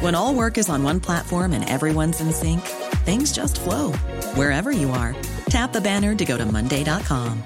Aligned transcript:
When 0.00 0.14
all 0.14 0.34
work 0.34 0.58
is 0.58 0.68
on 0.68 0.82
one 0.82 1.00
platform 1.00 1.52
and 1.52 1.64
everyone's 1.68 2.20
in 2.20 2.32
sync, 2.32 2.60
things 3.06 3.32
just 3.32 3.58
flow 3.60 3.92
wherever 4.34 4.70
you 4.70 4.90
are. 4.90 5.14
Tap 5.48 5.72
the 5.72 5.80
banner 5.80 6.14
to 6.14 6.24
go 6.24 6.36
to 6.36 6.44
Monday.com. 6.44 7.42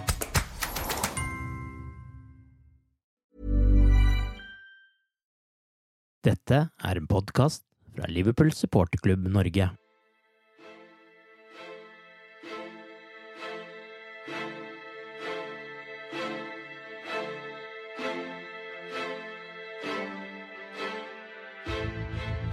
Dette 6.20 6.68
er 6.84 6.96
en 6.96 7.06
podkast 7.06 7.62
fra 7.94 8.04
Liverpool 8.08 8.50
supporterklubb 8.52 9.28
Norge. 9.28 9.70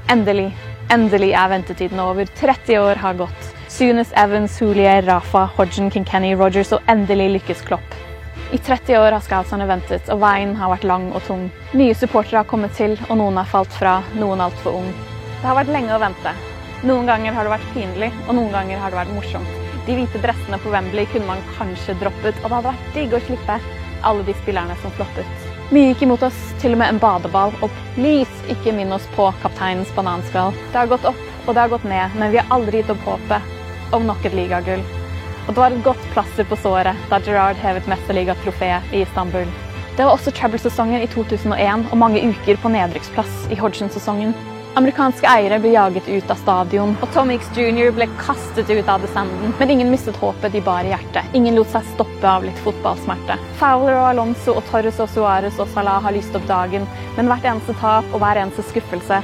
Endelig. 0.10 0.52
Endelig 0.90 1.34
er 1.36 1.50
ventetiden 1.52 2.00
over. 2.00 2.26
30 2.40 2.78
år 2.80 2.96
har 2.96 3.14
gått. 3.20 3.48
Sunes, 3.68 4.14
Evans, 4.16 4.60
Hulier, 4.62 5.02
Rafa, 5.04 5.50
Hodgen, 5.58 5.90
Kinkenny, 5.92 6.32
Rogers 6.40 6.72
og 6.72 6.86
endelig 6.88 7.28
lykkes 7.34 7.66
Klopp. 7.68 7.98
I 8.56 8.58
30 8.58 8.96
år 8.96 9.12
har 9.12 9.26
scoutsene 9.26 9.68
ventet, 9.68 10.08
og 10.08 10.22
veien 10.22 10.54
har 10.56 10.72
vært 10.72 10.88
lang 10.88 11.10
og 11.12 11.26
tung. 11.28 11.50
Nye 11.76 11.98
supportere 12.00 12.40
har 12.40 12.48
kommet 12.48 12.72
til, 12.80 12.96
og 13.10 13.20
noen 13.20 13.42
har 13.42 13.50
falt 13.52 13.76
fra, 13.76 13.98
noen 14.16 14.46
altfor 14.46 14.80
ung. 14.80 14.88
Det 15.42 15.44
har 15.44 15.60
vært 15.60 15.74
lenge 15.76 15.92
å 15.98 16.00
vente. 16.00 16.34
Noen 16.88 17.12
ganger 17.12 17.36
har 17.36 17.44
det 17.44 17.56
vært 17.58 17.68
pinlig, 17.76 18.12
og 18.30 18.40
noen 18.40 18.56
ganger 18.56 18.80
har 18.80 18.96
det 18.96 19.02
vært 19.02 19.16
morsomt. 19.18 19.60
De 19.90 20.00
hvite 20.00 20.24
dressene 20.24 20.62
på 20.64 20.72
Wembley 20.72 21.12
kunne 21.12 21.28
man 21.28 21.44
kanskje 21.60 22.00
droppet, 22.00 22.40
og 22.40 22.48
det 22.48 22.56
hadde 22.56 22.72
vært 22.72 22.90
digg 22.96 23.20
å 23.20 23.24
slippe 23.28 23.60
alle 24.08 24.24
de 24.24 24.40
spillerne 24.40 24.80
som 24.80 24.96
floppet. 24.96 25.47
Mye 25.68 25.90
gikk 25.90 26.06
imot 26.06 26.22
oss, 26.24 26.38
til 26.62 26.78
og 26.78 26.80
med 26.80 26.94
en 26.94 27.00
badeball. 27.02 27.52
Og 27.66 27.74
please, 27.98 28.32
ikke 28.54 28.72
minn 28.76 28.94
oss 28.96 29.04
på 29.18 29.26
kapteinens 29.42 29.92
bananskall. 29.98 30.56
Det 30.72 30.80
har 30.80 30.88
gått 30.88 31.08
opp, 31.10 31.20
og 31.44 31.50
det 31.52 31.60
har 31.60 31.74
gått 31.74 31.88
ned, 31.88 32.16
men 32.16 32.32
vi 32.32 32.40
har 32.40 32.48
aldri 32.56 32.80
gitt 32.80 32.94
opp 32.94 33.04
håpet 33.04 33.92
om 33.98 34.08
nok 34.08 34.24
et 34.28 34.38
ligagull. 34.38 34.84
Og 35.48 35.52
det 35.52 35.60
var 35.60 35.76
et 35.76 35.84
godt 35.84 36.08
plaster 36.14 36.48
på 36.48 36.56
såret 36.60 37.08
da 37.12 37.20
Gerard 37.24 37.60
hevet 37.60 37.88
mesterligatrofeet 37.92 38.96
i 38.96 39.04
Istanbul. 39.04 39.48
Det 39.98 40.06
var 40.06 40.14
også 40.14 40.32
treble-sesongen 40.36 41.04
i 41.04 41.10
2001 41.12 41.88
og 41.92 42.00
mange 42.00 42.24
uker 42.24 42.60
på 42.64 42.72
nedrykksplass 42.72 43.48
i 43.52 43.60
Hodgson-sesongen. 43.60 44.36
Amerikanske 44.78 45.26
eiere 45.26 45.58
ble 45.58 45.72
jaget 45.74 46.06
ut 46.06 46.30
av 46.30 46.38
stadion, 46.38 46.92
og 47.02 47.10
Tom 47.10 47.32
Hicks 47.34 47.48
jr. 47.58 47.88
ble 47.98 48.06
kastet 48.20 48.70
ut 48.70 48.92
av 48.94 49.02
desenden. 49.02 49.56
Men 49.58 49.72
ingen 49.74 49.90
mistet 49.90 50.20
håpet 50.22 50.54
de 50.54 50.62
bar 50.62 50.86
i 50.86 50.92
hjertet. 50.92 51.32
Ingen 51.40 51.58
lot 51.58 51.72
seg 51.72 51.88
stoppe 51.96 52.28
av 52.30 52.46
litt 52.46 52.60
fotballsmerte. 52.62 53.40
Fowler 53.58 53.98
og 53.98 54.06
Alonso 54.12 54.54
og 54.54 54.70
Torres 54.70 55.02
og 55.02 55.10
Suárez 55.16 55.58
og 55.58 55.72
Salah 55.74 56.06
har 56.06 56.14
lyst 56.14 56.38
opp 56.38 56.46
dagen, 56.46 56.86
men 57.18 57.32
hvert 57.32 57.50
eneste 57.50 57.74
tap 57.82 58.06
og 58.12 58.22
hver 58.22 58.38
eneste 58.44 58.68
skuffelse 58.70 59.22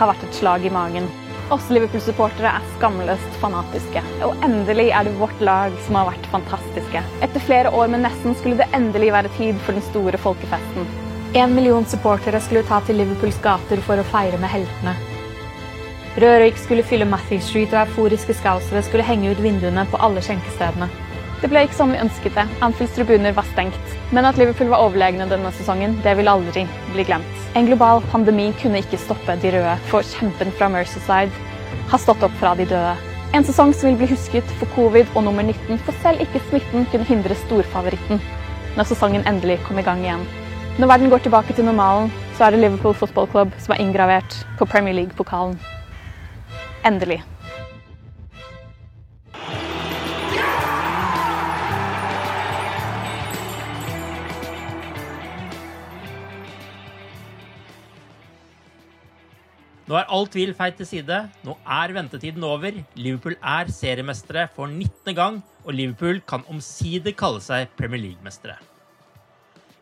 har 0.00 0.10
vært 0.10 0.26
et 0.26 0.42
slag 0.42 0.66
i 0.66 0.74
magen. 0.74 1.06
Oss 1.54 1.70
Liverpool-supportere 1.70 2.56
er 2.58 2.70
skamløst 2.74 3.38
fanatiske. 3.38 4.02
Og 4.26 4.34
endelig 4.42 4.90
er 4.90 5.06
det 5.06 5.14
vårt 5.22 5.38
lag 5.38 5.82
som 5.86 6.02
har 6.02 6.10
vært 6.10 6.30
fantastiske. 6.34 7.06
Etter 7.22 7.46
flere 7.46 7.70
år 7.70 7.94
med 7.94 8.08
nesten 8.10 8.34
skulle 8.34 8.58
det 8.58 8.72
endelig 8.74 9.14
være 9.14 9.36
tid 9.38 9.62
for 9.62 9.78
den 9.78 9.86
store 9.94 10.18
folkefesten. 10.18 11.05
En 11.34 11.54
million 11.54 11.84
supportere 11.84 12.40
skulle 12.40 12.62
ta 12.62 12.78
til 12.86 12.96
Liverpools 13.00 13.38
gater 13.42 13.80
for 13.84 14.00
å 14.00 14.04
feire 14.08 14.38
med 14.40 14.52
heltene. 14.52 14.94
Rørøyk 16.16 16.56
skulle 16.56 16.84
fylle 16.86 17.08
Matthew 17.08 17.42
Street, 17.44 17.74
og 17.74 17.82
euforiske 17.82 18.36
scousere 18.38 18.80
skulle 18.86 19.04
henge 19.04 19.34
ut 19.34 19.42
vinduene 19.44 19.84
på 19.90 20.00
alle 20.00 20.22
skjenkestedene. 20.24 20.88
Det 21.42 21.50
ble 21.52 21.66
ikke 21.66 21.76
som 21.76 21.90
vi 21.92 21.98
ønsket 22.00 22.38
det. 22.38 22.46
Anfields 22.64 22.94
tribuner 22.96 23.34
var 23.36 23.44
stengt. 23.50 23.96
Men 24.16 24.24
at 24.24 24.38
Liverpool 24.40 24.70
var 24.72 24.86
overlegne 24.86 25.26
denne 25.28 25.50
sesongen, 25.58 25.98
det 26.06 26.14
vil 26.16 26.30
aldri 26.32 26.64
bli 26.94 27.04
glemt. 27.04 27.42
En 27.58 27.68
global 27.68 28.00
pandemi 28.14 28.48
kunne 28.62 28.80
ikke 28.80 29.02
stoppe 29.02 29.36
de 29.42 29.52
røde, 29.58 29.74
for 29.90 30.06
kjempen 30.16 30.54
fra 30.56 30.70
Mercyside 30.72 31.28
har 31.90 32.00
stått 32.00 32.24
opp 32.24 32.40
fra 32.40 32.54
de 32.56 32.64
døde. 32.70 32.96
En 33.36 33.44
sesong 33.44 33.74
som 33.76 33.90
vil 33.90 34.00
bli 34.00 34.08
husket 34.14 34.56
for 34.56 34.72
covid 34.78 35.10
og 35.12 35.26
nummer 35.26 35.44
19, 35.44 35.76
for 35.84 36.00
selv 36.00 36.24
ikke 36.24 36.40
smitten 36.48 36.88
kunne 36.92 37.10
hindre 37.10 37.36
storfavoritten 37.44 38.22
når 38.76 38.88
sesongen 38.90 39.24
endelig 39.28 39.60
kom 39.64 39.80
i 39.80 39.84
gang 39.84 40.02
igjen. 40.04 40.24
Når 40.76 40.90
verden 40.90 41.08
går 41.08 41.22
tilbake 41.24 41.54
til 41.56 41.64
normalen, 41.64 42.10
så 42.36 42.44
er 42.44 42.52
det 42.52 42.58
Liverpool 42.60 42.92
Football 42.94 43.30
Club 43.32 43.54
som 43.64 43.72
er 43.72 43.78
inngravert 43.80 44.34
på 44.58 44.66
Premier 44.68 44.92
League-pokalen. 44.92 45.54
Endelig. 46.84 47.22
Nå 59.86 59.96
er 59.96 60.12
all 60.12 60.28
tvil 60.28 60.52
feil 60.60 60.76
til 60.76 60.92
side. 60.92 61.24
Nå 61.40 61.56
er 61.64 61.96
ventetiden 61.96 62.44
over. 62.44 62.84
Liverpool 63.00 63.40
er 63.40 63.72
seriemestere 63.72 64.50
for 64.52 64.68
19. 64.68 65.16
gang, 65.16 65.40
og 65.64 65.72
Liverpool 65.72 66.20
kan 66.28 66.44
omsider 66.52 67.16
kalle 67.16 67.40
seg 67.40 67.72
Premier 67.80 68.10
League-mestere. 68.10 68.60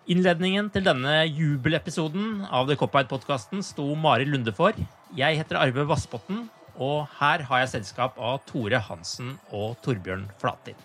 Innledningen 0.04 0.66
til 0.68 0.84
denne 0.84 1.22
jubelepisoden 1.24 2.42
av 2.52 2.68
The 2.68 2.74
Cop-Out-podkasten 2.76 3.62
sto 3.64 3.86
Mari 3.96 4.26
Lunde 4.28 4.52
for. 4.52 4.76
Jeg 5.16 5.38
heter 5.38 5.56
Arve 5.56 5.86
Vassbotten, 5.88 6.42
og 6.76 7.06
her 7.22 7.46
har 7.48 7.62
jeg 7.62 7.70
selskap 7.78 8.18
av 8.20 8.42
Tore 8.44 8.82
Hansen 8.84 9.38
og 9.48 9.78
Torbjørn 9.86 10.26
Flatin. 10.42 10.76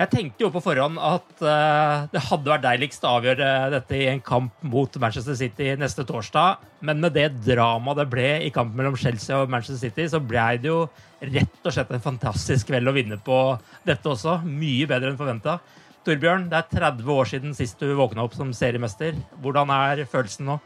Jeg 0.00 0.10
tenkte 0.10 0.42
jo 0.42 0.50
på 0.50 0.62
forhånd 0.64 0.98
at 0.98 1.44
uh, 1.44 2.08
det 2.10 2.24
hadde 2.26 2.50
vært 2.50 2.64
deiligst 2.64 3.06
å 3.06 3.12
avgjøre 3.20 3.50
dette 3.76 4.00
i 4.00 4.08
en 4.10 4.22
kamp 4.24 4.64
mot 4.66 4.98
Manchester 5.02 5.36
City 5.38 5.68
neste 5.78 6.02
torsdag, 6.08 6.64
men 6.82 7.04
med 7.04 7.14
det 7.14 7.28
dramaet 7.44 8.00
det 8.00 8.08
ble 8.10 8.30
i 8.48 8.50
kampen 8.54 8.80
mellom 8.80 8.98
Chelsea 8.98 9.38
og 9.38 9.52
Manchester 9.52 9.78
City, 9.84 10.08
så 10.10 10.18
ble 10.18 10.48
det 10.58 10.72
jo 10.72 10.88
rett 11.22 11.62
og 11.62 11.76
slett 11.76 11.94
en 11.94 12.02
fantastisk 12.02 12.72
kveld 12.72 12.90
å 12.90 12.96
vinne 12.96 13.20
på 13.22 13.38
dette 13.86 14.10
også. 14.10 14.40
Mye 14.42 14.90
bedre 14.90 15.12
enn 15.12 15.20
forventa. 15.20 15.60
Torbjørn, 16.06 16.48
det 16.50 16.58
er 16.58 16.68
30 16.72 17.12
år 17.12 17.28
siden 17.28 17.54
sist 17.56 17.80
du 17.80 17.92
våkna 17.98 18.24
opp 18.24 18.36
som 18.36 18.52
seriemester. 18.56 19.16
Hvordan 19.44 19.72
er 19.74 20.04
følelsen 20.08 20.48
nå? 20.48 20.58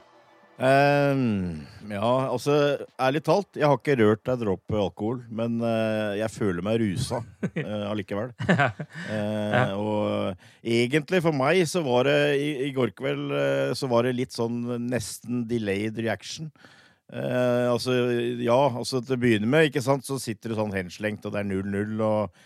Um, 0.54 1.64
ja, 1.90 2.10
altså 2.30 2.54
ærlig 3.02 3.24
talt, 3.26 3.48
jeg 3.58 3.66
har 3.66 3.80
ikke 3.80 3.96
rørt 3.98 4.30
ei 4.30 4.36
dråpe 4.38 4.76
alkohol, 4.78 5.24
men 5.34 5.56
uh, 5.58 6.14
jeg 6.14 6.30
føler 6.30 6.62
meg 6.62 6.78
rusa 6.78 7.18
uh, 7.42 7.88
allikevel. 7.90 8.30
uh, 9.10 9.74
og 9.74 10.62
egentlig 10.62 11.24
for 11.24 11.34
meg 11.34 11.64
så 11.66 11.82
var 11.82 12.06
det 12.06 12.16
i, 12.38 12.48
i 12.68 12.70
går 12.76 12.94
kveld 12.94 13.34
så 13.74 13.90
var 13.90 14.06
det 14.06 14.14
litt 14.20 14.36
sånn 14.36 14.62
nesten 14.86 15.42
delayed 15.50 15.98
reaction. 15.98 16.52
Eh, 17.12 17.66
altså, 17.70 17.92
ja, 18.40 18.56
altså 18.70 19.02
til 19.04 19.16
å 19.16 19.20
begynne 19.20 19.48
med, 19.50 19.68
ikke 19.68 19.84
sant, 19.84 20.06
så 20.06 20.16
sitter 20.22 20.50
du 20.50 20.58
sånn 20.58 20.74
henslengt, 20.74 21.26
og 21.26 21.34
det 21.34 21.42
er 21.42 21.50
0-0, 21.50 22.00
og, 22.02 22.44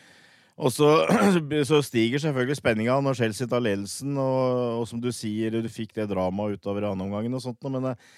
og 0.58 0.72
så, 0.74 0.90
så, 1.70 1.80
stiger 1.86 2.22
selvfølgelig 2.22 2.58
spenninga 2.58 2.98
når 3.04 3.18
Chelsea 3.20 3.48
tar 3.50 3.62
ledelsen, 3.64 4.16
og, 4.18 4.80
og, 4.80 4.86
som 4.90 5.02
du 5.02 5.10
sier, 5.14 5.54
du 5.54 5.70
fikk 5.70 5.94
det 5.96 6.08
dramaet 6.10 6.58
utover 6.58 6.88
andre 6.88 7.06
omgangen 7.06 7.38
og 7.38 7.44
sånt, 7.44 7.70
men 7.70 7.92
eh, 7.92 8.08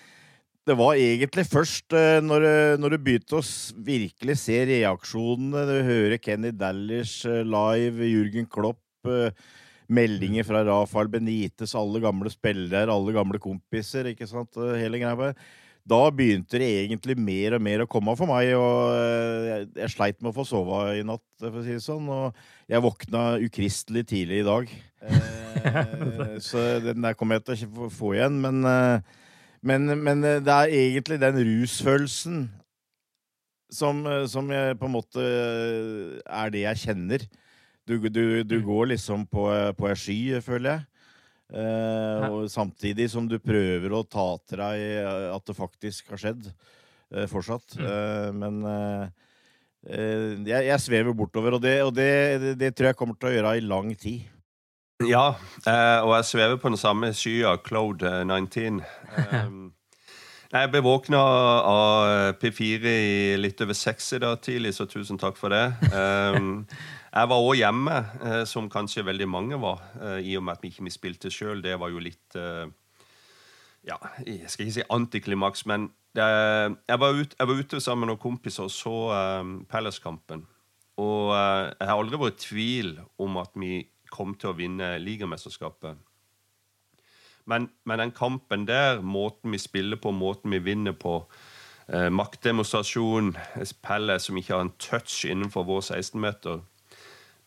det 0.69 0.77
var 0.77 0.99
egentlig 1.01 1.47
først 1.49 1.97
uh, 1.97 2.21
når, 2.23 2.45
når, 2.79 2.95
du 2.95 3.05
begynte 3.05 3.39
å 3.39 3.45
virkelig 3.87 4.37
se 4.43 4.59
reaksjonene, 4.69 5.65
du 5.67 5.79
hører 5.87 6.21
Kenny 6.21 6.53
Dallish 6.55 7.25
live, 7.27 8.07
Jürgen 8.07 8.47
Klopp, 8.49 8.83
meldinger 9.91 10.45
fra 10.47 10.61
Rafael 10.69 11.09
Benitez, 11.11 11.73
alle 11.75 12.03
gamle 12.05 12.31
spillere, 12.31 12.93
alle 12.93 13.17
gamle 13.17 13.41
kompiser, 13.43 14.13
ikke 14.13 14.29
sant, 14.29 14.61
hele 14.77 15.01
greia. 15.01 15.33
Da 15.91 16.01
begynte 16.15 16.61
det 16.63 16.69
egentlig 16.85 17.17
mer 17.19 17.57
og 17.57 17.65
mer 17.67 17.83
å 17.83 17.89
komme 17.91 18.15
for 18.19 18.31
meg, 18.31 18.53
og 18.55 18.93
jeg, 19.49 19.65
jeg 19.81 19.95
sleit 19.97 20.21
med 20.21 20.31
å 20.31 20.37
få 20.37 20.45
sove 20.47 20.85
i 21.01 21.03
natt, 21.07 21.25
for 21.43 21.59
å 21.59 21.65
si 21.67 21.75
det 21.75 21.83
sånn. 21.83 22.07
Og 22.15 22.71
jeg 22.71 22.85
våkna 22.85 23.25
ukristelig 23.43 24.05
tidlig 24.13 24.45
i 24.45 24.47
dag. 24.47 24.77
så 26.49 26.63
den 26.85 27.03
der 27.03 27.19
kommer 27.19 27.41
jeg 27.41 27.49
til 27.49 27.83
å 27.89 27.91
få 27.91 28.15
igjen, 28.15 28.39
men 28.45 28.63
men, 29.63 29.93
men, 30.05 30.25
eh, 30.25 30.41
det 30.41 30.53
er 30.53 30.73
egentlig 30.73 31.21
den 31.21 31.37
rusfølelsen 31.45 32.51
som, 33.71 34.07
eh, 34.07 34.27
som 34.27 34.49
jeg 34.51 34.79
på 34.81 34.89
en 34.89 34.95
måte 34.95 35.25
eh, 35.25 36.21
er 36.25 36.51
det 36.51 36.65
jeg 36.65 36.83
kjenner. 36.87 37.27
Du, 37.89 37.99
du, 38.09 38.43
du 38.43 38.57
mm. 38.59 38.65
går 38.65 38.85
liksom 38.95 39.27
på, 39.27 39.49
på 39.77 39.91
ei 39.91 39.99
sky, 39.99 40.41
føler 40.45 40.71
jeg. 40.71 40.87
Eh, 41.50 42.26
og 42.31 42.44
samtidig 42.50 43.08
som 43.11 43.26
du 43.26 43.41
prøver 43.43 43.94
å 43.94 44.05
ta 44.06 44.29
til 44.47 44.62
deg 44.62 45.32
at 45.35 45.49
det 45.50 45.58
faktisk 45.58 46.14
har 46.14 46.23
skjedd. 46.23 46.52
Eh, 47.11 47.26
fortsatt. 47.26 47.75
Mm. 47.79 47.87
Eh, 47.87 48.32
men 48.38 48.61
jeg, 50.47 50.67
jeg, 50.67 50.81
svever 50.81 51.17
bortover, 51.17 51.56
og, 51.56 51.62
det, 51.64 51.81
og 51.82 51.94
det, 51.97 52.12
det, 52.43 52.52
det 52.61 52.75
tror 52.76 52.91
jeg 52.91 52.99
kommer 52.99 53.17
til 53.19 53.31
å 53.31 53.35
gjøre 53.35 53.56
i 53.58 53.64
lang 53.64 53.91
tid. 53.99 54.29
Ja, 55.08 55.32
eh, 55.64 55.99
og 56.05 56.14
jeg 56.19 56.29
svever 56.29 56.61
på 56.61 56.70
den 56.70 56.79
samme 56.79 57.12
skya, 57.17 57.56
Cloud 57.64 58.05
19. 58.05 58.82
Um, 59.32 59.73
jeg 60.55 60.70
ble 60.70 60.82
våkna 60.85 61.20
av 61.64 62.37
P4 62.43 62.93
i 62.93 63.37
litt 63.41 63.64
over 63.64 63.79
seks 63.79 64.12
i 64.19 64.20
dag 64.23 64.37
tidlig, 64.44 64.75
så 64.76 64.87
tusen 64.91 65.19
takk 65.19 65.41
for 65.41 65.56
det. 65.56 65.64
Um, 65.91 66.67
jeg 67.11 67.31
var 67.33 67.43
òg 67.43 67.57
hjemme, 67.59 67.97
eh, 68.23 68.45
som 68.47 68.71
kanskje 68.71 69.07
veldig 69.07 69.29
mange 69.29 69.59
var, 69.61 69.83
eh, 70.01 70.21
i 70.31 70.37
og 70.37 70.45
med 70.45 70.57
at 70.57 70.62
vi 70.62 70.71
ikke 70.71 70.91
spilte 70.95 71.31
sjøl. 71.31 71.62
Det 71.62 71.79
var 71.79 71.91
jo 71.91 71.99
litt 71.99 72.39
Ja, 73.81 73.97
jeg 74.27 74.45
skal 74.51 74.67
ikke 74.67 74.75
si 74.75 74.83
antiklimaks, 74.91 75.65
men 75.65 75.87
det, 76.12 76.21
jeg, 76.21 77.01
var 77.01 77.15
ut, 77.17 77.35
jeg, 77.39 77.49
var 77.49 77.55
ute 77.55 77.81
sammen 77.81 78.05
med 78.05 78.11
noen 78.11 78.21
kompiser 78.21 78.67
og 78.67 78.71
så 78.71 78.93
um, 79.41 79.65
Palace-kampen. 79.65 80.43
Og 81.01 81.33
jeg 81.33 81.89
har 81.89 81.97
aldri 81.97 82.21
vært 82.21 82.37
i 82.37 82.45
tvil 82.45 82.91
om 83.17 83.39
at 83.41 83.57
vi 83.57 83.89
kom 84.12 84.35
til 84.37 84.51
å 84.51 84.59
vinne 84.59 84.99
ligamesterskapet. 85.01 85.97
Men, 87.49 87.71
men, 87.85 87.99
den 87.99 88.12
kampen 88.12 88.67
der, 88.69 89.01
måten 89.01 89.55
vi 89.55 89.59
spiller 89.59 89.97
på, 89.97 90.12
måten 90.12 90.53
vi 90.53 90.61
vinner 90.62 90.93
på, 90.93 91.23
eh, 91.89 92.11
maktdemonstrasjon, 92.12 93.33
Pelle 93.83 94.19
som 94.21 94.39
ikke 94.39 94.55
har 94.55 94.67
en 94.67 94.77
touch 94.79 95.25
innenfor 95.25 95.67
vår 95.67 95.87
16-meter 95.89 96.61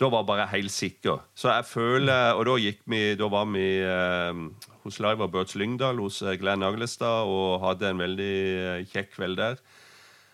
Da 0.03 0.09
var 0.11 0.23
jeg 0.23 0.27
bare 0.27 0.49
helt 0.51 0.73
sikker. 0.73 1.21
Så 1.35 1.47
jeg 1.53 1.65
føler 1.69 2.35
Og 2.35 2.43
da, 2.49 2.57
gikk 2.59 2.81
vi, 2.91 3.01
da 3.15 3.29
var 3.31 3.47
vi 3.53 3.67
eh, 3.87 4.41
hos 4.83 4.99
Laiva 4.99 5.29
Birds 5.31 5.55
Lyngdal 5.55 6.01
hos 6.03 6.21
eh, 6.21 6.35
Glenn 6.41 6.65
Aglestad 6.67 7.29
og 7.31 7.63
hadde 7.63 7.93
en 7.93 8.03
veldig 8.03 8.33
eh, 8.51 8.81
kjekk 8.91 9.13
kveld 9.15 9.39
der. 9.39 9.61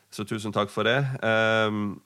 Så 0.09 0.25
tusen 0.25 0.55
takk 0.55 0.71
for 0.73 0.89
det. 0.89 0.97
Um, 1.21 1.99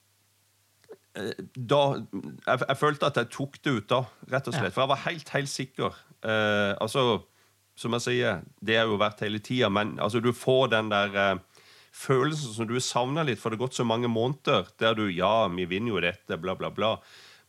da 1.56 1.80
jeg, 1.94 2.60
jeg, 2.68 2.77
følte 2.81 3.07
at 3.07 3.21
jeg 3.21 3.31
tok 3.31 3.56
det 3.63 3.75
ut 3.77 3.88
da, 3.88 4.01
rett 4.33 4.50
og 4.50 4.57
slett. 4.57 4.74
For 4.75 4.83
jeg 4.83 4.92
var 4.92 5.04
helt, 5.06 5.33
helt 5.38 5.51
sikker. 5.51 6.00
Uh, 6.19 6.75
altså, 6.83 7.21
som 7.80 7.95
jeg 7.95 8.07
sier, 8.10 8.44
det 8.60 8.81
har 8.81 8.92
jo 8.92 9.00
vært 9.00 9.24
hele 9.24 9.39
tida, 9.39 9.71
men 9.71 9.95
altså, 10.04 10.19
du 10.19 10.33
får 10.36 10.74
den 10.74 10.92
der 10.92 11.15
uh, 11.15 11.63
følelsen 11.95 12.57
som 12.57 12.68
du 12.68 12.75
savner 12.83 13.30
litt, 13.30 13.39
for 13.39 13.54
det 13.54 13.62
har 13.62 13.69
gått 13.69 13.80
så 13.80 13.88
mange 13.88 14.12
måneder 14.12 14.68
der 14.81 15.00
du 15.00 15.06
Ja, 15.13 15.48
vi 15.48 15.69
vinner 15.69 15.95
jo 15.95 16.04
dette, 16.04 16.42
bla, 16.42 16.57
bla, 16.60 16.74
bla. 16.74 16.98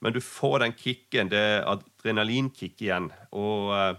Men 0.03 0.17
du 0.17 0.21
får 0.21 0.59
den 0.65 0.75
kicken, 0.79 1.31
det 1.33 1.45
adrenalinkick 1.69 2.83
igjen. 2.83 3.11
Og 3.37 3.71
eh, 3.77 3.95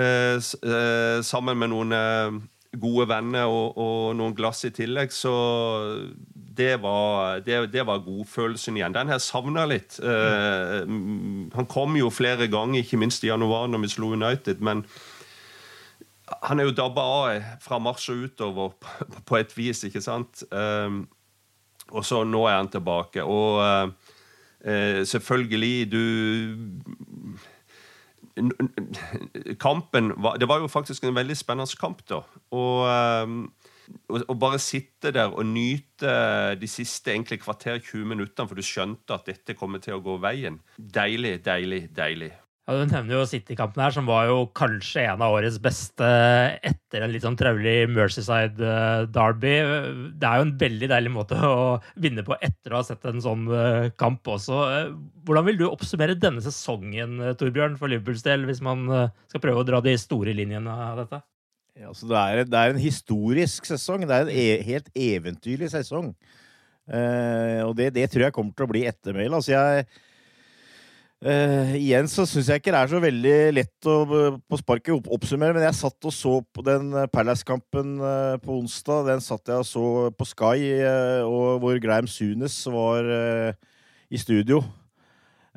eh, 0.00 1.20
sammen 1.26 1.60
med 1.60 1.72
noen 1.72 1.96
eh, 1.96 2.40
gode 2.78 3.06
venner 3.10 3.50
og, 3.50 3.78
og, 3.78 4.16
noen 4.18 4.34
glass 4.36 4.62
i 4.68 4.72
tillegg, 4.74 5.10
så 5.14 5.32
det 6.34 6.76
var, 6.82 7.40
det, 7.46 7.64
det 7.72 7.84
var 7.86 8.02
godfølelsen 8.04 8.78
igjen. 8.78 8.94
Den 8.94 9.10
her 9.10 9.22
savna 9.22 9.64
litt. 9.66 9.98
Uh, 10.02 10.84
han 11.56 11.68
kom 11.70 11.96
jo 11.98 12.12
flere 12.14 12.46
ganger, 12.52 12.82
ikke 12.82 13.00
minst 13.00 13.24
i 13.24 13.30
januar 13.30 13.66
når 13.70 13.84
vi 13.86 13.92
slo 13.94 14.12
United, 14.14 14.62
men 14.62 14.84
han 16.46 16.60
er 16.60 16.68
jo 16.68 16.76
dabba 16.78 17.02
av 17.02 17.48
fra 17.64 17.80
mars 17.82 18.06
og 18.12 18.28
utover 18.28 18.76
på 19.26 19.40
et 19.40 19.56
vis, 19.56 19.82
ikke 19.88 20.04
sant? 20.04 20.44
Uh, 20.54 21.02
og 21.90 22.06
så 22.06 22.22
nå 22.22 22.44
er 22.46 22.60
han 22.60 22.70
tilbake. 22.70 23.24
Og 23.26 23.58
uh, 23.58 23.90
selvfølgelig, 24.60 25.92
du 25.92 26.02
kampen 29.60 30.12
var, 30.22 30.36
Det 30.36 30.48
var 30.48 30.60
jo 30.60 30.68
faktisk 30.68 31.04
en 31.04 31.14
veldig 31.16 31.36
spennende 31.36 31.76
kamp, 31.80 32.02
da. 32.08 32.20
Og, 32.50 32.84
å 34.10 34.20
og 34.20 34.36
bare 34.38 34.60
sitte 34.62 35.10
der 35.14 35.32
og 35.32 35.46
nyte 35.46 36.12
de 36.60 36.68
siste 36.70 37.12
egentlig 37.12 37.40
kvarter 37.42 37.80
20 37.80 38.04
minuttene, 38.12 38.48
for 38.48 38.54
du 38.54 38.62
skjønte 38.62 39.16
at 39.16 39.26
dette 39.26 39.56
kommer 39.58 39.82
til 39.82 39.98
å 39.98 40.04
gå 40.04 40.16
veien. 40.22 40.60
Deilig, 40.78 41.40
deilig, 41.44 41.88
deilig. 41.96 42.30
Ja, 42.70 42.76
Du 42.78 42.86
nevner 42.86 43.16
jo 43.16 43.26
City-kampen 43.26 43.82
her, 43.82 43.90
som 43.90 44.06
var 44.06 44.28
jo 44.28 44.44
kanskje 44.54 45.02
en 45.10 45.22
av 45.26 45.32
årets 45.34 45.56
beste 45.58 46.06
etter 46.62 47.02
en 47.02 47.10
litt 47.10 47.24
sånn 47.24 47.34
traulig 47.34 47.88
Mercyside-derby. 47.90 49.54
Det 50.14 50.28
er 50.28 50.36
jo 50.38 50.44
en 50.46 50.52
veldig 50.60 50.88
deilig 50.92 51.10
måte 51.10 51.34
å 51.34 51.80
vinne 51.98 52.22
på 52.22 52.36
etter 52.38 52.70
å 52.70 52.78
ha 52.78 52.86
sett 52.86 53.08
en 53.10 53.18
sånn 53.24 53.48
eh, 53.50 53.88
kamp 53.98 54.30
også. 54.30 54.60
Hvordan 55.26 55.48
vil 55.48 55.58
du 55.58 55.64
oppsummere 55.66 56.14
denne 56.14 56.44
sesongen 56.44 57.16
Torbjørn, 57.40 57.74
for 57.80 57.90
Liverpools 57.90 58.22
del, 58.28 58.46
hvis 58.46 58.62
man 58.62 58.84
eh, 58.94 59.10
skal 59.32 59.42
prøve 59.42 59.64
å 59.64 59.66
dra 59.66 59.80
de 59.82 59.96
store 59.98 60.36
linjene 60.38 60.70
av 60.70 61.00
dette? 61.02 61.18
Ja, 61.74 61.88
altså 61.90 62.06
det, 62.12 62.20
er, 62.20 62.42
det, 62.52 62.60
er, 62.60 62.76
en 62.76 62.84
historisk 62.84 63.66
sesong. 63.66 64.04
Det 64.06 64.14
er 64.14 64.28
en 64.28 64.30
e 64.44 64.46
helt 64.68 64.92
eventyrlig 64.94 65.72
sesong. 65.74 66.12
Eh, 66.86 67.66
og 67.66 67.74
det, 67.82 67.90
det, 67.98 68.06
tror 68.14 68.28
jeg 68.28 68.36
kommer 68.38 68.54
til 68.54 68.68
å 68.68 68.70
bli 68.70 68.84
ettermælet. 68.86 69.40
Altså 69.40 69.58
Uh, 71.20 71.74
igjen 71.76 72.06
så 72.08 72.24
syns 72.24 72.46
jeg 72.48 72.62
ikke 72.62 72.72
det 72.72 72.78
er 72.80 72.88
så 72.88 72.98
veldig 73.02 73.32
lett 73.52 73.88
å 73.92 73.96
på 74.40 74.56
sparket 74.56 74.94
opp, 74.94 75.08
oppsummere, 75.18 75.52
men 75.52 75.66
jeg 75.66 75.76
satt 75.76 76.06
og 76.08 76.14
så 76.16 76.38
på 76.40 76.62
den 76.64 76.94
eh, 76.96 77.10
Palace-kampen 77.12 77.98
uh, 78.00 78.38
på 78.40 78.56
onsdag. 78.56 79.02
Den 79.10 79.20
satt 79.20 79.52
jeg 79.52 79.60
og 79.60 79.68
så 79.68 79.82
på 80.16 80.26
Sky, 80.30 80.70
uh, 80.80 81.28
og 81.28 81.60
hvor 81.60 81.76
Graham 81.84 82.08
Sunes 82.08 82.56
var 82.72 83.04
i 84.10 84.18
studio. 84.18 84.62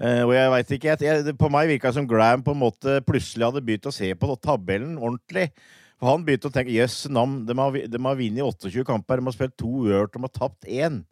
og 0.03 0.33
jeg 0.33 0.51
veit 0.51 0.71
ikke 0.75 0.87
jeg, 0.89 0.99
jeg, 1.07 1.35
På 1.39 1.47
meg 1.53 1.69
virka 1.69 1.87
det 1.87 1.95
som 1.95 2.07
Graham 2.09 2.43
på 2.43 2.51
en 2.51 2.59
måte 2.59 2.99
plutselig 3.07 3.47
hadde 3.47 3.63
begynt 3.63 3.87
å 3.87 3.95
se 3.95 4.11
på 4.19 4.35
tabellen 4.43 4.97
ordentlig. 4.97 5.47
For 5.95 6.11
han 6.11 6.25
begynte 6.27 6.51
å 6.51 6.53
tenke 6.53 6.75
jøss, 6.75 7.05
yes, 7.05 7.13
nam, 7.13 7.39
de 7.47 7.55
har, 7.55 7.79
de 7.87 8.03
har 8.03 8.19
vunnet 8.19 8.43
28 8.43 8.83
kamper, 8.83 9.21
de 9.21 9.29
har 9.29 9.37
spilt 9.37 9.55
to 9.55 9.71
uavgjort, 9.85 10.11
de 10.11 10.25
har 10.27 10.35
tapt 10.35 10.67
én. 10.67 11.03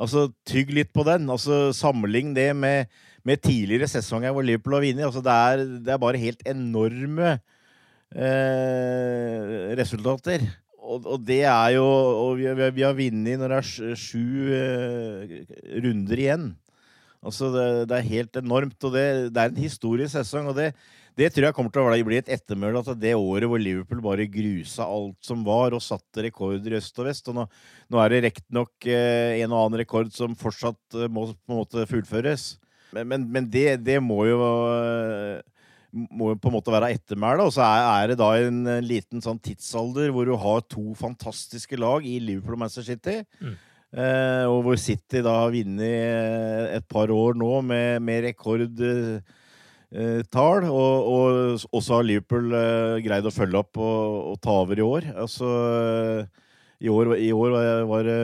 Altså, 0.00 0.30
tygg 0.48 0.72
litt 0.72 0.92
på 0.94 1.04
den. 1.06 1.28
Altså, 1.30 1.70
Sammenlign 1.76 2.34
det 2.36 2.50
med 2.56 2.92
med 3.26 3.42
tidligere 3.42 3.88
sesonger 3.90 4.34
hvor 4.34 4.44
Liverpool 4.46 4.76
har 4.76 4.84
vunnet. 4.86 5.06
Altså 5.06 5.22
det, 5.24 5.32
er, 5.32 5.64
det, 5.78 5.92
er, 5.94 6.00
bare 6.02 6.22
helt 6.22 6.42
enorme 6.48 7.28
eh, 8.14 9.76
resultater. 9.78 10.46
Og, 10.82 11.06
og, 11.06 11.20
det 11.22 11.44
er 11.46 11.68
jo 11.76 11.84
Og 11.86 12.40
vi, 12.40 12.48
vi 12.74 12.82
har 12.82 12.96
vunnet 12.98 13.38
når 13.38 13.54
det 13.54 13.60
er 13.60 13.94
sju 13.98 14.50
eh, 14.56 15.36
runder 15.84 16.24
igjen. 16.24 16.50
Altså 17.22 17.52
det, 17.54 17.66
det, 17.92 17.98
er 17.98 18.10
helt 18.16 18.36
enormt. 18.42 18.78
Og 18.82 18.96
det, 18.96 19.06
det, 19.30 19.38
er 19.38 19.54
en 19.54 19.62
historisk 19.62 20.16
sesong. 20.16 20.50
Og 20.50 20.58
det, 20.58 20.72
det 21.18 21.28
tror 21.32 21.46
jeg 21.48 21.56
kommer 21.56 21.72
til 21.72 21.84
å 21.84 22.08
bli 22.08 22.18
et 22.20 22.30
ettermøl. 22.32 22.78
Altså 22.80 22.94
det 22.96 23.12
året 23.18 23.50
hvor 23.50 23.60
Liverpool 23.60 24.00
bare 24.04 24.28
grusa 24.32 24.86
alt 24.88 25.18
som 25.24 25.44
var, 25.44 25.76
og 25.76 25.84
satte 25.84 26.24
rekorder 26.24 26.72
i 26.74 26.78
øst 26.80 26.98
og 27.02 27.08
vest. 27.08 27.28
Og 27.28 27.36
nå, 27.36 27.46
nå 27.92 28.02
er 28.02 28.12
det 28.12 28.22
riktignok 28.28 28.88
eh, 28.88 29.40
en 29.42 29.52
og 29.52 29.66
annen 29.66 29.82
rekord 29.82 30.12
som 30.16 30.36
fortsatt 30.38 30.98
eh, 30.98 31.10
må 31.12 31.28
på 31.32 31.52
en 31.52 31.60
måte 31.60 31.88
fullføres. 31.90 32.54
Men, 32.96 33.08
men, 33.08 33.26
men 33.32 33.50
det, 33.52 33.80
det, 33.84 33.98
må 34.04 34.24
jo 34.28 34.38
må 35.92 36.30
jo 36.32 36.38
på 36.40 36.48
en 36.48 36.56
måte 36.56 36.72
være 36.72 36.94
ettermælet. 36.96 37.44
Og 37.44 37.52
så 37.56 37.64
er, 37.66 37.84
er, 37.90 38.12
det 38.12 38.20
da 38.20 38.30
en 38.40 38.62
liten 38.84 39.24
sånn 39.24 39.40
tidsalder 39.44 40.12
hvor 40.12 40.28
du 40.28 40.32
har 40.40 40.64
to 40.64 40.92
fantastiske 40.96 41.76
lag 41.80 42.08
i 42.08 42.16
Liverpool 42.24 42.56
og 42.56 42.64
Manchester 42.64 42.88
City. 42.88 43.20
Mm. 43.44 43.54
Eh, 43.92 44.46
og 44.48 44.62
hvor 44.64 44.80
City 44.80 45.20
da 45.20 45.36
har 45.42 45.52
vunnet 45.52 46.76
et 46.78 46.88
par 46.88 47.12
år 47.12 47.36
nå 47.36 47.60
med, 47.68 48.00
med 48.00 48.28
rekord 48.30 48.64
Eh, 48.80 49.40
og, 49.92 51.64
og 51.68 51.82
så 51.84 51.98
har 51.98 52.06
Liverpool 52.08 52.54
eh, 52.56 53.00
greid 53.04 53.26
å 53.28 53.34
følge 53.34 53.60
opp 53.60 53.76
og, 53.76 54.32
og, 54.32 54.38
ta 54.40 54.54
over 54.62 54.80
i 54.80 54.86
år. 54.86 55.08
Altså, 55.20 55.50
i 56.80 56.88
år, 56.88 57.16
i 57.20 57.32
år 57.36 57.58
var 57.90 58.08
det 58.08 58.20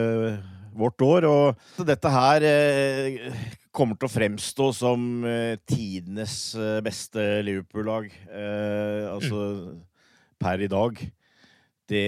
vårt 0.79 1.01
år. 1.05 1.27
Og 1.29 1.85
dette 1.87 2.11
her 2.13 2.45
eh, 2.47 3.29
kommer 3.75 3.99
til 3.99 4.09
å 4.09 4.13
fremstå 4.13 4.71
som 4.75 5.05
eh, 5.27 5.59
tidenes 5.69 6.55
eh, 6.57 6.79
beste 6.85 7.25
Liverpool-lag. 7.45 8.09
Eh, 8.09 9.05
altså 9.11 9.45
per 10.39 10.63
i 10.63 10.71
dag. 10.71 10.99
Det, 11.89 12.05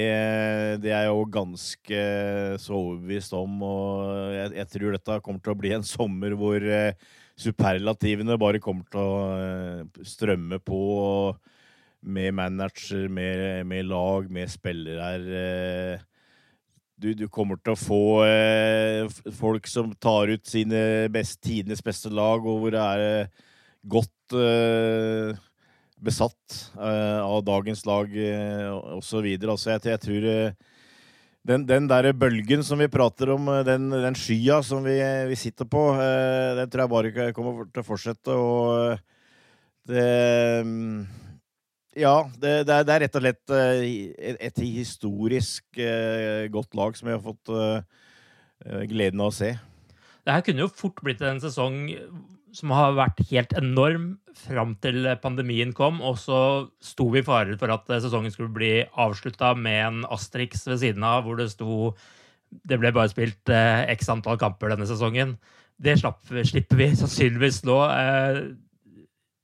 det, 0.83 0.91
er 0.91 1.07
jeg 1.07 1.09
jo 1.09 1.23
ganske 1.33 2.01
så 2.61 2.75
overbevist 2.77 3.33
om, 3.33 3.63
og 3.65 4.11
jeg, 4.35 4.51
jeg, 4.59 4.69
tror 4.75 4.93
dette 4.93 5.17
kommer 5.25 5.41
til 5.41 5.55
å 5.55 5.57
bli 5.57 5.71
en 5.73 5.87
sommer 5.87 6.35
hvor 6.37 6.61
eh, 6.61 6.93
superlativene 7.39 8.39
bare 8.41 8.61
kommer 8.63 8.87
til 8.91 9.01
å 9.01 9.15
eh, 9.37 10.05
strømme 10.07 10.61
på. 10.63 10.83
Med 12.01 12.33
manager, 12.33 13.05
med, 13.13 13.61
med 13.69 13.85
lag, 13.85 14.25
med 14.33 14.49
spillere 14.49 15.05
her 15.05 15.99
du, 17.01 17.13
du, 17.17 17.27
kommer 17.33 17.57
til 17.61 17.73
å 17.73 17.79
få 17.79 18.01
eh, 18.27 19.07
folk 19.37 19.67
som 19.69 19.93
tar 20.01 20.31
ut 20.35 20.45
sine 20.47 21.09
best, 21.13 21.39
tidenes 21.43 21.81
beste 21.83 22.11
lag, 22.13 22.45
og 22.45 22.61
hvor 22.61 22.75
det 22.75 22.81
er 22.81 23.05
eh, 23.05 23.47
godt 23.89 24.35
eh, 24.37 25.39
besatt 26.01 26.59
eh, 26.77 27.21
av 27.21 27.41
dagens 27.47 27.83
lag 27.89 28.13
eh, 28.13 28.67
osv. 28.97 29.25
Altså, 29.39 29.73
jeg, 29.73 29.85
jeg 29.89 30.03
tror 30.05 30.29
eh, 30.29 30.70
den, 31.47 31.65
den 31.65 31.87
der 31.89 32.11
bølgen 32.13 32.61
som 32.65 32.81
vi 32.81 32.89
prater 32.91 33.33
om, 33.35 33.47
eh, 33.49 33.63
den, 33.67 33.89
den 33.91 34.17
skya 34.17 34.61
som 34.65 34.85
vi, 34.85 34.97
vi 35.31 35.39
sitter 35.39 35.67
på, 35.69 35.87
den 36.59 36.69
tror 36.69 36.85
jeg 36.85 36.93
bare 36.93 37.31
kommer 37.37 37.65
til 37.69 37.83
å 37.83 37.87
fortsette. 37.87 38.37
Og 38.37 39.01
det 39.89 40.05
ja, 41.97 42.13
det, 42.39 42.51
det, 42.69 42.75
er, 42.75 42.85
det, 42.87 42.93
er, 42.93 43.01
rett 43.03 43.15
og 43.17 43.23
slett 43.25 43.51
et, 43.51 44.37
et, 44.47 44.61
historisk 44.63 45.81
godt 46.53 46.77
lag 46.79 46.95
som 46.95 47.09
vi 47.09 47.17
har 47.17 47.25
fått 47.25 47.51
gleden 48.87 49.19
av 49.19 49.33
å 49.33 49.35
se. 49.35 49.49
Det 50.21 50.31
her 50.37 50.45
kunne 50.45 50.63
jo 50.63 50.69
fort 50.71 51.01
blitt 51.03 51.23
en 51.25 51.41
sesong 51.43 51.81
som 52.55 52.73
har 52.75 52.97
vært 52.97 53.21
helt 53.29 53.53
enorm 53.59 54.07
fram 54.35 54.73
til 54.83 55.05
pandemien 55.23 55.71
kom, 55.75 56.01
og 56.03 56.17
så 56.19 56.39
sto 56.83 57.09
vi 57.13 57.21
i 57.21 57.27
fare 57.27 57.57
for 57.59 57.71
at 57.73 57.87
sesongen 58.03 58.33
skulle 58.33 58.53
bli 58.55 58.73
avslutta 58.99 59.53
med 59.59 59.79
en 59.85 60.01
Asterix 60.11 60.65
ved 60.67 60.81
siden 60.83 61.05
av, 61.07 61.25
hvor 61.25 61.39
det 61.39 61.51
sto 61.53 61.93
det 62.67 62.81
ble 62.81 62.91
bare 62.91 63.11
spilt 63.11 63.47
x 63.93 64.09
antall 64.11 64.39
kamper 64.39 64.73
denne 64.73 64.87
sesongen. 64.89 65.37
Det 65.81 65.95
slapp, 66.01 66.19
slipper 66.27 66.79
vi 66.79 66.89
sannsynligvis 66.99 67.61
nå 67.67 67.77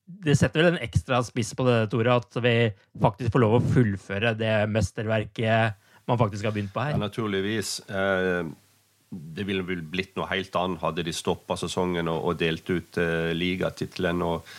det 0.07 0.37
setter 0.39 0.63
vel 0.63 0.73
en 0.73 0.85
ekstra 0.85 1.19
spiss 1.25 1.51
på 1.57 1.65
det, 1.67 1.89
Tore, 1.91 2.15
at 2.15 2.39
vi 2.43 2.55
faktisk 3.03 3.33
får 3.33 3.43
lov 3.43 3.57
å 3.57 3.65
fullføre 3.73 4.33
det 4.39 4.53
mesterverket 4.71 5.75
man 6.07 6.19
faktisk 6.19 6.47
har 6.47 6.55
begynt 6.55 6.71
på 6.71 6.85
her. 6.85 6.95
Ja, 6.95 7.01
naturligvis. 7.01 7.81
Eh, 7.91 8.47
det 9.09 9.45
ville 9.47 9.63
vel 9.63 9.85
blitt 9.87 10.17
noe 10.17 10.27
helt 10.27 10.55
annet 10.59 10.81
hadde 10.81 11.05
de 11.07 11.13
stoppa 11.15 11.55
sesongen 11.59 12.09
og, 12.11 12.33
delt 12.41 12.67
ut 12.67 12.99
uh, 12.99 13.31
ligatittelen. 13.31 14.19
Og 14.25 14.49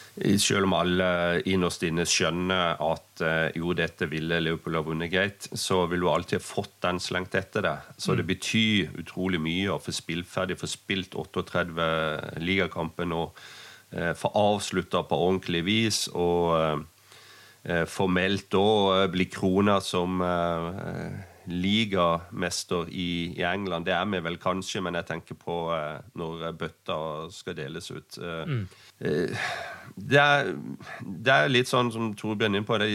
selv 0.40 0.64
om 0.64 0.76
alle 0.78 1.08
innerst 1.52 1.84
inne 1.84 2.06
skjønner 2.08 2.80
at 2.80 3.24
uh, 3.24 3.50
jo, 3.52 3.74
dette 3.76 4.08
ville 4.08 4.40
Liverpool 4.40 4.78
ha 4.78 4.84
vunnet 4.86 5.12
greit, 5.12 5.50
så 5.52 5.82
vil 5.90 6.00
du 6.00 6.08
alltid 6.08 6.40
ha 6.40 6.46
fått 6.46 6.78
den 6.86 7.00
slengt 7.02 7.36
etter 7.36 7.66
det. 7.66 7.76
Så 8.00 8.14
mm. 8.14 8.18
det 8.20 8.28
betyr 8.32 8.98
utrolig 9.04 9.42
mye 9.44 9.74
å 9.74 9.80
få 9.84 9.92
spillferdig, 9.92 10.56
få 10.62 10.72
spilt 10.72 11.18
38 11.18 11.68
ligakampen 12.40 13.12
og 13.18 13.36
uh, 13.36 14.14
få 14.16 14.32
avslutta 14.32 15.04
på 15.10 15.24
ordentlig 15.28 15.66
vis 15.68 16.06
og 16.16 16.54
uh, 16.56 17.84
formelt 17.90 18.48
da 18.54 19.08
bli 19.12 19.26
krona 19.28 19.76
som 19.84 20.22
ligamester 21.48 22.88
i, 22.90 23.34
i, 23.34 23.42
England. 23.46 23.86
Det 23.88 23.94
er 23.96 24.06
vi 24.12 24.20
vel 24.24 24.38
kanskje, 24.40 24.82
men 24.84 24.98
jeg 24.98 25.08
tenker 25.08 25.38
på 25.38 25.58
når 26.18 26.52
bøtta 26.60 26.98
skal 27.32 27.56
deles 27.58 27.90
ut. 27.90 28.18
Mm. 28.20 28.64
Det, 28.98 30.22
er, 30.22 30.52
det, 31.02 31.34
er, 31.34 31.52
litt 31.52 31.70
sånn 31.70 31.92
som 31.94 32.12
Torbjørn 32.18 32.54
er 32.56 32.62
inne 32.62 32.68
på. 32.68 32.78
Det, 32.82 32.90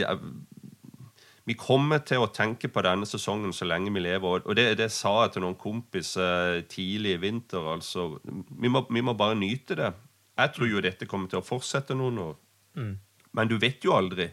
vi 1.43 1.55
kommer 1.59 1.99
til 2.07 2.23
å 2.23 2.29
tenke 2.31 2.69
på 2.71 2.83
denne 2.85 3.07
sesongen 3.07 3.51
så 3.55 3.67
lenge 3.67 3.91
vi 3.91 4.03
lever. 4.05 4.45
Og 4.47 4.55
det, 4.55 4.67
det 4.79 4.87
sa 4.95 5.25
jeg 5.25 5.35
til 5.35 5.43
noen 5.43 5.59
kompiser 5.59 6.61
tidlig 6.71 7.17
i 7.17 7.23
vinter. 7.25 7.67
altså. 7.73 8.13
Vi 8.23 8.71
må, 8.71 8.85
vi 8.87 9.03
må 9.03 9.15
bare 9.19 9.35
nyte 9.39 9.75
det. 9.79 9.91
Jeg 10.39 10.53
tror 10.55 10.71
jo 10.71 10.83
dette 10.83 11.09
kommer 11.09 11.29
til 11.29 11.41
å 11.41 11.45
fortsette 11.45 11.97
noen 11.99 12.21
år. 12.29 12.37
Mm. 12.79 12.93
Men 13.35 13.51
du 13.51 13.57
vet 13.59 13.83
jo 13.83 13.95
aldri. 13.97 14.29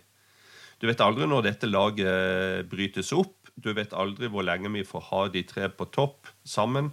Du 0.80 0.86
vet 0.88 1.02
aldri 1.04 1.26
når 1.28 1.48
dette 1.48 1.68
laget 1.68 2.70
brytes 2.70 3.10
opp. 3.12 3.39
Du 3.62 3.72
vet 3.76 3.94
aldri 3.96 4.30
hvor 4.32 4.46
lenge 4.46 4.72
vi 4.72 4.86
får 4.86 5.08
ha 5.10 5.26
de 5.32 5.42
tre 5.46 5.68
på 5.68 5.88
topp 5.94 6.30
sammen. 6.44 6.92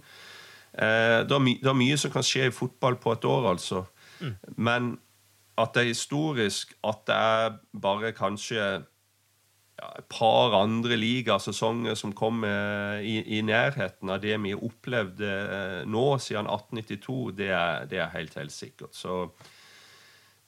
Eh, 0.72 1.24
det, 1.26 1.34
er 1.34 1.46
det, 1.48 1.70
er 1.70 1.78
mye 1.78 1.98
som 2.00 2.12
kan 2.14 2.26
skje 2.26 2.48
i 2.48 2.54
fotball 2.54 2.98
på 3.00 3.14
et 3.16 3.24
år, 3.28 3.50
altså. 3.54 3.84
Mm. 4.20 4.36
Men 4.56 4.92
at 5.58 5.74
det 5.74 5.82
er 5.82 5.92
historisk, 5.92 6.74
at 6.86 7.02
det 7.08 7.16
er 7.16 7.58
bare 7.82 8.12
kanskje 8.14 8.60
ja, 9.78 9.88
et 9.98 10.06
par 10.10 10.54
andre 10.58 10.96
ligasesonger 10.98 11.94
som 11.98 12.12
kommer 12.14 13.00
i, 13.02 13.18
i, 13.38 13.40
nærheten 13.42 14.10
av 14.10 14.22
det 14.22 14.36
vi 14.42 14.54
har 14.54 14.64
opplevd 14.64 15.22
eh, 15.22 15.80
nå 15.86 16.06
siden 16.22 16.50
1892, 16.50 17.18
det 17.38 17.50
er, 17.50 17.88
det 17.90 18.02
er 18.02 18.14
helt, 18.14 18.38
helt 18.38 18.54
sikkert. 18.54 18.94
Så 18.94 19.26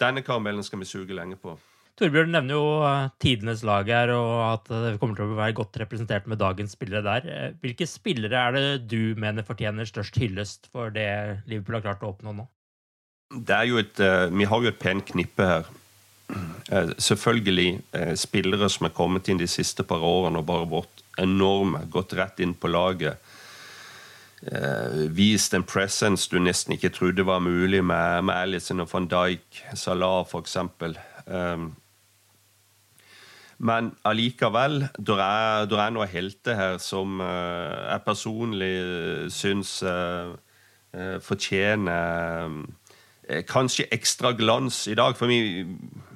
denne 0.00 0.23
karamellen 0.27 0.67
skal 0.67 0.83
vi 0.83 0.89
suge 0.89 1.17
lenge 1.17 1.39
på. 1.41 1.57
Torbjørn 2.00 2.33
nevner 2.33 2.57
jo 2.57 2.69
eh, 2.88 3.11
tidenes 3.23 3.64
lag 3.66 3.88
her, 3.92 4.14
og 4.16 4.37
at 4.47 4.71
det 4.73 4.95
kommer 5.00 5.19
til 5.19 5.28
å 5.28 5.37
være 5.38 5.57
godt 5.59 5.76
representert 5.83 6.30
med 6.30 6.40
dagens 6.40 6.73
spillere 6.78 7.04
der. 7.04 7.28
Eh, 7.28 7.59
hvilke 7.61 7.88
spillere 7.88 8.47
er 8.47 8.57
det 8.57 8.88
du 8.88 9.19
mener 9.21 9.47
fortjener 9.47 9.88
størst 9.88 10.16
hyllest 10.21 10.71
for 10.73 10.95
det 10.95 11.11
Liverpool 11.50 11.78
har 11.78 11.90
klart 11.90 12.07
å 12.07 12.14
oppnå 12.14 12.35
nå? 12.40 12.49
Et, 13.30 14.00
Vi 14.35 14.47
har 14.50 14.64
jo 14.64 14.73
et 14.73 14.80
pent 14.80 15.04
knippe 15.07 15.47
her. 15.47 15.69
Eh, 16.71 16.90
selvfølgelig 16.99 17.80
eh, 17.92 18.14
spillere 18.14 18.69
som 18.71 18.87
er 18.87 18.95
kommet 18.95 19.28
inn 19.28 19.40
de 19.40 19.49
siste 19.50 19.83
par 19.87 20.04
årene 20.07 20.38
og 20.40 20.47
bare 20.47 20.69
vært 20.71 21.04
enorme, 21.19 21.83
gått 21.90 22.14
rett 22.19 22.40
inn 22.45 22.54
på 22.54 22.71
laget. 22.71 23.19
Eh, 24.40 25.09
vist 25.12 25.54
en 25.54 25.66
presence 25.66 26.30
du 26.30 26.38
nesten 26.40 26.76
ikke 26.76 26.92
trodde 26.95 27.26
var 27.26 27.42
mulig 27.45 27.83
med, 27.85 28.25
med 28.25 28.37
Alison 28.37 28.85
og 28.85 28.90
van 28.92 29.09
Dijk, 29.11 29.64
Salah 29.75 30.23
f.eks. 30.25 30.57
Um, 31.26 31.73
men 33.61 33.90
allikevel, 34.09 34.87
det 34.97 35.17
er, 35.21 35.67
er 35.69 35.93
noen 35.93 36.09
helter 36.09 36.57
her 36.57 36.79
som 36.81 37.21
uh, 37.21 37.90
jeg 37.90 38.05
personlig 38.07 38.75
syns 39.35 39.75
uh, 39.85 40.33
uh, 40.97 41.19
fortjener 41.25 42.62
kanskje 43.47 43.87
ekstra 43.95 44.33
glans 44.35 44.87
i 44.90 44.97
dag. 44.99 45.14
For 45.14 45.31
vi, 45.31 45.62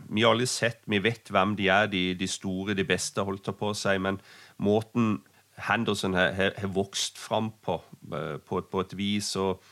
vi 0.08 0.24
har 0.24 0.34
aldri 0.34 0.48
sett, 0.50 0.80
vi 0.90 0.98
vet 1.04 1.30
hvem 1.30 1.54
de 1.58 1.68
er, 1.70 1.86
de, 1.92 2.02
de 2.18 2.28
store, 2.30 2.74
de 2.74 2.86
beste, 2.86 3.22
holdt 3.22 3.52
på 3.54 3.70
å 3.70 3.76
si, 3.78 3.94
men 4.02 4.18
måten 4.62 5.20
Henderson 5.68 6.14
har, 6.14 6.54
vokst 6.74 7.18
fram 7.18 7.52
på, 7.62 7.78
eh, 8.12 8.36
på, 8.42 8.60
på 8.70 8.82
et 8.82 8.94
vis 8.98 9.34
og 9.38 9.62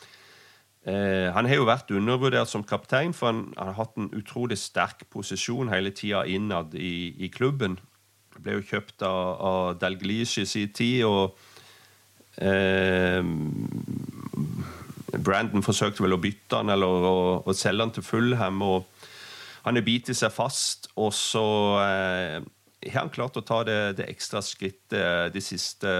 eh, 0.86 1.28
Han 1.34 1.48
har 1.48 1.60
jo 1.60 1.68
vært 1.68 1.90
undervurdert 1.94 2.50
som 2.50 2.64
kaptein, 2.64 3.14
for 3.16 3.32
han, 3.32 3.42
han 3.56 3.72
har 3.72 3.78
hatt 3.80 3.96
en 3.96 4.10
utrolig 4.16 4.58
sterk 4.58 5.06
posisjon 5.10 5.72
hele 5.72 5.90
tida 5.90 6.24
innad 6.26 6.74
i, 6.74 7.14
i, 7.18 7.28
klubben. 7.28 7.78
Ble 8.38 8.58
jo 8.58 8.66
kjøpt 8.72 9.04
av, 9.06 9.22
av 9.40 9.80
Dalglish 9.80 10.40
i 10.42 10.46
sin 10.48 10.72
tid, 10.74 11.04
og 11.04 11.36
eh, 12.42 13.22
Brandon 15.22 15.64
forsøkte 15.64 16.02
vel 16.02 16.16
å 16.16 16.22
bytte 16.22 16.62
han 16.62 16.72
eller 16.72 16.88
å, 16.88 17.16
å 17.44 17.54
selge 17.56 17.86
han 17.86 17.94
til 17.94 18.06
Fulham. 18.06 18.62
og 18.62 18.88
han 19.62 19.78
har 19.78 19.86
bitt 19.86 20.10
seg 20.10 20.32
fast, 20.34 20.88
og 20.98 21.12
så 21.14 21.44
eh, 21.84 22.40
har 22.88 23.04
han 23.04 23.12
klart 23.14 23.38
å 23.38 23.44
ta 23.46 23.60
det, 23.66 23.78
det, 24.00 24.08
ekstra 24.10 24.42
skrittet 24.42 25.34
de 25.34 25.42
siste 25.44 25.92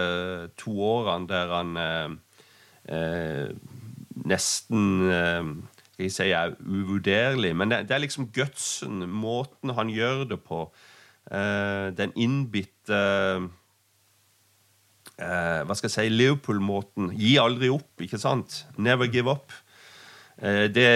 to 0.59 0.75
årene, 0.83 1.29
der 1.31 1.55
han 1.55 1.77
eh, 1.79 2.11
eh 2.97 3.72
nesten 4.29 5.09
eh, 5.09 5.49
skal 5.93 6.07
jeg 6.07 6.15
si 6.17 6.29
er 6.35 6.55
uvurderlig. 6.61 7.55
Men 7.57 7.73
det, 7.73 7.83
det, 7.89 7.97
er 7.97 8.05
liksom 8.05 8.31
gutsen, 8.35 9.05
måten 9.09 9.75
han 9.77 9.93
gjør 9.93 10.27
det 10.35 10.41
på. 10.47 10.67
Uh, 11.31 11.95
den 11.95 12.11
innbitte 12.19 12.99
Hva 15.23 15.75
skal 15.79 15.87
jeg 15.87 15.93
si 15.95 16.07
Liverpool-måten. 16.11 17.13
Gi 17.15 17.37
aldri 17.39 17.69
opp, 17.71 18.01
ikke 18.03 18.19
sant? 18.19 18.65
Never 18.75 19.07
give 19.07 19.31
up. 19.31 19.55
Eh, 20.43 20.67
det, 20.75 20.89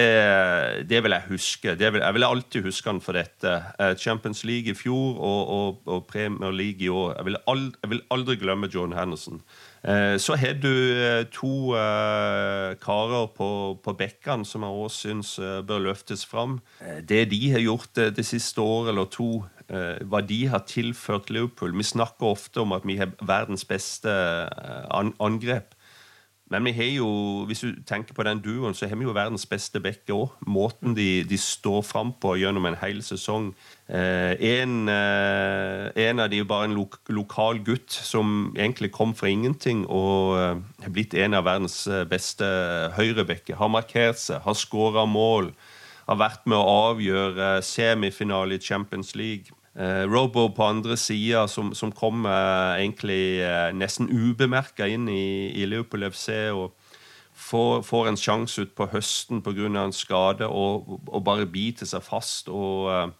det, 0.88 1.02
vil 1.04 1.14
jeg 1.14 1.28
huske. 1.28 1.74
Vil, 1.78 2.00
jeg 2.02 2.14
vil 2.14 2.26
alltid 2.26 2.66
huske 2.66 2.90
han 2.90 3.00
for 3.00 3.18
dette. 3.18 3.52
Eh, 3.78 3.94
Champions 3.96 4.44
League 4.44 4.72
i 4.72 4.74
fjor 4.74 5.20
og, 5.20 5.42
og, 5.56 5.82
og 5.86 6.06
Premier 6.10 6.50
League 6.50 6.82
i 6.82 6.88
år. 6.88 7.14
Jeg 7.18 7.28
vil, 7.30 7.38
aldri, 7.46 7.78
jeg 7.82 7.90
vil 7.90 8.02
aldri 8.10 8.36
glemme 8.40 8.70
John 8.74 8.96
Henderson. 8.96 9.42
Eh, 9.84 10.16
så 10.22 10.36
har 10.40 10.56
du 10.62 10.72
to 11.34 11.52
karer 12.82 13.28
på, 13.36 13.50
på 13.82 13.96
bekkene 13.98 14.48
som 14.48 14.64
jeg 14.66 14.86
også 14.86 15.08
syns 15.08 15.34
bør 15.68 15.84
løftes 15.90 16.24
fram. 16.26 16.60
Det 16.80 17.26
de 17.30 17.42
har 17.52 17.64
gjort 17.64 17.92
det, 17.98 18.16
det 18.16 18.26
siste 18.26 18.60
året 18.60 18.94
eller 18.94 19.10
to, 19.12 19.30
hva 19.66 20.20
de 20.22 20.44
har 20.46 20.60
tilført 20.70 21.26
Liverpool 21.34 21.72
Vi 21.74 21.82
snakker 21.82 22.28
ofte 22.28 22.60
om 22.62 22.70
at 22.76 22.84
vi 22.86 23.00
har 23.00 23.10
verdens 23.18 23.64
beste 23.66 24.12
angrep. 24.94 25.74
Men 26.46 26.62
vi 26.68 26.72
har 26.76 26.90
jo, 26.94 27.08
hvis 27.48 27.64
du 27.64 27.80
tenker 27.82 28.14
på 28.14 28.22
den 28.22 28.38
duoen, 28.38 28.74
så 28.74 28.86
har 28.86 28.94
vi 28.94 29.06
jo 29.08 29.14
verdens 29.16 29.48
beste 29.50 29.80
bekke 29.82 30.14
òg. 30.14 30.36
Måten 30.46 30.94
de, 30.94 31.24
de, 31.26 31.38
står 31.42 31.80
fram 31.82 32.12
på 32.22 32.36
gjennom 32.38 32.68
en 32.68 32.78
hel 32.78 33.00
sesong. 33.02 33.48
Eh, 33.90 34.38
en, 34.52 34.76
eh, 34.86 35.90
en, 36.06 36.22
av 36.22 36.30
de 36.30 36.38
er 36.38 36.46
bare 36.46 36.68
en 36.68 36.76
lo 36.78 36.86
lokal 37.10 37.58
gutt 37.66 37.90
som 37.90 38.52
egentlig 38.54 38.92
kom 38.94 39.14
fra 39.18 39.30
ingenting 39.30 39.84
og 39.90 40.38
eh, 40.38 40.62
har 40.86 40.94
blitt 40.94 41.18
en 41.18 41.34
av 41.34 41.48
verdens 41.50 41.80
eh, 41.90 42.06
beste 42.06 42.46
høyrebacker. 42.94 43.58
Har 43.58 43.72
markert 43.74 44.22
seg, 44.22 44.38
har 44.46 44.58
skåra 44.58 45.02
mål, 45.02 45.50
har 46.06 46.22
vært 46.22 46.46
med 46.46 46.60
å 46.60 46.78
avgjøre 46.92 47.56
semifinale 47.66 48.54
i 48.54 48.62
Champions 48.62 49.16
League. 49.18 49.50
Uh, 49.76 50.08
Robo 50.08 50.46
på 50.56 50.64
andre 50.64 50.96
sida, 50.96 51.42
som, 51.52 51.74
som 51.76 51.90
kommer 51.92 52.32
uh, 52.32 52.78
egentlig 52.80 53.42
uh, 53.44 53.68
nesten 53.76 54.08
ubemerka 54.08 54.86
inn 54.88 55.04
i, 55.12 55.52
i, 55.52 55.66
Liverpool 55.68 56.06
FC. 56.08 56.30
og 56.48 56.72
får, 57.36 57.82
får 57.84 58.08
en 58.08 58.16
sjanse 58.16 58.64
ut 58.64 58.72
på 58.72 58.86
høsten 58.94 59.42
pga. 59.44 59.68
en 59.68 59.92
skade 59.92 60.48
og, 60.48 60.88
og, 61.04 61.20
bare 61.24 61.44
biter 61.44 61.84
seg 61.84 62.00
fast. 62.02 62.48
og 62.48 63.12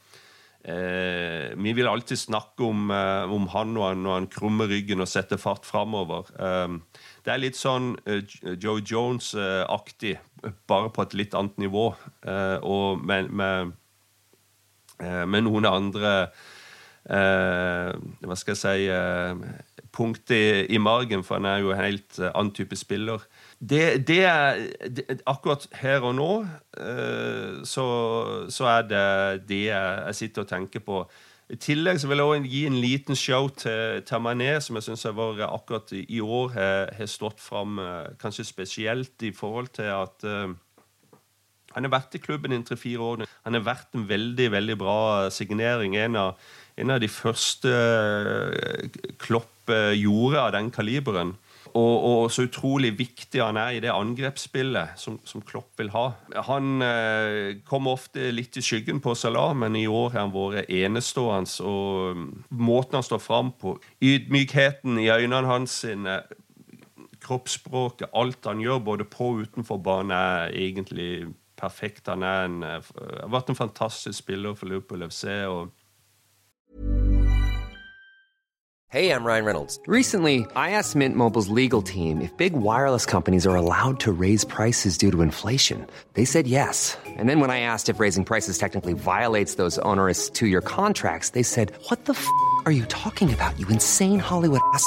Vi 0.66 1.72
vil 1.76 1.86
alltid 1.86 2.18
snakke 2.18 2.64
om, 2.64 2.90
om 2.90 3.44
han 3.52 3.75
når 3.75 3.88
han, 3.88 4.02
når 4.02 4.14
han 4.14 4.26
krummer 4.26 4.66
ryggen 4.66 5.04
og 5.04 5.08
setter 5.08 5.36
fart 5.36 5.66
framover. 5.66 6.25
det 7.22 7.32
er 7.32 7.38
litt 7.38 7.56
sånn 7.60 7.94
Joe 8.58 8.80
Jones-aktig, 8.80 10.16
bare 10.66 10.90
på 10.90 11.02
et 11.02 11.14
litt 11.14 11.34
annet 11.34 11.58
nivå. 11.58 11.92
og 12.64 13.04
med, 13.04 13.30
med 13.30 13.76
Eh, 13.76 13.86
med 15.00 15.44
noen 15.44 15.66
andre 15.68 16.12
eh, 17.10 17.92
Hva 18.24 18.36
skal 18.38 18.54
jeg 18.54 18.62
si 18.62 18.86
eh, 18.92 19.42
punkt 19.96 20.32
i, 20.34 20.66
i, 20.72 20.78
margen, 20.82 21.24
for 21.24 21.38
han 21.38 21.48
er 21.48 21.62
jo 21.64 21.72
en 21.72 21.80
helt 21.80 22.18
annen 22.26 22.52
type 22.56 22.76
spiller. 22.76 23.22
Det, 23.58 24.06
det 24.08 24.18
er 24.28 24.58
det, 24.92 25.22
Akkurat 25.24 25.64
her 25.80 26.04
og 26.04 26.18
nå 26.18 26.32
så, 27.64 27.86
så, 28.52 28.66
er 28.68 28.82
det 28.90 29.06
det 29.48 29.62
jeg 29.70 30.18
sitter 30.18 30.44
og 30.44 30.50
tenker 30.50 30.84
på. 30.84 30.98
I 31.48 31.56
tillegg 31.62 32.02
så 32.02 32.10
vil 32.10 32.20
jeg 32.20 32.28
også 32.28 32.50
gi 32.52 32.60
en 32.68 32.76
liten 32.82 33.16
show 33.16 33.48
til, 33.48 34.02
til 34.04 34.20
Mané, 34.20 34.58
som 34.60 34.76
jeg 34.76 34.84
syns 34.84 35.06
akkurat 35.06 35.94
i 35.96 36.20
år 36.20 36.52
har 36.58 37.08
stått 37.08 37.40
fram 37.40 37.80
kanskje 38.20 38.44
spesielt 38.44 39.24
i 39.24 39.32
forhold 39.32 39.72
til 39.78 39.88
at 39.94 40.28
han 41.76 41.85
har 41.85 41.92
vært 41.92 42.16
i 42.16 42.23
klubben 42.25 42.54
i 42.56 42.62
tre-fire 42.64 43.04
år. 43.04 43.26
Han 43.45 43.59
har 43.59 43.66
vært 43.66 43.97
en 43.97 44.06
veldig 44.09 44.47
veldig 44.54 44.76
bra 44.80 45.00
signering. 45.30 45.97
En 46.00 46.16
av, 46.16 46.47
en 46.80 46.95
av 46.95 47.02
de 47.02 47.11
første 47.12 47.73
eh, 47.73 49.02
Klopp 49.21 49.68
eh, 49.68 49.92
gjorde 50.00 50.40
av 50.40 50.54
den 50.56 50.73
kaliberen. 50.73 51.35
Og, 51.76 51.95
og, 52.09 52.30
så 52.33 52.47
utrolig 52.47 52.95
viktig 52.97 53.42
han 53.42 53.59
er 53.61 53.76
i 53.76 53.83
det 53.85 53.92
angrepsspillet 53.92 54.97
som, 54.97 55.18
som 55.28 55.42
Klopp 55.45 55.76
vil 55.76 55.92
ha. 55.92 56.06
Han 56.49 56.80
eh, 56.80 57.59
kommer 57.68 57.99
ofte 57.99 58.30
litt 58.33 58.56
i 58.56 58.64
skyggen 58.64 59.02
på 59.04 59.12
Salah, 59.18 59.52
men 59.52 59.76
i 59.76 59.85
år 59.85 60.14
har 60.14 60.25
han 60.25 60.33
vært 60.33 60.73
enestående. 60.73 61.52
Og 61.68 62.16
mm, 62.16 62.26
måten 62.56 62.97
han 62.97 63.04
står 63.04 63.21
fram 63.21 63.52
på, 63.61 63.76
ydmykheten 64.00 64.97
i 65.02 65.11
øynene 65.12 65.45
hans 65.50 65.83
sine, 65.85 66.23
kroppsspråket, 67.26 68.09
alt 68.14 68.47
han 68.47 68.62
gjør, 68.62 68.85
både 68.87 69.04
på 69.11 69.33
og 69.35 69.45
utenfor 69.45 69.80
bane, 69.83 70.14
er 70.14 70.54
egentlig 70.54 71.26
perfekt. 71.56 72.06
Han 72.06 72.22
er 72.22 72.44
en, 72.44 72.62
eh, 72.62 72.80
har 73.20 73.28
vært 73.28 73.48
en 73.48 73.56
fantastisk 73.56 74.18
spiller 74.18 74.54
for 74.54 74.66
Liverpool 74.66 75.02
FC. 75.02 75.25
og 75.46 75.72
Hey, 78.88 79.10
I'm 79.10 79.25
Ryan 79.25 79.44
Reynolds. 79.44 79.80
Recently, 79.88 80.46
I 80.54 80.70
asked 80.70 80.94
Mint 80.94 81.16
Mobile's 81.16 81.48
legal 81.48 81.82
team 81.82 82.20
if 82.20 82.34
big 82.36 82.52
wireless 82.52 83.04
companies 83.04 83.44
are 83.44 83.56
allowed 83.56 83.98
to 84.00 84.12
raise 84.12 84.44
prices 84.44 84.96
due 84.96 85.10
to 85.10 85.22
inflation. 85.22 85.87
They 86.14 86.24
said 86.24 86.46
yes. 86.46 86.96
And 87.04 87.28
then 87.28 87.40
when 87.40 87.50
I 87.50 87.61
asked 87.61 87.88
if 87.88 87.98
raising 87.98 88.24
prices 88.24 88.59
technically 88.59 88.94
violates 88.94 89.57
those 89.57 89.78
onerous 89.81 90.31
two-year 90.31 90.61
contracts, 90.61 91.31
they 91.31 91.42
said, 91.42 91.72
"What 91.90 92.04
the 92.04 92.12
f*** 92.12 92.26
are 92.64 92.72
you 92.72 92.85
talking 92.87 93.35
about? 93.35 93.59
You 93.59 93.66
insane 93.68 94.20
Hollywood 94.20 94.61
ass." 94.72 94.87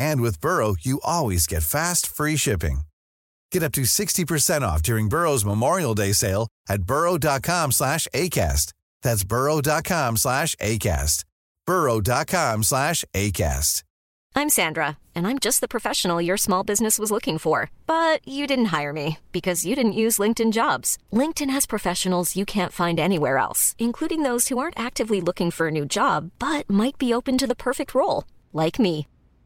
And 0.00 0.22
with 0.22 0.40
Burrow, 0.40 0.76
you 0.80 0.98
always 1.04 1.46
get 1.46 1.62
fast, 1.62 2.06
free 2.06 2.36
shipping. 2.36 2.80
Get 3.52 3.62
up 3.62 3.72
to 3.72 3.82
60% 3.82 4.62
off 4.62 4.82
during 4.82 5.10
Burrow's 5.10 5.44
Memorial 5.44 5.94
Day 5.94 6.12
sale 6.12 6.48
at 6.70 6.82
burrow.com 6.84 7.72
slash 7.72 8.08
ACAST. 8.14 8.72
That's 9.02 9.24
burrow.com 9.24 10.16
slash 10.16 10.56
ACAST. 10.56 11.24
burrow.com 11.66 12.62
slash 12.62 13.04
ACAST. 13.14 13.82
I'm 14.36 14.48
Sandra, 14.48 14.96
and 15.14 15.26
I'm 15.26 15.38
just 15.38 15.60
the 15.60 15.68
professional 15.68 16.22
your 16.22 16.36
small 16.36 16.62
business 16.62 16.98
was 16.98 17.10
looking 17.10 17.36
for. 17.36 17.70
But 17.86 18.26
you 18.26 18.46
didn't 18.46 18.72
hire 18.76 18.92
me 18.92 19.18
because 19.32 19.66
you 19.66 19.74
didn't 19.74 20.00
use 20.04 20.18
LinkedIn 20.18 20.52
Jobs. 20.52 20.96
LinkedIn 21.12 21.50
has 21.50 21.66
professionals 21.66 22.36
you 22.36 22.46
can't 22.46 22.72
find 22.72 22.98
anywhere 22.98 23.36
else, 23.36 23.74
including 23.78 24.22
those 24.22 24.48
who 24.48 24.58
aren't 24.58 24.80
actively 24.80 25.20
looking 25.20 25.50
for 25.50 25.66
a 25.68 25.72
new 25.72 25.84
job, 25.84 26.30
but 26.38 26.70
might 26.70 26.96
be 26.96 27.12
open 27.12 27.36
to 27.38 27.46
the 27.46 27.62
perfect 27.66 27.94
role, 27.94 28.24
like 28.52 28.78
me. 28.78 29.06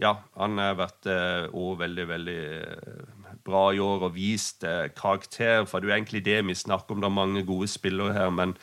Ja, 0.00 0.14
han 0.40 0.56
har 0.60 0.78
vært 0.78 1.08
òg 1.52 1.80
veldig, 1.82 2.04
veldig 2.08 2.36
eh, 2.56 3.34
bra 3.44 3.66
i 3.76 3.80
år 3.84 4.06
og 4.08 4.14
vist 4.14 4.64
eh, 4.64 4.86
karakter. 4.96 5.66
For 5.68 5.80
det 5.80 5.88
er 5.88 5.90
jo 5.90 5.96
egentlig 5.98 6.22
det 6.24 6.38
vi 6.48 6.56
snakker 6.56 6.96
om. 6.96 7.02
Det 7.02 7.10
er 7.10 7.18
mange 7.18 7.42
gode 7.48 7.68
spillere 7.68 8.14
her, 8.16 8.30
men 8.32 8.54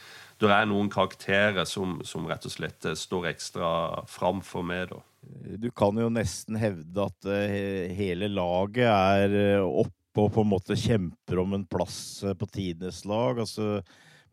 det 0.42 0.50
er 0.54 0.66
noen 0.70 0.90
karakterer 0.94 1.66
som, 1.70 2.00
som 2.06 2.26
rett 2.30 2.46
og 2.46 2.54
slett 2.54 2.90
står 2.98 3.30
ekstra 3.34 3.70
fram 4.10 4.42
for 4.46 4.66
meg. 4.66 4.90
da. 4.90 5.00
Du 5.62 5.70
kan 5.78 5.98
jo 5.98 6.10
nesten 6.14 6.58
hevde 6.62 7.06
at 7.06 7.30
hele 7.98 8.30
laget 8.30 8.86
er 8.86 9.64
oppe 9.66 9.94
og 10.18 10.32
på 10.34 10.42
en 10.42 10.50
måte 10.50 10.74
kjemper 10.78 11.38
om 11.44 11.52
en 11.54 11.66
plass 11.70 12.24
på 12.40 12.50
tidenes 12.50 13.04
lag. 13.06 13.38
altså 13.44 13.84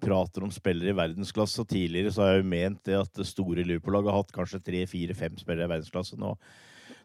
prater 0.05 0.45
om 0.45 0.53
spillere 0.53 0.93
i 0.93 0.97
verdensklasse. 0.97 1.65
Tidligere 1.69 2.13
så 2.13 2.25
har 2.25 2.35
jeg 2.35 2.45
jo 2.45 2.53
ment 2.53 2.85
det 2.87 2.97
at 2.99 3.13
det 3.17 3.27
store 3.29 3.65
Liverpool-laget 3.67 4.13
har 4.13 4.23
hatt 4.23 4.35
kanskje 4.35 4.63
tre, 4.65 4.85
fire, 4.91 5.17
fem 5.17 5.37
spillere 5.41 5.69
i 5.69 5.75
verdensklasse. 5.75 6.19
Nå, 6.21 6.35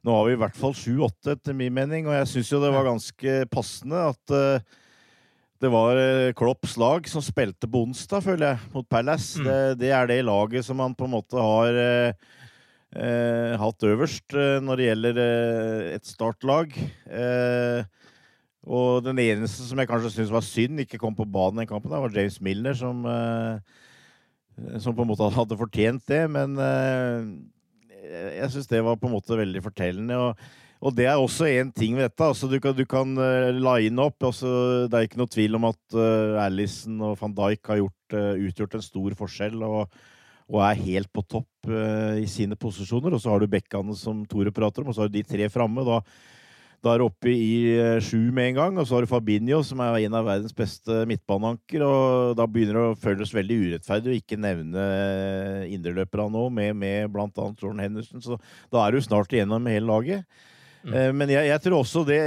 nå 0.05 0.15
har 0.15 0.27
vi 0.27 0.35
i 0.35 0.39
hvert 0.39 0.57
fall 0.57 0.75
sju-åtte, 0.77 1.35
etter 1.35 1.57
min 1.57 1.73
mening. 1.75 2.07
Og 2.07 2.15
jeg 2.15 2.29
syns 2.33 2.51
jo 2.53 2.61
det 2.63 2.71
var 2.75 2.87
ganske 2.87 3.35
passende 3.51 4.03
at 4.13 4.33
uh, 4.35 4.79
det 5.59 5.71
var 5.73 5.99
uh, 5.99 6.31
Klopps 6.39 6.77
lag 6.79 7.07
som 7.11 7.23
spilte 7.25 7.69
på 7.69 7.83
onsdag, 7.87 8.23
føler 8.25 8.53
jeg, 8.53 8.71
mot 8.75 8.89
Palace. 8.89 9.39
Mm. 9.39 9.47
Det, 9.49 9.59
det, 9.83 9.93
er 9.95 10.11
det 10.11 10.21
laget 10.27 10.67
som 10.67 10.81
han 10.83 10.95
på 10.97 11.09
en 11.09 11.15
måte 11.17 11.39
har 11.39 11.81
uh, 11.83 13.53
hatt 13.61 13.85
øverst 13.85 14.33
når 14.65 14.79
det 14.79 14.85
gjelder 14.87 15.23
et 15.93 16.07
startlag. 16.09 16.73
Uh, 17.05 17.83
og 18.69 19.03
den 19.05 19.19
eneste 19.23 19.63
som 19.65 19.79
jeg 19.79 19.87
kanskje 19.89 20.11
syns 20.13 20.33
var 20.33 20.43
synd 20.45 20.81
ikke 20.83 20.99
kom 20.99 21.15
på 21.15 21.27
banen 21.27 21.63
den 21.63 21.69
kampen, 21.69 21.91
var 21.91 22.13
James 22.13 22.39
Milner, 22.43 22.75
som, 22.77 23.05
uh, 23.05 23.57
som 24.81 24.95
på 24.95 25.05
en 25.05 25.09
måte 25.09 25.29
hadde 25.33 25.57
fortjent 25.59 26.03
det. 26.11 26.25
Men 26.31 26.57
uh, 26.59 27.23
jeg 28.09 28.51
syns 28.53 28.69
det 28.71 28.81
var 28.85 28.97
på 28.99 29.09
en 29.09 29.15
måte 29.15 29.37
veldig 29.39 29.61
fortellende. 29.65 30.17
Og, 30.17 30.43
og 30.79 30.95
det 30.97 31.07
er 31.09 31.19
også 31.19 31.49
én 31.49 31.73
ting 31.75 31.97
ved 31.97 32.09
dette. 32.09 32.25
Altså, 32.25 32.49
du 32.51 32.57
kan, 32.63 32.75
du 32.75 32.85
kan 32.89 33.11
uh, 33.19 33.49
line 33.55 34.05
opp. 34.05 34.17
Altså, 34.31 34.87
det 34.89 34.97
er 34.97 35.09
ikke 35.09 35.21
noe 35.21 35.33
tvil 35.33 35.59
om 35.59 35.67
at 35.69 35.97
uh, 35.97 36.39
Alison 36.45 37.01
og 37.09 37.19
van 37.21 37.35
Dijk 37.37 37.73
har 37.73 37.83
gjort, 37.83 38.17
utgjort 38.49 38.79
en 38.79 38.87
stor 38.87 39.19
forskjell. 39.23 39.61
og 39.67 39.99
og 40.49 40.63
er 40.65 40.79
helt 40.81 41.11
på 41.13 41.21
topp 41.29 41.67
i 41.69 42.23
sine 42.25 42.55
posisjoner. 42.57 43.13
Og 43.13 43.19
så 43.21 43.29
har 43.29 43.37
du 43.37 43.45
bekkene 43.45 43.93
som 43.93 44.23
Tore 44.25 44.49
prater 44.49 44.81
om, 44.81 44.87
og 44.89 44.95
så 44.97 45.03
har 45.03 45.11
du 45.11 45.19
de 45.19 45.21
tre 45.21 45.45
framme. 45.53 45.83
Da 45.85 45.99
da 46.79 46.93
er 46.93 47.01
du 47.01 47.05
oppe 47.09 47.31
i 47.31 47.55
eh, 47.73 47.97
sju 48.03 48.29
med 48.31 48.53
en 48.53 48.59
gang. 48.59 48.77
Og 48.79 48.87
så 48.87 48.95
har 48.95 49.03
du 49.03 49.11
Fabinho, 49.11 49.59
som 49.67 49.81
er 49.83 49.97
en 50.05 50.15
av 50.15 50.27
verdens 50.29 50.55
beste 50.55 51.01
midtbaneanker. 51.09 51.83
Og 51.83 52.37
da 52.39 52.45
begynner 52.47 52.79
det 52.79 52.85
å 52.93 52.99
føles 52.99 53.33
veldig 53.35 53.57
urettferdig 53.65 54.13
å 54.13 54.19
ikke 54.19 54.39
nevne 54.39 54.85
indreløperne 55.67 56.31
nå, 56.37 56.45
med, 56.55 56.77
med 56.79 57.11
bl.a. 57.11 57.27
Jordan 57.33 57.83
Henderson. 57.83 58.23
Så 58.23 58.39
da 58.71 58.85
er 58.85 58.95
du 58.95 59.03
snart 59.03 59.35
igjennom 59.35 59.67
hele 59.67 59.91
laget. 59.91 60.47
Mm. 60.79 60.93
Eh, 60.95 61.09
men 61.11 61.31
jeg, 61.33 61.49
jeg, 61.49 61.61
tror 61.65 61.81
også 61.81 62.05
det 62.07 62.19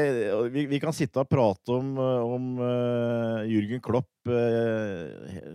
vi, 0.53 0.67
vi, 0.69 0.81
kan 0.83 0.93
sitte 0.93 1.23
og 1.23 1.31
prate 1.31 1.73
om, 1.73 1.95
om 1.97 2.49
uh, 2.61 3.41
Jürgen 3.49 3.81
Klopp 3.81 4.29
uh, 4.29 5.09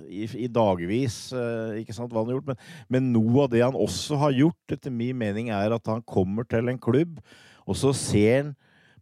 i, 0.09 0.25
i 0.25 0.49
dagevis, 0.49 1.19
uh, 1.37 1.77
ikke 1.77 1.93
sant, 1.93 2.09
hva 2.09 2.23
han 2.23 2.31
har 2.31 2.39
gjort. 2.39 2.49
Men, 2.49 2.63
men, 2.95 3.11
noe 3.13 3.45
av 3.45 3.51
det 3.53 3.61
han 3.61 3.77
også 3.77 4.17
har 4.25 4.33
gjort, 4.39 4.73
etter 4.73 4.93
min 4.93 5.17
mening, 5.19 5.53
er 5.53 5.77
at 5.77 5.93
han 5.93 6.01
kommer 6.09 6.47
til 6.49 6.73
en 6.73 6.81
klubb, 6.81 7.21
og 7.69 7.77
så 7.77 7.93
ser 7.93 8.33
han 8.39 8.55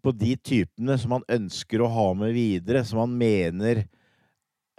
på 0.05 0.13
de 0.13 0.35
typene 0.37 0.97
som 1.01 1.17
han 1.17 1.25
ønsker 1.39 1.81
å 1.81 1.89
ha 1.89 2.09
med 2.17 2.35
videre, 2.35 2.83
som 2.85 3.01
han 3.01 3.13
mener 3.17 3.85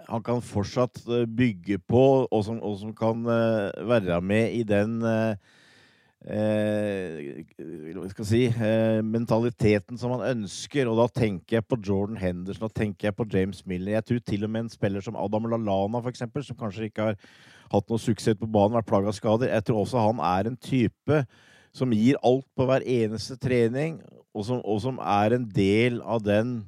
han 0.07 0.23
kan 0.23 0.41
fortsatt 0.43 1.01
eh, 1.11 1.25
bygge 1.27 1.81
på, 1.83 2.03
og 2.31 2.43
som, 2.45 2.61
og 2.63 2.77
som 2.79 2.93
kan 2.95 3.25
uh, 3.27 3.71
være 3.89 4.21
med 4.23 4.55
i 4.55 4.61
den 4.67 5.01
uh, 5.03 5.35
uh, 6.31 8.21
si, 8.23 8.45
mentaliteten 9.03 9.99
som 9.99 10.15
han 10.15 10.23
ønsker. 10.29 10.87
Og 10.87 11.01
da 11.01 11.09
tenker 11.11 11.59
jeg 11.59 11.67
på 11.67 11.79
Jordan 11.83 12.21
Henderson, 12.21 12.69
da 12.69 12.81
tenker 12.83 13.09
jeg 13.09 13.17
på 13.17 13.27
James 13.33 13.65
Miller. 13.67 13.97
Jeg 13.97 14.07
tror 14.07 14.23
til 14.31 14.47
og 14.47 14.53
med 14.53 14.65
en 14.65 14.71
spiller 14.71 15.03
som 15.03 15.19
Adam 15.19 15.51
Lallana, 15.51 15.99
f.eks., 15.99 16.23
som 16.23 16.59
kanskje 16.59 16.87
ikke 16.87 17.09
har 17.09 17.19
hatt 17.73 17.91
noe 17.91 17.99
suksess 17.99 18.39
på 18.39 18.47
banen, 18.47 18.77
vært 18.79 18.87
plaga 18.87 19.11
av 19.11 19.17
skader. 19.17 19.51
Jeg 19.51 19.67
tror 19.67 19.83
også 19.83 20.07
han 20.07 20.23
er 20.23 20.47
en 20.47 20.59
type 20.69 21.23
som 21.75 21.91
gir 21.93 22.15
alt 22.25 22.47
på 22.55 22.65
hver 22.65 22.85
eneste 22.87 23.35
trening, 23.41 23.99
og 24.37 24.45
som, 24.45 24.61
og 24.61 24.81
som 24.83 24.99
er 25.01 25.37
en 25.37 25.45
del 25.49 26.01
av 26.05 26.21
den 26.21 26.59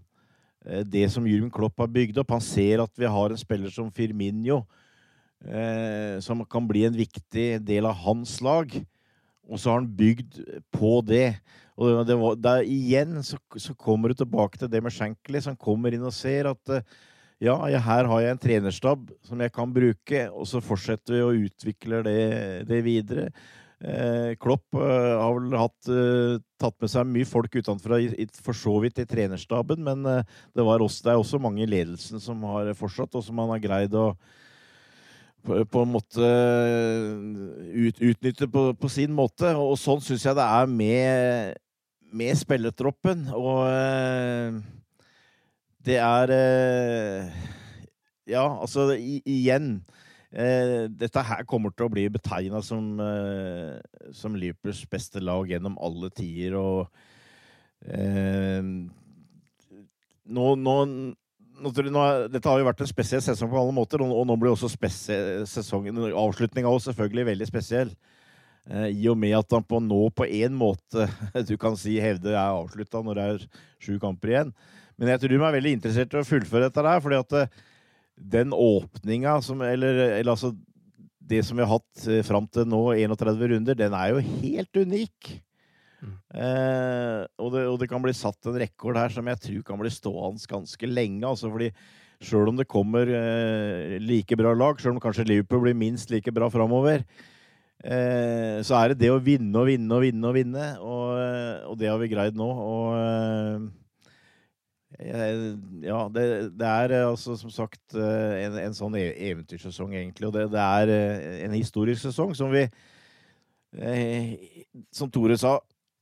eh, 0.65 0.81
det 0.81 1.05
som 1.13 1.27
Jürgen 1.29 1.51
Klopp 1.53 1.77
har 1.81 1.91
bygd 1.93 2.17
opp. 2.21 2.33
Han 2.33 2.43
ser 2.43 2.81
at 2.83 2.93
vi 2.97 3.09
har 3.09 3.29
en 3.29 3.39
spiller 3.39 3.73
som 3.73 3.91
Firminio, 3.93 4.63
eh, 5.45 6.17
som 6.25 6.41
kan 6.49 6.65
bli 6.69 6.87
en 6.87 6.97
viktig 6.97 7.51
del 7.65 7.89
av 7.89 7.99
hans 8.05 8.39
lag. 8.45 8.73
Og 9.49 9.57
så 9.57 9.71
har 9.71 9.81
han 9.81 9.91
bygd 9.99 10.41
på 10.73 10.99
det. 11.05 11.37
Og 11.79 12.01
det 12.05 12.17
var, 12.19 12.41
der, 12.41 12.65
igjen 12.67 13.21
så, 13.23 13.37
så, 13.55 13.73
kommer 13.77 14.11
du 14.11 14.19
tilbake 14.19 14.59
til 14.59 14.69
det 14.71 14.81
med 14.83 14.93
Shankly, 14.93 15.39
som 15.45 15.55
kommer 15.57 15.95
inn 15.95 16.03
og 16.03 16.15
ser 16.15 16.49
at 16.51 16.75
eh, 16.75 16.97
ja, 17.39 17.55
her 17.55 18.09
har 18.09 18.19
jeg 18.25 18.35
en 18.35 18.41
trenerstab 18.43 19.13
som 19.23 19.39
jeg 19.39 19.53
kan 19.55 19.71
bruke, 19.71 20.25
og 20.27 20.43
så 20.49 20.59
fortsetter 20.59 21.15
vi 21.15 21.21
å 21.23 21.47
utvikle 21.47 22.01
det, 22.03 22.23
det 22.67 22.81
videre. 22.83 23.29
Eh, 23.79 24.35
Klopp 24.35 24.75
eh, 24.75 25.13
har 25.15 25.37
vel 25.37 25.53
hatt, 25.55 25.87
eh, 25.87 26.35
tatt 26.59 26.75
med 26.83 26.91
seg 26.91 27.07
mye 27.07 27.27
folk 27.27 27.53
utenfra, 27.55 28.01
for 28.43 28.57
så 28.57 28.73
vidt 28.83 28.99
i 28.99 29.07
trenerstaben, 29.07 29.79
men 29.85 30.03
det, 30.03 30.25
også, 30.59 31.05
det, 31.05 31.13
er 31.13 31.21
også 31.21 31.39
mange 31.39 31.63
i 31.63 31.69
ledelsen 31.69 32.19
som 32.19 32.43
har 32.43 32.73
fortsatt, 32.75 33.15
og 33.15 33.23
som 33.23 33.39
han 33.39 33.53
har 33.53 33.63
greid 33.63 33.95
å 33.95 34.11
på, 35.47 35.79
en 35.79 35.93
måte 35.93 36.27
ut, 37.71 38.01
utnytte 38.03 38.49
på, 38.51 38.65
på, 38.75 38.89
sin 38.91 39.13
måte. 39.15 39.53
Og, 39.55 39.77
sånn 39.79 40.03
syns 40.03 40.25
jeg 40.27 40.35
det 40.35 40.43
er 40.43 40.67
med, 40.67 41.53
med 42.11 42.35
spillertroppen. 42.35 43.23
Og 43.31 44.59
det 45.87 45.95
er 46.03 46.35
Ja, 48.27 48.43
altså, 48.59 48.89
igjen 48.99 49.79
dette 50.29 51.23
her 51.25 51.45
kommer 51.49 51.73
til 51.73 51.87
å 51.87 51.91
bli 51.93 52.03
betegna 52.13 52.61
som, 52.61 52.99
eh, 53.01 53.79
som 54.13 54.35
Liverpools 54.37 54.83
beste 54.89 55.23
lag 55.23 55.49
gjennom 55.49 55.77
alle 55.81 56.11
tider, 56.13 56.53
og 56.59 56.87
eh, 57.89 58.61
nå, 60.29 60.45
nå, 60.55 60.75
nå, 60.85 61.71
Dette 62.29 62.45
har 62.45 62.61
jo 62.61 62.67
vært 62.67 62.85
en 62.85 62.91
spesiell 62.91 63.23
sesong 63.25 63.49
på 63.49 63.57
alle 63.57 63.73
måter, 63.75 64.03
og, 64.05 64.21
nå 64.27 64.37
blir 64.39 64.53
også 64.53 64.69
sesongen 65.49 65.97
Avslutninga 66.13 66.71
selvfølgelig 66.85 67.25
veldig 67.33 67.49
spesiell. 67.49 67.91
Eh, 68.69 68.91
I 69.01 69.07
og 69.09 69.17
med 69.17 69.33
at 69.37 69.55
han 69.55 69.65
på 69.65 69.79
nå 69.81 70.01
på 70.13 70.27
én 70.27 70.53
måte 70.53 71.07
du 71.49 71.55
kan 71.57 71.77
si 71.79 71.97
hevde 72.01 72.35
er 72.35 72.53
avslutta 72.53 73.01
når 73.05 73.17
det 73.17 73.25
er 73.25 73.47
sju 73.81 73.97
kamper 74.01 74.35
igjen. 74.35 74.53
Men 74.99 75.13
jeg 75.13 75.23
tror 75.23 75.33
de 75.33 75.41
er 75.41 75.57
veldig 75.57 75.73
interessert 75.77 76.13
i 76.13 76.21
å 76.21 76.27
fullføre 76.27 76.67
dette 76.67 76.85
der, 76.85 77.01
fordi 77.03 77.19
at 77.23 77.37
eh, 77.39 77.59
den 78.19 78.51
åpninga 78.53 79.39
som 79.41 79.61
Eller, 79.63 80.19
eller 80.19 80.31
altså 80.33 80.51
Det 81.19 81.43
som 81.45 81.57
vi 81.57 81.63
har 81.63 81.79
hatt 81.79 82.07
eh, 82.07 82.23
fram 82.25 82.47
til 82.51 82.67
nå, 82.67 82.81
31 82.97 83.53
runder, 83.53 83.77
den 83.77 83.93
er 83.93 84.15
jo 84.15 84.23
helt 84.41 84.77
unik. 84.81 85.29
Mm. 86.01 86.13
Eh, 86.41 87.23
og, 87.37 87.51
det, 87.53 87.63
og, 87.67 87.75
det, 87.79 87.89
kan 87.91 88.01
bli 88.01 88.15
satt 88.17 88.49
en 88.49 88.57
rekord 88.57 88.97
her 88.97 89.13
som 89.13 89.27
jeg 89.29 89.41
tror 89.43 89.65
kan 89.67 89.81
bli 89.81 89.91
stående 89.93 90.49
ganske 90.49 90.89
lenge. 90.89 91.27
altså 91.27 91.51
fordi 91.53 91.69
Sjøl 92.19 92.49
om 92.51 92.57
det 92.59 92.67
kommer 92.67 93.07
eh, 93.07 93.95
like 94.03 94.35
bra 94.35 94.51
lag, 94.51 94.79
sjøl 94.81 94.97
om 94.97 94.99
kanskje 94.99 95.23
Liverpool 95.23 95.61
blir 95.63 95.77
minst 95.77 96.09
like 96.11 96.33
bra 96.35 96.49
framover, 96.51 97.05
eh, 97.79 98.59
så 98.59 98.75
er 98.75 98.91
det 98.91 99.05
det 99.05 99.11
å 99.13 99.21
vinne 99.23 99.55
og 99.55 99.69
vinne 99.69 99.95
og 99.95 100.03
vinne 100.03 100.27
og 100.27 100.35
vinne. 100.35 100.65
Og, 100.83 101.13
eh, 101.15 101.61
og 101.69 101.77
det 101.79 101.87
har 101.87 102.01
vi 102.01 102.09
greid 102.11 102.35
nå. 102.35 102.49
Og 102.49 102.97
eh, 102.97 103.69
ja, 104.99 105.99
det, 106.11 106.23
det, 106.59 106.67
er 106.67 106.91
eh, 106.91 107.07
altså 107.07 107.37
som 107.39 107.51
sagt 107.53 107.95
eh, 107.95 108.41
en, 108.43 108.57
en 108.59 108.75
sånn 108.75 108.97
e-, 108.99 109.15
eventyrsesong, 109.29 109.93
egentlig. 109.95 110.27
Og 110.27 110.35
det, 110.35 110.49
det, 110.51 110.59
er 110.59 110.91
eh, 110.91 111.37
en 111.45 111.55
historisk 111.55 112.03
sesong 112.03 112.35
som 112.35 112.51
vi, 112.51 112.65
som 114.91 115.11
Tore 115.13 115.37
sa, 115.39 115.55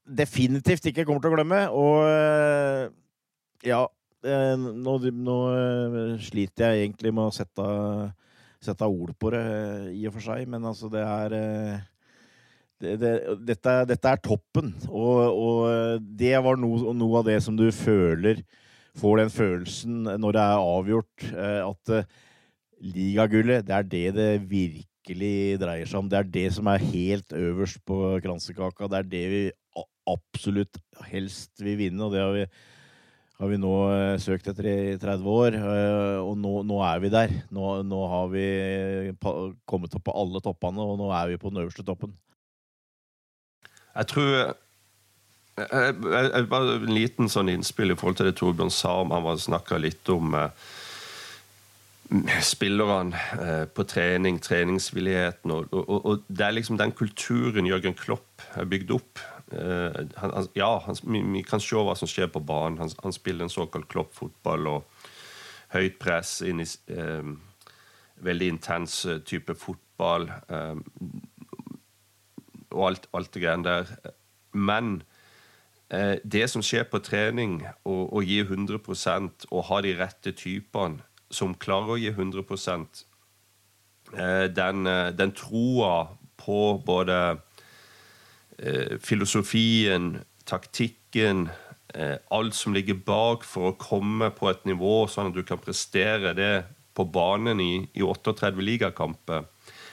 definitivt 0.08 0.90
ikke 0.90 1.06
kommer 1.06 1.22
til 1.22 1.34
å 1.34 1.38
glemme. 1.38 1.62
Og 1.78 3.68
ja, 3.68 3.84
nå, 4.58 4.98
nå 5.14 5.38
sliter 6.24 6.72
jeg 6.72 6.88
egentlig 6.88 7.14
med 7.14 7.28
å 7.28 7.36
sette, 7.36 7.70
sette 8.64 8.88
ord 8.88 9.14
på 9.20 9.36
det, 9.36 9.46
i 9.94 10.08
og 10.10 10.16
for 10.16 10.32
seg, 10.32 10.48
men 10.50 10.66
altså, 10.66 10.90
det 10.90 11.04
er 11.04 11.36
det, 12.80 12.94
det, 13.02 13.12
dette, 13.46 13.82
dette, 13.92 14.14
er 14.16 14.24
toppen, 14.24 14.72
og, 14.88 15.20
og 15.28 16.08
det 16.18 16.38
var 16.46 16.58
noe, 16.62 16.96
noe, 16.96 17.20
av 17.20 17.28
det 17.28 17.42
som 17.44 17.58
du 17.60 17.68
føler 17.76 18.42
får 18.98 19.22
den 19.22 19.34
følelsen 19.34 20.08
når 20.22 20.38
det 20.38 20.44
er 20.44 20.70
avgjort, 20.72 21.28
eh, 21.32 21.62
at 21.66 21.94
eh, 21.94 22.08
ligagullet, 22.94 23.66
det 23.68 23.76
er 23.76 23.92
det 23.92 24.08
det 24.18 24.32
virkelig 24.50 25.60
dreier 25.62 25.90
seg 25.90 26.02
om. 26.02 26.10
Det 26.12 26.20
er 26.20 26.34
det 26.34 26.48
som 26.58 26.70
er 26.72 26.84
helt 26.84 27.36
øverst 27.38 27.82
på 27.88 28.18
kransekaka. 28.24 28.90
Det 28.92 29.00
er 29.00 29.12
det 29.14 29.24
vi 29.34 29.44
absolutt 30.08 30.82
helst 31.12 31.54
vil 31.64 31.80
vinne, 31.80 32.04
og 32.06 32.14
det 32.14 32.22
har 32.24 32.36
vi, 32.36 32.46
har 33.42 33.52
vi 33.54 33.62
nå 33.62 33.74
eh, 33.94 34.20
søkt 34.24 34.52
etter 34.52 34.70
i 34.72 34.78
30 35.02 35.34
år. 35.34 35.58
Og 36.26 36.38
nå, 36.38 36.54
nå 36.68 36.84
er 36.92 37.02
vi 37.04 37.14
der. 37.14 37.34
Nå, 37.54 37.74
nå 37.88 38.06
har 38.14 38.32
vi 38.34 38.46
kommet 39.70 39.98
opp 39.98 40.08
på 40.08 40.16
alle 40.22 40.44
toppene, 40.46 40.86
og 40.86 41.02
nå 41.02 41.12
er 41.16 41.34
vi 41.34 41.42
på 41.42 41.54
den 41.54 41.66
øverste 41.66 41.86
toppen. 41.88 42.16
Jeg 43.98 44.10
tror 44.12 44.34
jeg, 45.58 45.96
jeg, 46.04 46.32
jeg, 46.34 46.48
Bare 46.52 46.76
en 46.78 46.94
liten 46.94 47.32
sånn 47.32 47.50
innspill 47.52 47.94
i 47.94 47.98
forhold 47.98 48.20
til 48.20 48.30
det 48.30 48.36
Torbjørn 48.40 48.74
sa 48.74 49.00
om 49.04 49.16
Han 49.16 49.42
snakka 49.42 49.80
litt 49.82 50.10
om 50.14 50.36
eh, 50.38 50.68
spillerne 52.46 53.24
eh, 53.42 53.66
på 53.68 53.84
trening, 53.90 54.40
treningsvilligheten. 54.44 55.52
Og, 55.52 55.74
og, 55.74 55.98
og, 55.98 56.28
det 56.28 56.46
er 56.46 56.56
liksom 56.56 56.80
den 56.80 56.94
kulturen 56.96 57.68
Jørgen 57.68 57.98
Klopp 57.98 58.46
har 58.54 58.70
bygd 58.70 58.94
opp. 58.96 59.24
Eh, 59.52 60.00
han, 60.22 60.36
han, 60.38 60.48
ja, 60.58 60.72
han, 60.86 61.00
vi, 61.04 61.24
vi 61.36 61.44
kan 61.48 61.64
se 61.64 61.82
hva 61.82 61.98
som 62.00 62.10
skjer 62.12 62.32
på 62.32 62.44
banen. 62.44 62.80
Han, 62.84 62.94
han 63.04 63.16
spiller 63.16 63.48
en 63.48 63.54
såkalt 63.54 63.90
Klopp-fotball 63.92 64.72
og 64.72 64.88
høyt 65.76 66.00
press 66.00 66.40
inn 66.48 66.64
i 66.64 66.70
eh, 66.96 67.34
veldig 68.24 68.54
intens 68.56 69.02
eh, 69.06 69.20
type 69.28 69.58
fotball. 69.60 70.30
Eh, 70.48 70.80
og 72.72 72.90
alt, 72.92 73.12
alt 73.16 73.34
det 73.34 73.44
greiene 73.44 73.68
der. 73.68 74.16
Men 74.56 75.00
eh, 75.02 75.17
det 75.88 76.50
som 76.52 76.60
skjer 76.66 76.84
på 76.92 77.00
trening, 77.00 77.62
å 77.88 78.20
gi 78.20 78.42
100% 78.44 79.46
og 79.48 79.62
ha 79.70 79.78
de 79.86 79.94
rette 79.96 80.34
typene 80.36 81.00
som 81.30 81.56
klarer 81.60 81.96
å 81.96 82.00
gi 82.00 82.12
100 82.14 82.44
eh, 84.16 84.48
den, 84.54 84.88
eh, 84.88 85.12
den 85.12 85.34
troa 85.36 86.08
på 86.40 86.82
både 86.86 87.38
eh, 88.58 88.98
filosofien, 89.04 90.24
taktikken, 90.46 91.50
eh, 91.94 92.18
alt 92.32 92.56
som 92.56 92.74
ligger 92.74 93.00
bak 93.06 93.44
for 93.44 93.72
å 93.72 93.78
komme 93.80 94.32
på 94.32 94.50
et 94.52 94.66
nivå 94.66 95.08
sånn 95.12 95.32
at 95.32 95.38
du 95.38 95.44
kan 95.44 95.62
prestere 95.62 96.34
det 96.38 96.66
på 96.98 97.06
banen 97.06 97.60
i, 97.62 97.88
i 97.94 98.02
38 98.02 98.56
ligakamper, 98.58 99.46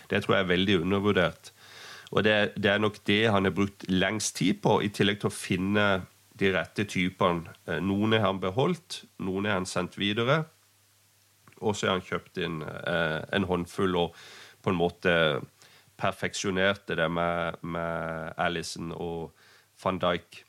det 0.09 0.23
tror 0.23 0.37
jeg 0.37 0.45
er 0.45 0.55
veldig 0.55 0.81
undervurdert. 0.85 1.51
Og 2.15 2.23
det, 2.23 2.55
det, 2.57 2.71
er 2.71 2.83
nok 2.83 3.01
det 3.07 3.23
han 3.35 3.49
har 3.49 3.55
brukt 3.55 3.87
lengst 3.91 4.37
tid 4.39 4.61
på, 4.63 4.79
i 4.87 4.91
tillegg 4.95 5.19
til 5.23 5.33
å 5.33 5.35
finne 5.35 5.87
de 6.39 6.51
rette 6.55 6.87
typene. 6.91 7.51
Eh, 7.67 7.81
noen 7.83 8.15
har 8.15 8.29
han 8.29 8.43
beholdt, 8.43 9.03
noen 9.23 9.49
har 9.51 9.59
han 9.59 9.67
sendt 9.67 9.99
videre. 9.99 10.45
Og 11.61 11.75
så 11.75 11.89
har 11.89 11.99
han 11.99 12.07
kjøpt 12.07 12.39
inn 12.43 12.63
eh, 12.63 13.21
en 13.35 13.49
håndfull 13.51 13.99
og 13.99 14.17
på 14.63 14.73
en 14.73 14.79
måte 14.79 15.15
perfeksjonerte 15.99 16.97
det 16.99 17.11
med, 17.11 17.61
med 17.63 18.33
Alison 18.41 18.95
og 18.95 19.35
van 19.83 20.01
Dijk. 20.03 20.43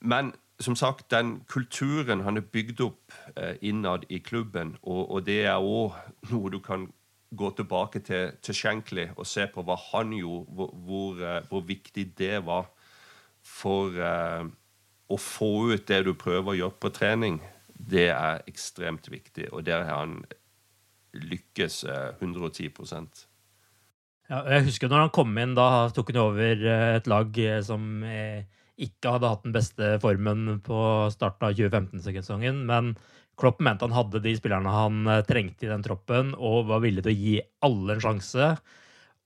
Men 0.00 0.34
som 0.60 0.76
sagt, 0.76 1.10
den 1.10 1.42
kulturen 1.48 2.24
han 2.24 2.40
har 2.40 2.48
bygd 2.52 2.80
opp 2.80 3.12
eh, 3.36 3.56
innad 3.60 4.06
i 4.08 4.18
klubben, 4.24 4.76
og, 4.82 5.10
og 5.10 5.26
det 5.28 5.42
er 5.44 5.60
òg 5.60 5.96
noe 6.32 6.52
du 6.52 6.60
kan 6.64 6.88
gå 7.30 7.50
tilbake 7.58 8.00
til, 8.06 8.32
til 8.42 8.54
Shankly 8.54 9.08
og 9.16 9.26
se 9.26 9.46
på 9.50 9.64
hva 9.66 9.76
han 9.90 10.14
gjorde, 10.14 10.54
hvor, 10.54 10.72
hvor, 10.86 11.22
eh, 11.22 11.42
hvor 11.50 11.64
viktig 11.66 12.06
det 12.18 12.40
var 12.46 12.68
for 13.46 13.94
uh, 13.94 14.42
å 15.06 15.16
få 15.22 15.50
ut 15.70 15.84
det 15.86 16.00
du 16.02 16.16
prøver 16.18 16.50
å 16.50 16.56
gjøre 16.58 16.78
på 16.82 16.90
trening. 16.90 17.36
Det 17.70 18.08
er 18.10 18.42
ekstremt 18.50 19.06
viktig, 19.06 19.52
og 19.52 19.62
der 19.68 19.84
har 19.86 20.00
han 20.02 20.16
lykkes 21.14 21.84
uh, 21.86 22.18
110% 22.18 23.22
ja, 24.26 24.40
Jeg 24.50 24.66
husker 24.66 24.90
når 24.90 25.04
han 25.04 25.14
kom 25.14 25.38
inn, 25.38 25.54
da 25.54 25.86
tok 25.94 26.10
han 26.10 26.18
over 26.24 26.64
et 26.66 27.06
lag 27.06 27.38
som 27.62 28.02
ikke 28.02 29.12
hadde 29.14 29.30
hatt 29.30 29.44
den 29.46 29.54
beste 29.54 29.92
formen 30.02 30.58
på 30.66 30.80
starten 31.14 31.46
av 31.46 31.54
2015-sesongen, 31.54 32.64
men 32.66 32.96
Klopp 33.36 33.60
mente 33.60 33.84
han 33.84 33.94
hadde 33.96 34.22
de 34.24 34.32
spillerne 34.38 34.72
han 34.72 35.04
trengte 35.28 35.66
i 35.66 35.70
den 35.70 35.84
troppen, 35.84 36.32
og 36.36 36.70
var 36.70 36.82
villig 36.84 37.04
til 37.04 37.12
å 37.12 37.20
gi 37.20 37.36
alle 37.68 37.96
en 37.96 38.04
sjanse. 38.04 38.50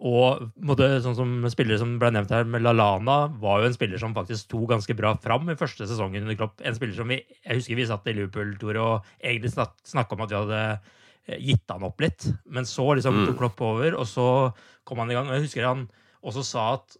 Og 0.00 0.46
måtte, 0.64 0.86
sånn 1.04 1.16
som 1.18 1.32
spillere 1.52 1.78
som 1.78 1.98
ble 2.00 2.08
nevnt 2.14 2.32
her, 2.32 2.46
med 2.48 2.64
Lalana, 2.64 3.26
var 3.42 3.60
jo 3.60 3.68
en 3.68 3.76
spiller 3.76 4.00
som 4.00 4.14
faktisk 4.16 4.46
sto 4.46 4.62
ganske 4.68 4.96
bra 4.96 5.12
fram 5.20 5.50
i 5.52 5.58
første 5.60 5.84
sesongen 5.86 6.24
under 6.24 6.38
Klopp. 6.40 6.56
En 6.64 6.76
spiller 6.76 6.96
som 6.96 7.10
vi, 7.12 7.20
Jeg 7.44 7.60
husker 7.60 7.76
vi 7.76 7.86
satt 7.90 8.08
i 8.08 8.16
Liverpool, 8.16 8.54
Tore, 8.58 8.80
og 8.80 9.12
egentlig 9.20 9.52
snakka 9.52 10.16
om 10.16 10.24
at 10.24 10.32
vi 10.32 10.40
hadde 10.40 10.62
gitt 11.44 11.68
han 11.68 11.84
opp 11.86 12.00
litt. 12.00 12.26
Men 12.48 12.66
så 12.66 12.88
liksom 12.96 13.26
tok 13.28 13.38
Klopp 13.42 13.60
over, 13.62 13.98
og 14.00 14.08
så 14.08 14.26
kom 14.88 15.04
han 15.04 15.12
i 15.12 15.18
gang. 15.18 15.28
Og 15.28 15.36
jeg 15.36 15.46
husker 15.50 15.68
han 15.68 15.84
også 16.24 16.46
sa 16.48 16.66
at 16.78 16.96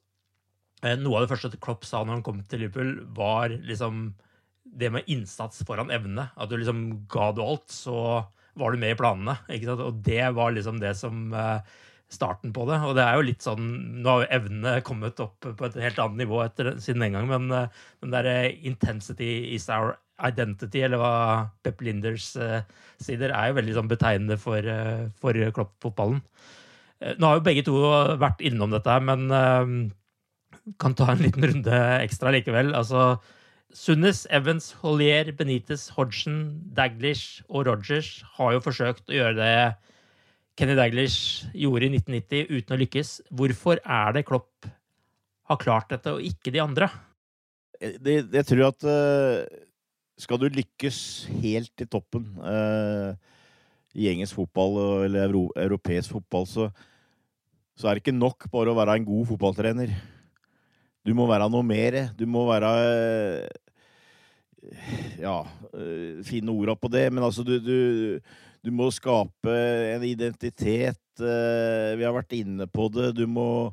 noe 1.00 1.18
av 1.18 1.24
det 1.24 1.32
første 1.32 1.56
Klopp 1.60 1.88
sa 1.88 2.04
når 2.04 2.18
han 2.18 2.26
kom 2.28 2.44
til 2.48 2.66
Liverpool, 2.66 2.92
var 3.16 3.48
liksom 3.48 4.10
det 4.78 4.90
med 4.94 5.08
innsats 5.10 5.64
foran 5.66 5.92
evne. 5.94 6.28
At 6.36 6.50
du 6.50 6.58
liksom 6.58 7.06
ga 7.10 7.30
du 7.34 7.42
alt, 7.44 7.68
så 7.72 8.24
var 8.58 8.72
du 8.72 8.80
med 8.82 8.94
i 8.94 8.98
planene. 8.98 9.38
ikke 9.48 9.70
sant? 9.70 9.84
Og 9.84 10.02
det 10.06 10.24
var 10.36 10.54
liksom 10.54 10.80
det 10.82 10.94
som 10.98 11.30
starten 12.10 12.52
på 12.54 12.66
det. 12.68 12.80
Og 12.86 12.94
det 12.98 13.04
er 13.06 13.18
jo 13.18 13.26
litt 13.28 13.44
sånn 13.44 13.66
Nå 14.02 14.10
har 14.10 14.24
jo 14.24 14.32
evnene 14.40 14.80
kommet 14.86 15.20
opp 15.22 15.46
på 15.46 15.68
et 15.68 15.78
helt 15.84 16.00
annet 16.02 16.24
nivå 16.24 16.40
etter, 16.44 16.72
siden 16.82 17.04
den 17.06 17.18
gang, 17.18 17.28
men 17.30 17.50
den 17.50 18.14
derre 18.14 18.50
intensity 18.66 19.54
is 19.54 19.68
our 19.70 19.94
identity, 20.20 20.82
eller 20.84 21.00
hva 21.00 21.12
Pep 21.64 21.80
Linders 21.80 22.32
sier, 22.34 23.22
er 23.30 23.46
jo 23.48 23.56
veldig 23.56 23.76
sånn 23.78 23.88
betegnende 23.88 24.36
for, 24.42 24.66
for 25.22 25.38
Klopp-fotballen. 25.56 26.20
Nå 27.16 27.30
har 27.30 27.38
jo 27.38 27.46
begge 27.46 27.64
to 27.64 27.78
vært 28.20 28.42
innom 28.44 28.74
dette 28.74 28.98
men 29.06 29.30
kan 30.82 30.94
ta 30.98 31.12
en 31.12 31.22
liten 31.22 31.46
runde 31.46 31.78
ekstra 32.02 32.32
likevel. 32.34 32.74
Altså 32.76 33.14
Sunnis, 33.76 34.24
Evans, 34.30 34.72
Hollier, 34.82 35.30
Benitez, 35.36 35.88
Hodgson, 35.94 36.60
Daglish 36.74 37.44
og 37.48 37.68
Rogers 37.68 38.18
har 38.36 38.56
jo 38.56 38.64
forsøkt 38.64 39.10
å 39.10 39.14
gjøre 39.14 39.36
det 39.38 39.54
Kenny 40.58 40.74
Daglish 40.76 41.46
gjorde 41.56 41.86
i 41.86 41.92
1990 41.94 42.50
uten 42.50 42.74
å 42.74 42.80
lykkes. 42.82 43.12
Hvorfor 43.30 43.80
er 43.80 44.16
det 44.16 44.26
Klopp 44.28 44.68
har 45.50 45.60
klart 45.62 45.90
dette, 45.94 46.12
og 46.12 46.26
ikke 46.26 46.52
de 46.54 46.62
andre? 46.62 46.90
Det, 47.80 48.18
jeg 48.28 48.46
tror 48.50 48.66
at 48.68 48.84
uh, 48.84 49.46
skal 50.20 50.40
du 50.42 50.50
lykkes 50.52 51.00
helt 51.40 51.80
i 51.80 51.88
toppen 51.88 52.26
uh, 52.44 53.14
i 53.96 54.10
engelsk 54.10 54.36
fotball 54.36 55.06
eller 55.06 55.30
euro, 55.30 55.46
europeisk 55.56 56.18
fotball, 56.18 56.46
så, 56.46 56.68
så 57.78 57.88
er 57.88 57.96
det 57.96 58.04
ikke 58.04 58.18
nok 58.18 58.50
bare 58.52 58.74
å 58.74 58.78
være 58.78 58.98
en 58.98 59.08
god 59.08 59.30
fotballtrener. 59.32 59.94
Du 61.06 61.14
må 61.16 61.26
være 61.30 61.48
noe 61.52 61.64
mer. 61.66 62.00
Du 62.16 62.26
må 62.28 62.44
være 62.50 62.70
Ja, 65.20 65.38
finne 66.26 66.52
orda 66.52 66.76
på 66.76 66.90
det, 66.92 67.06
men 67.12 67.24
altså, 67.24 67.44
du, 67.46 67.56
du, 67.64 68.18
du, 68.60 68.70
må 68.74 68.90
skape 68.92 69.54
en 69.94 70.04
identitet. 70.04 71.00
Vi 71.20 72.04
har 72.04 72.16
vært 72.16 72.36
inne 72.36 72.68
på 72.68 72.90
det. 72.92 73.14
Du 73.16 73.24
må 73.30 73.70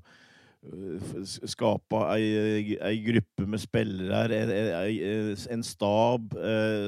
skape 1.48 2.00
ei, 2.16 2.78
ei 2.80 2.96
gruppe 3.06 3.46
med 3.48 3.62
spillere, 3.62 4.40
en, 4.42 5.36
en 5.58 5.64
stab 5.64 6.34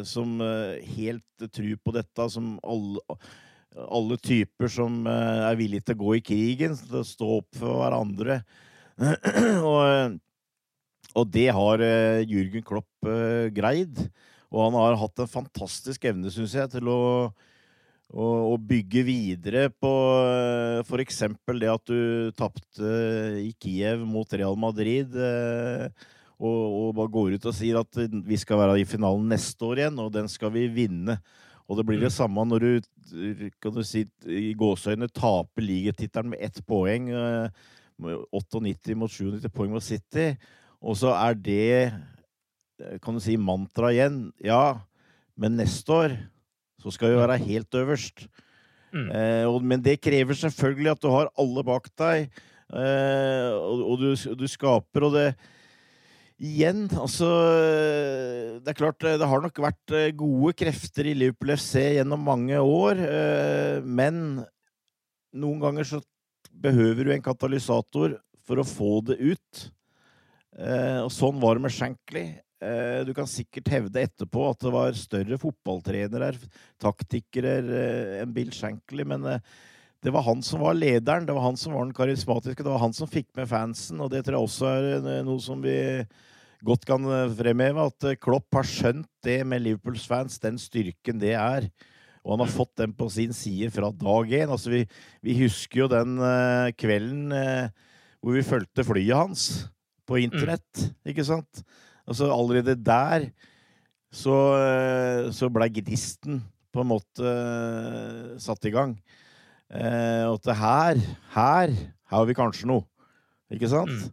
som 0.07 0.39
helt 0.95 1.45
tror 1.51 1.77
på 1.83 1.95
dette, 1.99 2.31
som 2.31 2.57
alle 2.63 3.19
alle 3.79 4.17
typer 4.17 4.67
som 4.71 5.05
er 5.07 5.55
villige 5.55 5.85
til 5.85 5.95
å 5.95 5.99
gå 6.01 6.15
i 6.17 6.23
krigen, 6.25 6.73
til 6.75 6.99
å 6.99 7.05
stå 7.05 7.27
opp 7.37 7.59
for 7.59 7.77
hverandre. 7.83 8.39
og 9.69 10.17
og 11.17 11.29
det 11.33 11.49
har 11.55 11.81
uh, 11.81 12.21
Jürgen 12.27 12.65
Klopp 12.65 13.07
uh, 13.07 13.49
greid. 13.53 14.01
Og 14.49 14.65
han 14.65 14.77
har 14.77 14.97
hatt 14.97 15.21
en 15.21 15.29
fantastisk 15.29 16.05
evne, 16.09 16.31
syns 16.33 16.55
jeg, 16.57 16.69
til 16.73 16.89
å, 16.89 17.01
å, 18.09 18.27
å, 18.49 18.55
bygge 18.57 19.03
videre 19.05 19.67
på 19.73 19.89
uh, 19.89 20.81
f.eks. 20.85 21.23
det 21.61 21.73
at 21.73 21.89
du 21.89 22.31
tapte 22.37 22.93
i 23.41 23.51
Kiev 23.61 24.05
mot 24.05 24.29
Real 24.33 24.57
Madrid. 24.57 25.13
Og, 26.39 26.47
og, 26.47 26.93
bare 26.97 27.13
går 27.13 27.35
ut 27.35 27.49
og 27.51 27.57
sier 27.57 27.81
at 27.81 27.99
vi 28.25 28.37
skal 28.39 28.61
være 28.61 28.79
i 28.79 28.87
finalen 28.87 29.27
neste 29.33 29.65
år 29.65 29.83
igjen, 29.83 30.01
og 30.01 30.13
den 30.15 30.29
skal 30.31 30.53
vi 30.55 30.69
vinne. 30.71 31.19
Og 31.69 31.77
det 31.77 31.85
blir 31.85 31.99
det 32.01 32.13
samme 32.13 32.41
når 32.49 32.63
du, 32.63 33.49
kan 33.61 33.75
du 33.75 33.83
si, 33.85 34.07
i 34.25 34.55
gåseøyne 34.57 35.09
taper 35.13 35.61
ligatittelen 35.61 36.31
med 36.33 36.41
ett 36.41 36.63
poeng. 36.65 37.11
98 37.99 38.95
mot 38.97 39.11
97 39.11 39.51
poeng 39.53 39.75
mot 39.75 39.85
City. 39.85 40.31
Og 40.79 40.95
så 40.99 41.11
er 41.15 41.35
det, 41.35 41.91
kan 43.03 43.15
du 43.15 43.23
si, 43.23 43.35
mantra 43.35 43.91
igjen. 43.91 44.29
Ja, 44.43 44.79
men 45.39 45.59
neste 45.59 45.95
år 45.95 46.15
så 46.79 46.93
skal 46.95 47.13
vi 47.13 47.19
være 47.19 47.41
helt 47.43 47.75
øverst. 47.75 48.27
Mm. 48.95 49.09
Eh, 49.13 49.45
og, 49.45 49.61
men 49.61 49.83
det 49.85 49.99
krever 50.01 50.37
selvfølgelig 50.37 50.93
at 50.95 51.03
du 51.03 51.09
har 51.13 51.31
alle 51.39 51.63
bak 51.65 51.89
deg, 51.99 52.29
eh, 52.73 53.49
og, 53.53 53.83
og 53.85 54.01
du, 54.01 54.09
du, 54.39 54.45
skaper, 54.49 55.07
og 55.09 55.17
det 55.17 55.29
Igjen, 56.39 56.85
altså 56.95 57.27
Det 58.63 58.71
er 58.71 58.77
klart, 58.77 59.03
det 59.03 59.27
har 59.27 59.41
nok 59.43 59.57
vært 59.59 59.91
gode 60.15 60.53
krefter 60.55 61.09
i 61.11 61.15
Liverpool 61.17 61.51
FC 61.57 61.97
gjennom 61.97 62.21
mange 62.23 62.55
år, 62.63 63.01
eh, 63.03 63.81
men 63.83 64.39
noen 65.35 65.59
ganger 65.59 65.89
så 65.89 65.99
behøver 66.63 67.09
du 67.09 67.11
en 67.11 67.25
katalysator 67.25 68.15
for 68.47 68.61
å 68.61 68.65
få 68.65 69.01
det 69.09 69.19
ut. 69.19 69.65
Eh, 70.59 70.99
og 71.05 71.11
sånn 71.13 71.39
var 71.39 71.55
det 71.55 71.63
med 71.63 71.73
Shankly. 71.73 72.25
Eh, 72.59 73.01
du 73.07 73.13
kan 73.15 73.27
sikkert 73.29 73.71
hevde 73.71 74.03
etterpå 74.03 74.49
at 74.49 74.63
det 74.65 74.71
var 74.73 74.97
større 74.97 75.39
fotballtrenere, 75.39 76.33
taktikere 76.81 77.53
eh, 77.63 78.15
enn 78.23 78.33
Bill 78.35 78.51
Shankly, 78.55 79.05
men 79.07 79.23
det 80.03 80.11
var 80.15 80.25
han 80.27 80.43
som 80.43 80.63
var 80.63 80.75
lederen, 80.75 81.27
det 81.27 81.35
var 81.35 81.47
han 81.47 81.59
som 81.59 81.75
var 81.75 81.87
den 81.87 81.95
karismatiske, 81.95 82.63
det 82.63 82.73
var 82.73 82.83
han 82.83 82.95
som 82.95 83.07
fikk 83.11 83.29
med 83.39 83.47
fansen, 83.51 84.03
og 84.03 84.11
det 84.11 84.25
tror 84.25 84.37
jeg 84.37 84.49
også 84.49 84.73
er 84.73 85.23
noe 85.27 85.39
som 85.43 85.63
vi 85.63 85.77
godt 86.67 86.83
kan 86.87 87.07
fremheve, 87.39 87.87
at 87.87 88.19
Klopp 88.19 88.59
har 88.59 88.67
skjønt 88.67 89.07
det 89.23 89.39
med 89.47 89.63
Liverpools 89.63 90.03
fans, 90.11 90.39
den 90.43 90.59
styrken 90.59 91.21
det 91.21 91.37
er. 91.39 91.69
Og 92.25 92.33
han 92.35 92.43
har 92.43 92.51
fått 92.51 92.73
den 92.81 92.91
på 92.95 93.07
sin 93.11 93.31
side 93.35 93.71
fra 93.71 93.93
dag 93.95 94.33
én. 94.35 94.51
Altså, 94.51 94.73
vi, 94.73 94.81
vi 95.23 95.37
husker 95.39 95.85
jo 95.85 95.91
den 95.91 96.19
kvelden 96.75 97.31
hvor 98.19 98.35
vi 98.35 98.43
fulgte 98.43 98.83
flyet 98.83 99.15
hans 99.15 99.45
på 100.09 100.19
internett, 100.23 100.89
ikke 101.07 101.25
sant? 101.27 101.63
Altså 102.09 102.31
allerede 102.33 102.75
der 102.75 103.29
så, 104.09 104.35
eh, 104.57 105.29
så 105.35 105.51
blei 105.53 105.69
gnisten 105.73 106.41
på 106.73 106.81
en 106.81 106.89
måte 106.89 107.25
eh, 107.25 108.37
satt 108.41 108.65
i 108.65 108.73
gang. 108.73 108.95
Eh, 109.69 110.25
og 110.25 110.39
at 110.39 110.55
her, 110.57 111.03
her, 111.35 111.75
her 111.75 111.75
har 112.15 112.25
vi 112.25 112.37
kanskje 112.37 112.69
noe, 112.71 112.87
ikke 113.53 113.69
sant? 113.69 114.09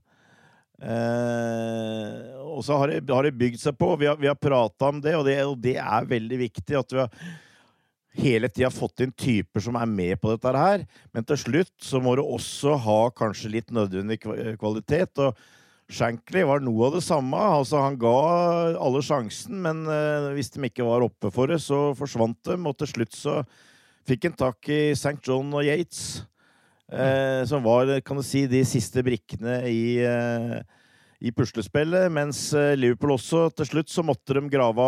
Eh, 0.77 2.37
og 2.45 2.61
så 2.65 2.77
har 2.77 2.93
det, 2.93 3.01
har 3.09 3.25
det 3.25 3.37
bygd 3.37 3.61
seg 3.63 3.77
på. 3.81 3.95
Vi 4.01 4.09
har, 4.09 4.21
vi 4.21 4.29
har 4.29 4.37
prata 4.37 4.93
om 4.93 5.01
det 5.01 5.17
og, 5.17 5.25
det, 5.29 5.41
og 5.49 5.57
det 5.65 5.79
er 5.81 6.09
veldig 6.09 6.41
viktig 6.45 6.77
at 6.77 6.93
vi 6.93 7.01
har 7.01 7.29
hele 8.17 8.49
tida 8.49 8.71
fått 8.73 9.03
inn 9.05 9.13
typer 9.13 9.61
som 9.61 9.77
er 9.77 9.89
med 9.89 10.21
på 10.21 10.33
dette 10.33 10.53
her. 10.57 10.85
Men 11.13 11.27
til 11.29 11.41
slutt 11.41 11.75
så 11.85 12.01
må 12.05 12.17
du 12.17 12.25
også 12.25 12.77
ha 12.85 13.01
kanskje 13.17 13.53
litt 13.59 13.73
nødvendig 13.75 14.21
kvalitet. 14.61 15.21
Og 15.21 15.37
Shankly 15.93 16.43
var 16.49 16.65
noe 16.65 16.89
av 16.89 16.97
det 16.97 17.05
samme. 17.07 17.39
Altså, 17.61 17.79
han 17.85 17.99
ga 18.01 18.15
alle 18.75 19.03
sjansen, 19.07 19.59
men 19.63 19.85
eh, 19.91 20.31
hvis 20.35 20.51
de 20.55 20.65
ikke 20.67 20.87
var 20.87 21.05
oppe 21.07 21.31
for 21.35 21.53
det, 21.53 21.61
så 21.63 21.93
forsvant 21.99 22.41
de. 22.49 22.57
Og 22.59 22.79
til 22.81 22.91
slutt 22.91 23.15
så 23.15 23.41
fikk 24.07 24.29
han 24.31 24.39
tak 24.39 24.73
i 24.73 24.81
St. 24.97 25.19
John 25.23 25.53
og 25.55 25.67
Yates, 25.67 26.25
eh, 26.91 27.45
som 27.47 27.63
var, 27.67 27.95
kan 28.07 28.19
du 28.19 28.27
si, 28.27 28.47
de 28.51 28.65
siste 28.67 29.03
brikkene 29.07 29.61
i 29.71 29.85
eh, 30.03 30.59
i 31.25 31.33
puslespillet, 31.33 32.11
mens 32.13 32.51
eh, 32.57 32.75
Liverpool 32.77 33.15
også 33.15 33.47
til 33.57 33.71
slutt 33.71 33.93
så 33.93 34.05
måtte 34.05 34.37
de 34.37 34.43
grave 34.53 34.87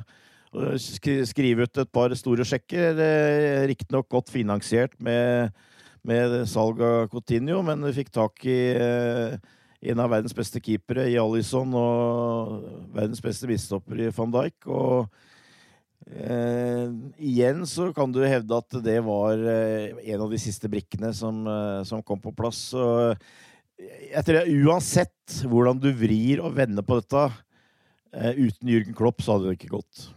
eh, 0.00 1.22
skrive 1.30 1.68
ut 1.68 1.82
et 1.82 1.92
par 1.94 2.14
store 2.18 2.46
sjekker. 2.46 2.98
eh, 2.98 3.66
Riktignok 3.70 4.08
godt 4.10 4.32
finansiert 4.34 4.96
med, 4.98 5.54
med 6.02 6.40
salg 6.50 6.82
av 6.82 7.06
Coutinho, 7.12 7.62
men 7.66 7.86
de 7.86 7.94
fikk 7.94 8.10
tak 8.16 8.42
i 8.48 8.58
eh, 8.74 9.38
en 9.80 10.00
av 10.02 10.12
verdens 10.12 10.36
beste 10.36 10.60
keepere 10.60 11.06
i 11.08 11.18
Alison 11.20 11.72
og 11.78 12.56
verdens 12.94 13.22
beste 13.24 13.48
midtstopper 13.48 14.04
i 14.04 14.10
van 14.12 14.32
Dijk. 14.34 14.68
Og 14.68 15.06
eh, 16.10 16.86
igjen 17.16 17.64
så 17.68 17.88
kan 17.96 18.12
du 18.12 18.20
hevde 18.24 18.58
at 18.60 18.80
det 18.84 18.98
var 19.06 19.40
eh, 19.40 19.96
en 20.12 20.26
av 20.26 20.32
de 20.32 20.40
siste 20.40 20.68
brikkene 20.72 21.14
som, 21.16 21.42
eh, 21.48 21.80
som 21.88 22.04
kom 22.04 22.20
på 22.20 22.34
plass. 22.36 22.70
Så 22.74 22.84
jeg 23.80 24.24
tror 24.26 24.50
uansett 24.68 25.40
hvordan 25.48 25.80
du 25.80 25.90
vrir 25.96 26.42
og 26.44 26.56
vender 26.58 26.84
på 26.84 27.00
dette, 27.00 27.28
eh, 28.12 28.32
uten 28.36 28.68
Jürgen 28.68 28.96
Klopp 28.96 29.24
så 29.24 29.36
hadde 29.38 29.48
det 29.48 29.60
ikke 29.60 29.78
gått. 29.78 30.10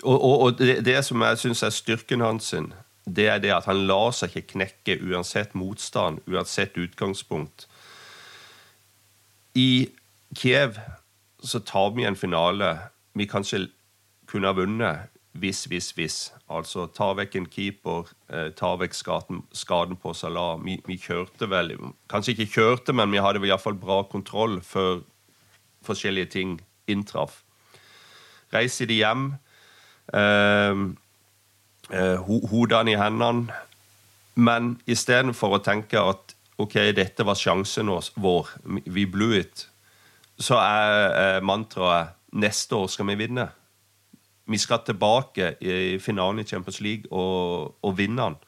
Og, 0.00 0.16
og, 0.16 0.36
og 0.46 0.56
det, 0.56 0.78
det 0.86 0.96
som 1.04 1.20
jeg 1.20 1.42
syns 1.42 1.60
er 1.66 1.76
styrken 1.76 2.24
hans, 2.24 2.48
sin, 2.54 2.70
det 3.04 3.26
er 3.28 3.42
det 3.42 3.52
at 3.52 3.68
han 3.68 3.84
lar 3.88 4.14
seg 4.16 4.32
ikke 4.32 4.54
knekke 4.54 4.96
uansett 5.10 5.52
motstand, 5.58 6.22
uansett 6.30 6.78
utgangspunkt. 6.80 7.66
I 9.54 9.90
Kiev 10.36 10.78
så 11.42 11.60
tar 11.60 11.90
vi 11.96 12.04
en 12.04 12.16
finale 12.16 12.76
vi 13.12 13.26
kanskje 13.26 13.66
kunne 14.30 14.50
ha 14.50 14.54
vunnet 14.54 15.10
hvis, 15.32 15.64
hvis, 15.70 15.90
hvis. 15.94 16.16
Altså 16.50 16.86
ta 16.94 17.12
vekk 17.14 17.36
en 17.38 17.46
keeper, 17.46 18.08
eh, 18.32 18.50
ta 18.56 18.74
vekk 18.78 18.94
skaden, 18.94 19.42
skaden 19.54 19.96
på 19.96 20.12
Salah. 20.14 20.58
Vi, 20.64 20.80
vi 20.86 20.98
kjørte 20.98 21.50
vel 21.50 21.76
Kanskje 22.10 22.34
ikke 22.34 22.52
kjørte, 22.54 22.92
men 22.92 23.12
vi 23.12 23.22
hadde 23.22 23.42
iallfall 23.46 23.78
bra 23.78 24.02
kontroll 24.02 24.60
før 24.62 25.02
forskjellige 25.86 26.32
ting 26.34 26.58
inntraff. 26.90 27.42
Reiser 28.52 28.90
de 28.90 28.98
hjem, 28.98 29.32
eh, 30.12 30.82
eh, 31.90 32.30
hodene 32.50 32.92
i 32.92 32.98
hendene, 32.98 33.54
men 34.34 34.80
istedenfor 34.86 35.58
å 35.58 35.62
tenke 35.62 36.02
at 36.02 36.34
ok, 36.60 36.76
dette 36.96 37.24
var 37.26 37.38
sjansen 37.38 37.90
vår, 37.90 38.50
vi 38.84 39.06
blew 39.08 39.36
it, 39.38 39.66
så 40.40 40.58
er 40.60 41.14
eh, 41.20 41.40
mantraet 41.44 42.16
neste 42.32 42.76
år 42.76 42.88
skal 42.92 43.08
vi 43.10 43.18
vinne. 43.20 43.48
Vi 44.50 44.58
skal 44.58 44.82
tilbake 44.84 45.54
i 45.62 45.98
finalen 46.02 46.42
i 46.42 46.48
Champions 46.48 46.80
League 46.80 47.10
og, 47.10 47.76
og 47.82 47.96
vinne 47.98 48.22
den. 48.22 48.38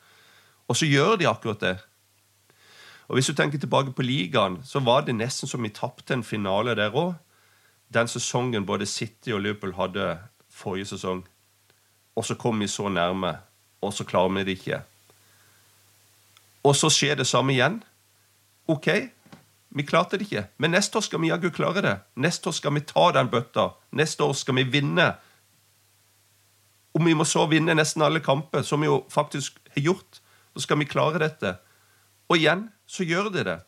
Og 0.69 0.77
så 0.77 0.87
gjør 0.87 1.17
de 1.21 1.29
akkurat 1.29 1.61
det. 1.61 1.77
Og 3.09 3.17
Hvis 3.17 3.27
du 3.27 3.35
tenker 3.35 3.59
tilbake 3.59 3.93
på 3.93 4.03
ligaen, 4.03 4.63
så 4.65 4.81
var 4.81 5.05
det 5.05 5.15
nesten 5.15 5.49
som 5.49 5.63
vi 5.63 5.69
tapte 5.69 6.15
en 6.15 6.25
finale 6.25 6.75
der 6.75 6.95
òg. 6.97 7.15
Den 7.93 8.09
sesongen 8.09 8.67
både 8.67 8.87
City 8.87 9.35
og 9.37 9.43
Liverpool 9.45 9.75
hadde 9.77 10.19
forrige 10.51 10.89
sesong. 10.95 11.27
Og 12.17 12.25
så 12.25 12.35
kom 12.35 12.61
vi 12.61 12.67
så 12.67 12.89
nærme, 12.89 13.37
og 13.81 13.93
så 13.93 14.05
klarer 14.05 14.33
vi 14.33 14.45
det 14.45 14.59
ikke. 14.59 14.81
Og 16.65 16.77
så 16.77 16.89
skjer 16.91 17.15
det 17.21 17.27
samme 17.27 17.53
igjen. 17.53 17.83
OK, 18.71 18.89
vi 19.75 19.85
klarte 19.89 20.19
det 20.19 20.29
ikke, 20.29 20.47
men 20.61 20.75
neste 20.75 20.99
år 20.99 21.05
skal 21.07 21.23
vi 21.23 21.31
jaggu 21.31 21.49
klare 21.55 21.83
det. 21.85 21.95
Neste 22.21 22.51
år 22.51 22.57
skal 22.59 22.75
vi 22.77 22.85
ta 22.87 23.09
den 23.17 23.31
bøtta. 23.33 23.71
Neste 23.97 24.25
år 24.25 24.35
skal 24.37 24.59
vi 24.61 24.67
vinne. 24.69 25.15
Om 26.93 27.09
vi 27.09 27.15
må 27.17 27.25
så 27.25 27.47
vinne 27.49 27.75
nesten 27.75 28.05
alle 28.05 28.21
kamper, 28.21 28.63
som 28.63 28.85
vi 28.85 28.91
jo 28.91 29.03
faktisk 29.11 29.59
har 29.75 29.87
gjort, 29.89 30.21
så 30.53 30.67
skal 30.67 30.79
vi 30.83 30.91
klare 30.91 31.23
dette. 31.25 31.55
Og 32.29 32.37
igjen 32.37 32.67
så 32.87 33.07
gjør 33.09 33.33
de 33.33 33.47
det. 33.49 33.59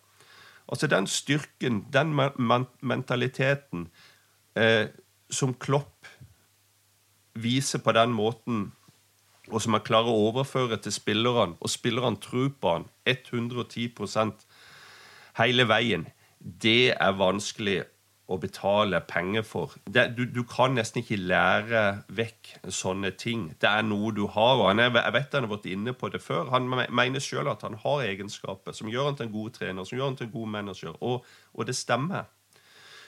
Altså 0.68 0.86
den 0.86 1.06
styrken, 1.06 1.86
den 1.92 2.12
men 2.14 2.66
mentaliteten 2.80 3.88
eh, 4.56 4.88
som 5.30 5.54
Klopp 5.54 6.06
viser 7.34 7.78
på 7.78 7.92
den 7.92 8.12
måten, 8.12 8.72
og 9.50 9.60
som 9.60 9.76
han 9.76 9.84
klarer 9.84 10.12
å 10.12 10.28
overføre 10.30 10.78
til 10.80 10.92
spillerne, 10.92 11.56
og 11.60 11.70
spillerne 11.72 12.20
tror 12.20 12.52
på 12.60 12.76
han 12.76 12.86
110 13.04 13.88
hele 15.38 15.66
veien, 15.68 16.06
det 16.38 16.94
er 16.94 17.18
vanskelig 17.18 17.82
å 18.24 18.38
betale 18.40 19.02
penger 19.04 19.44
for. 19.44 19.74
Det, 19.84 20.06
du, 20.16 20.24
du, 20.32 20.42
kan 20.48 20.72
nesten 20.76 21.02
ikke 21.02 21.18
lære 21.20 21.82
vekk 22.16 22.54
sånne 22.72 23.10
ting. 23.20 23.50
Det 23.60 23.68
er 23.68 23.84
noe 23.84 24.14
du 24.16 24.24
har. 24.32 24.62
og 24.62 24.70
er, 24.72 24.88
Jeg 24.96 25.16
vet 25.16 25.36
han 25.36 25.44
har 25.44 25.52
vært 25.52 25.68
inne 25.68 25.92
på 25.92 26.08
det 26.12 26.22
før. 26.24 26.48
Han 26.54 26.70
mener 26.72 27.20
sjøl 27.20 27.50
at 27.52 27.66
han 27.66 27.76
har 27.82 28.06
egenskaper 28.06 28.72
som 28.76 28.88
gjør 28.88 29.10
han 29.10 29.18
til 29.18 29.28
en 29.28 29.34
god 29.34 29.58
trener, 29.58 29.84
som 29.84 29.98
gjør 29.98 30.08
han 30.08 30.16
til 30.20 30.28
en 30.30 30.36
god 30.38 30.54
manager. 30.56 30.96
Og, 31.04 31.28
og 31.52 31.68
det 31.68 31.76
stemmer. 31.76 32.30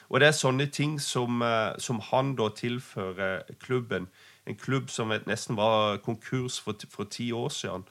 Og 0.09 0.21
det 0.21 0.29
er 0.29 0.37
sånne 0.37 0.69
ting 0.71 1.01
som, 1.03 1.41
som 1.83 1.99
han 2.13 2.37
da 2.39 2.51
tilfører 2.55 3.49
klubben. 3.63 4.11
En 4.47 4.59
klubb 4.61 4.93
som 4.93 5.11
nesten 5.27 5.57
var 5.59 5.97
konkurs 6.05 6.61
for, 6.63 6.77
for 6.93 7.09
ti 7.11 7.33
år 7.33 7.49
siden, 7.49 7.89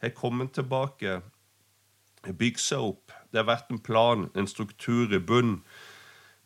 har 0.00 0.14
kommet 0.14 0.54
tilbake, 0.54 1.20
bygd 2.38 2.62
seg 2.62 2.86
opp. 2.94 3.17
Det 3.32 3.40
har 3.40 3.48
vært 3.48 3.72
en 3.72 3.80
plan, 3.84 4.28
en 4.34 4.46
struktur 4.48 5.12
i 5.14 5.20
bunn. 5.20 5.58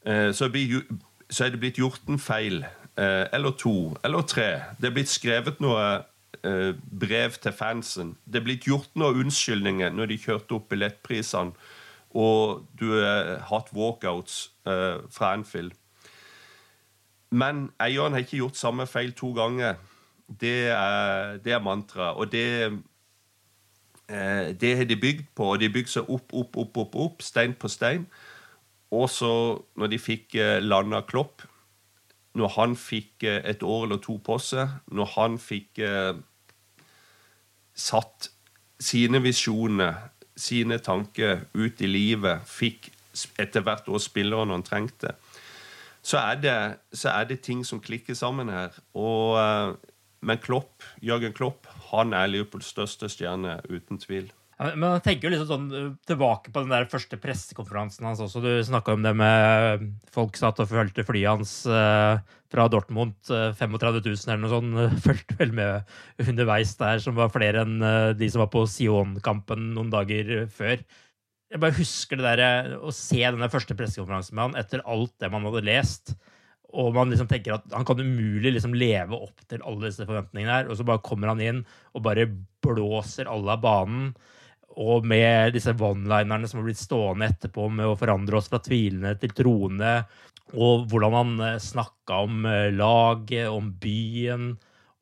Så, 0.05 0.49
så 1.31 1.45
er 1.45 1.53
det 1.55 1.61
blitt 1.63 1.79
gjort 1.79 2.09
en 2.11 2.19
feil, 2.19 2.65
eller 2.97 3.55
to, 3.59 3.95
eller 4.05 4.27
tre. 4.27 4.49
Det 4.81 4.91
er 4.91 4.97
blitt 4.97 5.13
skrevet 5.13 5.61
noe 5.63 6.03
brev 6.91 7.37
til 7.39 7.55
fansen. 7.55 8.17
Det 8.27 8.41
er 8.41 8.47
blitt 8.49 8.67
gjort 8.67 8.91
noen 8.99 9.23
unnskyldninger 9.23 9.95
når 9.95 10.11
de 10.11 10.19
kjørte 10.25 10.59
opp 10.59 10.67
billettprisene, 10.73 11.55
og 12.19 12.67
du 12.81 12.89
har 12.99 13.39
hatt 13.47 13.71
walkouts 13.77 14.41
fra 14.65 15.31
Anfield. 15.37 15.73
Men 17.33 17.71
eieren 17.81 18.13
har 18.13 18.27
ikke 18.27 18.43
gjort 18.43 18.59
samme 18.61 18.87
feil 18.91 19.15
to 19.17 19.31
ganger. 19.33 19.79
Det 20.29 20.69
er, 20.69 21.39
det 21.45 21.55
er 21.55 21.63
mantraet. 21.65 22.19
Og 22.21 22.33
det, 22.33 22.83
det 24.09 24.71
har 24.77 24.85
de 24.85 24.97
bygd 24.99 25.23
på, 25.35 25.47
og 25.53 25.61
de 25.61 25.69
har 25.69 25.73
bygd 25.73 25.89
seg 25.89 26.09
opp, 26.11 26.35
opp, 26.37 26.57
opp, 26.61 26.77
opp, 26.83 26.97
opp, 27.05 27.23
stein 27.25 27.55
på 27.57 27.71
stein. 27.71 28.03
Og 28.93 29.07
så, 29.09 29.31
når 29.79 29.93
de 29.93 29.99
fikk 30.03 30.37
landa 30.61 31.01
Klopp, 31.09 31.47
når 32.39 32.53
han 32.57 32.77
fikk 32.77 33.27
et 33.29 33.63
år 33.63 33.87
eller 33.87 34.01
to 34.03 34.17
på 34.25 34.39
seg, 34.41 34.79
når 34.93 35.11
han 35.17 35.37
fikk 35.41 35.83
eh, 35.85 36.15
satt 37.77 38.31
sine 38.83 39.21
visjoner, 39.23 40.09
sine 40.37 40.79
tanker 40.83 41.47
ut 41.55 41.83
i 41.85 41.91
livet, 41.91 42.47
fikk 42.49 42.91
etter 43.41 43.65
hvert 43.65 43.89
år 43.93 44.01
spillerne 44.01 44.57
han 44.57 44.65
trengte, 44.65 45.15
så 46.03 46.19
er, 46.19 46.41
det, 46.43 46.57
så 46.99 47.13
er 47.13 47.29
det 47.29 47.43
ting 47.47 47.61
som 47.67 47.81
klikker 47.83 48.17
sammen 48.19 48.49
her. 48.51 48.75
Og, 48.99 49.37
eh, 49.39 49.75
men 50.23 50.41
Klopp, 50.43 50.83
Jørgen 51.03 51.37
Klopp 51.37 51.69
han 51.93 52.15
er 52.17 52.31
Liverpools 52.31 52.73
største 52.73 53.11
stjerne, 53.13 53.59
uten 53.71 54.01
tvil. 54.03 54.31
Men 54.63 54.85
jeg 54.99 55.03
tenker 55.07 55.27
jo 55.27 55.33
liksom 55.33 55.49
sånn 55.49 55.71
uh, 55.73 55.95
tilbake 56.07 56.53
på 56.55 56.63
den 56.63 56.71
der 56.71 56.87
første 56.91 57.19
pressekonferansen 57.19 58.07
hans 58.07 58.21
også. 58.23 58.43
Du 58.45 58.51
snakka 58.63 58.95
om 58.95 59.03
det 59.03 59.15
med 59.19 59.89
folk 60.15 60.37
satt 60.39 60.61
og 60.63 60.69
fulgte 60.71 61.05
flyet 61.07 61.33
hans 61.33 61.55
uh, 61.67 62.21
fra 62.53 62.69
Dortmund. 62.71 63.17
Uh, 63.27 63.51
35 63.59 63.99
000 64.05 64.29
eller 64.29 64.43
noe 64.45 64.53
sånt. 64.53 65.01
Fulgte 65.07 65.39
vel 65.41 65.55
med 65.57 65.95
underveis 66.23 66.77
der, 66.79 67.03
som 67.03 67.19
var 67.19 67.33
flere 67.35 67.65
enn 67.67 67.81
de 68.19 68.29
som 68.31 68.45
var 68.45 68.53
på 68.53 68.67
Sion-kampen 68.71 69.73
noen 69.75 69.91
dager 69.93 70.47
før. 70.53 70.85
Jeg 71.53 71.61
bare 71.61 71.77
husker 71.77 72.21
det 72.21 72.37
der, 72.39 72.77
å 72.81 72.93
se 72.95 73.21
denne 73.21 73.51
første 73.53 73.77
pressekonferansen 73.77 74.39
med 74.39 74.47
han 74.47 74.61
etter 74.63 74.85
alt 74.89 75.17
det 75.21 75.33
man 75.33 75.45
hadde 75.49 75.67
lest. 75.67 76.15
Og 76.73 76.93
man 76.97 77.13
liksom 77.13 77.29
tenker 77.29 77.57
at 77.57 77.67
han 77.75 77.85
kan 77.89 78.01
umulig 78.01 78.55
liksom 78.55 78.77
leve 78.79 79.19
opp 79.19 79.45
til 79.49 79.65
alle 79.69 79.91
disse 79.91 80.07
forventningene 80.09 80.59
her. 80.61 80.71
Og 80.71 80.79
så 80.79 80.87
bare 80.89 81.05
kommer 81.05 81.33
han 81.33 81.43
inn 81.45 81.63
og 81.93 82.05
bare 82.07 82.29
blåser 82.65 83.31
alle 83.31 83.57
av 83.57 83.65
banen. 83.65 84.13
Og 84.81 85.05
med 85.05 85.53
disse 85.53 85.75
one-linerne 85.77 86.49
som 86.49 86.63
har 86.63 86.71
blitt 86.71 86.81
stående 86.81 87.29
etterpå 87.29 87.69
med 87.69 87.91
å 87.91 87.99
forandre 88.01 88.39
oss 88.39 88.49
fra 88.49 88.63
tvilende 88.65 89.13
til 89.21 89.35
troende. 89.37 89.99
Og 90.57 90.87
hvordan 90.89 91.17
han 91.19 91.61
snakka 91.61 92.23
om 92.25 92.47
laget, 92.73 93.51
om 93.53 93.69
byen, 93.83 94.55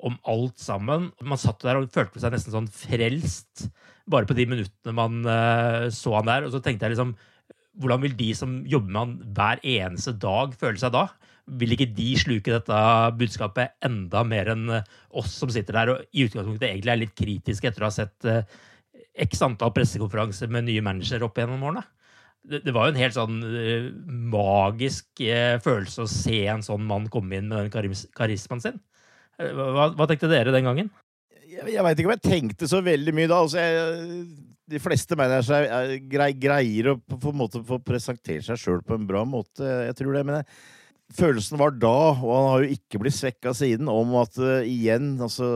om 0.02 0.16
alt 0.28 0.58
sammen. 0.58 1.10
Man 1.22 1.40
satt 1.40 1.62
der 1.62 1.78
og 1.78 1.90
følte 1.94 2.22
seg 2.22 2.34
nesten 2.34 2.54
sånn 2.54 2.70
frelst 2.72 3.68
bare 4.10 4.26
på 4.26 4.36
de 4.36 4.46
minuttene 4.48 4.94
man 4.96 5.20
uh, 5.26 5.88
så 5.94 6.16
han 6.18 6.30
der. 6.30 6.46
Og 6.46 6.54
så 6.54 6.62
tenkte 6.64 6.88
jeg 6.88 6.96
liksom 6.96 7.16
Hvordan 7.80 8.00
vil 8.02 8.16
de 8.18 8.32
som 8.34 8.56
jobber 8.68 8.90
med 8.90 8.98
han 8.98 9.12
hver 9.36 9.60
eneste 9.64 10.12
dag, 10.20 10.56
føle 10.58 10.80
seg 10.80 10.90
da? 10.92 11.04
Vil 11.60 11.74
ikke 11.74 11.88
de 11.96 12.08
sluke 12.20 12.52
dette 12.52 12.80
budskapet 13.20 13.76
enda 13.86 14.24
mer 14.26 14.52
enn 14.54 14.66
oss 14.74 15.32
som 15.40 15.52
sitter 15.52 15.78
der 15.78 15.94
og 15.94 16.02
i 16.12 16.26
utgangspunktet 16.28 16.68
egentlig 16.68 16.92
er 16.92 17.00
litt 17.00 17.16
kritiske 17.18 17.70
etter 17.70 17.86
å 17.86 17.88
ha 17.88 17.94
sett 17.94 18.28
uh, 18.28 18.42
x 19.20 19.42
antall 19.46 19.72
pressekonferanser 19.76 20.52
med 20.52 20.68
nye 20.68 20.84
managere 20.84 21.26
opp 21.26 21.40
gjennom 21.40 21.64
årene? 21.70 21.86
Det, 22.40 22.72
var 22.72 22.88
jo 22.88 22.94
en 22.94 23.00
helt 23.02 23.16
sånn 23.16 23.40
uh, 23.44 23.90
magisk 24.32 25.24
uh, 25.26 25.56
følelse 25.64 26.06
å 26.06 26.10
se 26.10 26.44
en 26.52 26.64
sånn 26.64 26.86
mann 26.88 27.10
komme 27.12 27.40
inn 27.40 27.50
med 27.50 27.64
den 27.64 27.74
karis 27.74 28.06
karismaen 28.16 28.64
sin. 28.64 28.80
Hva, 29.40 29.90
hva, 29.96 30.06
tenkte 30.08 30.28
dere 30.28 30.52
den 30.52 30.68
gangen? 30.68 30.90
Jeg, 31.48 31.64
jeg 31.72 31.84
veit 31.84 31.98
ikke 31.98 32.10
om 32.10 32.16
jeg 32.18 32.26
tenkte 32.26 32.68
så 32.68 32.82
veldig 32.84 33.14
mye 33.16 33.30
da. 33.30 33.40
Altså, 33.40 33.62
jeg, 33.64 34.24
de 34.70 34.80
fleste 34.82 35.16
managere 35.18 35.98
grei, 36.10 36.30
greier 36.38 36.92
å 36.92 36.98
på, 37.00 37.32
en 37.32 37.40
måte 37.40 37.62
få 37.66 37.80
presentere 37.82 38.44
seg 38.46 38.60
sjøl 38.60 38.84
på 38.86 38.96
en 38.96 39.08
bra 39.08 39.24
måte. 39.26 39.64
Jeg 39.88 39.96
tror 39.98 40.14
det, 40.16 40.24
men 40.28 40.40
jeg, 40.40 40.46
Følelsen 41.10 41.58
var 41.58 41.72
da, 41.74 42.12
og 42.14 42.30
han 42.30 42.44
har 42.46 42.64
jo 42.64 42.76
ikke 42.76 43.00
blitt 43.02 43.16
svekka 43.16 43.50
siden, 43.56 43.88
om 43.90 44.12
at 44.20 44.36
uh, 44.38 44.60
igjen 44.62 45.16
altså, 45.18 45.46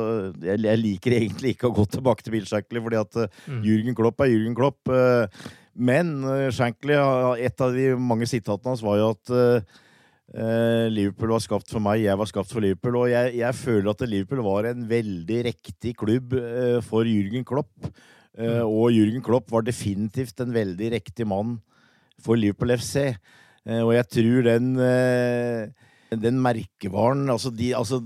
jeg, 0.43 0.59
jeg, 0.67 0.81
liker 0.81 1.15
egentlig 1.15 1.53
ikke 1.55 1.69
å 1.69 1.77
gå 1.77 1.85
tilbake 1.93 2.27
til 2.27 2.35
Bill 2.35 2.49
Shankly, 2.49 2.83
fordi 2.83 2.99
at 2.99 3.19
uh, 3.23 3.37
mm. 3.47 3.61
Jürgen 3.63 3.99
Klopp 3.99 4.25
er 4.25 4.33
Jürgen 4.33 4.57
Klopp. 4.59 4.81
Uh, 4.91 5.53
men 5.75 6.11
Shankly, 6.55 6.97
et 7.43 7.63
av 7.63 7.75
de 7.75 7.87
mange 7.99 8.27
sitatene 8.31 8.71
hans 8.71 8.83
var 8.83 9.01
jo 9.01 9.09
at 9.11 9.33
Liverpool 10.95 11.33
var 11.35 11.43
skapt 11.43 11.73
for 11.75 11.83
meg, 11.83 12.05
jeg 12.05 12.15
var 12.19 12.29
skapt 12.31 12.53
for 12.55 12.63
Liverpool. 12.63 13.01
Og 13.01 13.09
jeg, 13.11 13.33
jeg 13.41 13.59
føler 13.59 13.91
at 13.91 14.05
Liverpool 14.07 14.45
var 14.47 14.69
en 14.71 14.85
veldig 14.87 15.41
riktig 15.49 15.97
klubb 15.99 16.37
for 16.87 17.11
Jürgen 17.11 17.43
Klopp. 17.47 17.75
Mm. 18.39 18.63
Og 18.71 18.95
Jürgen 18.95 19.27
Klopp 19.27 19.51
var 19.51 19.67
definitivt 19.67 20.39
en 20.47 20.55
veldig 20.55 20.93
riktig 20.95 21.27
mann 21.27 21.57
for 22.23 22.39
Liverpool 22.39 22.77
FC. 22.79 23.17
Og 23.65 23.95
jeg 23.95 24.05
tror 24.13 24.43
den 24.45 24.67
den 26.21 26.43
merkevaren, 26.43 27.31
altså, 27.31 27.51
de, 27.51 27.77
altså 27.77 28.01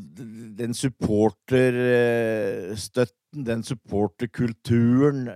den 0.59 0.75
supporterstøtten, 0.75 3.47
den 3.47 3.65
supporterkulturen 3.65 5.29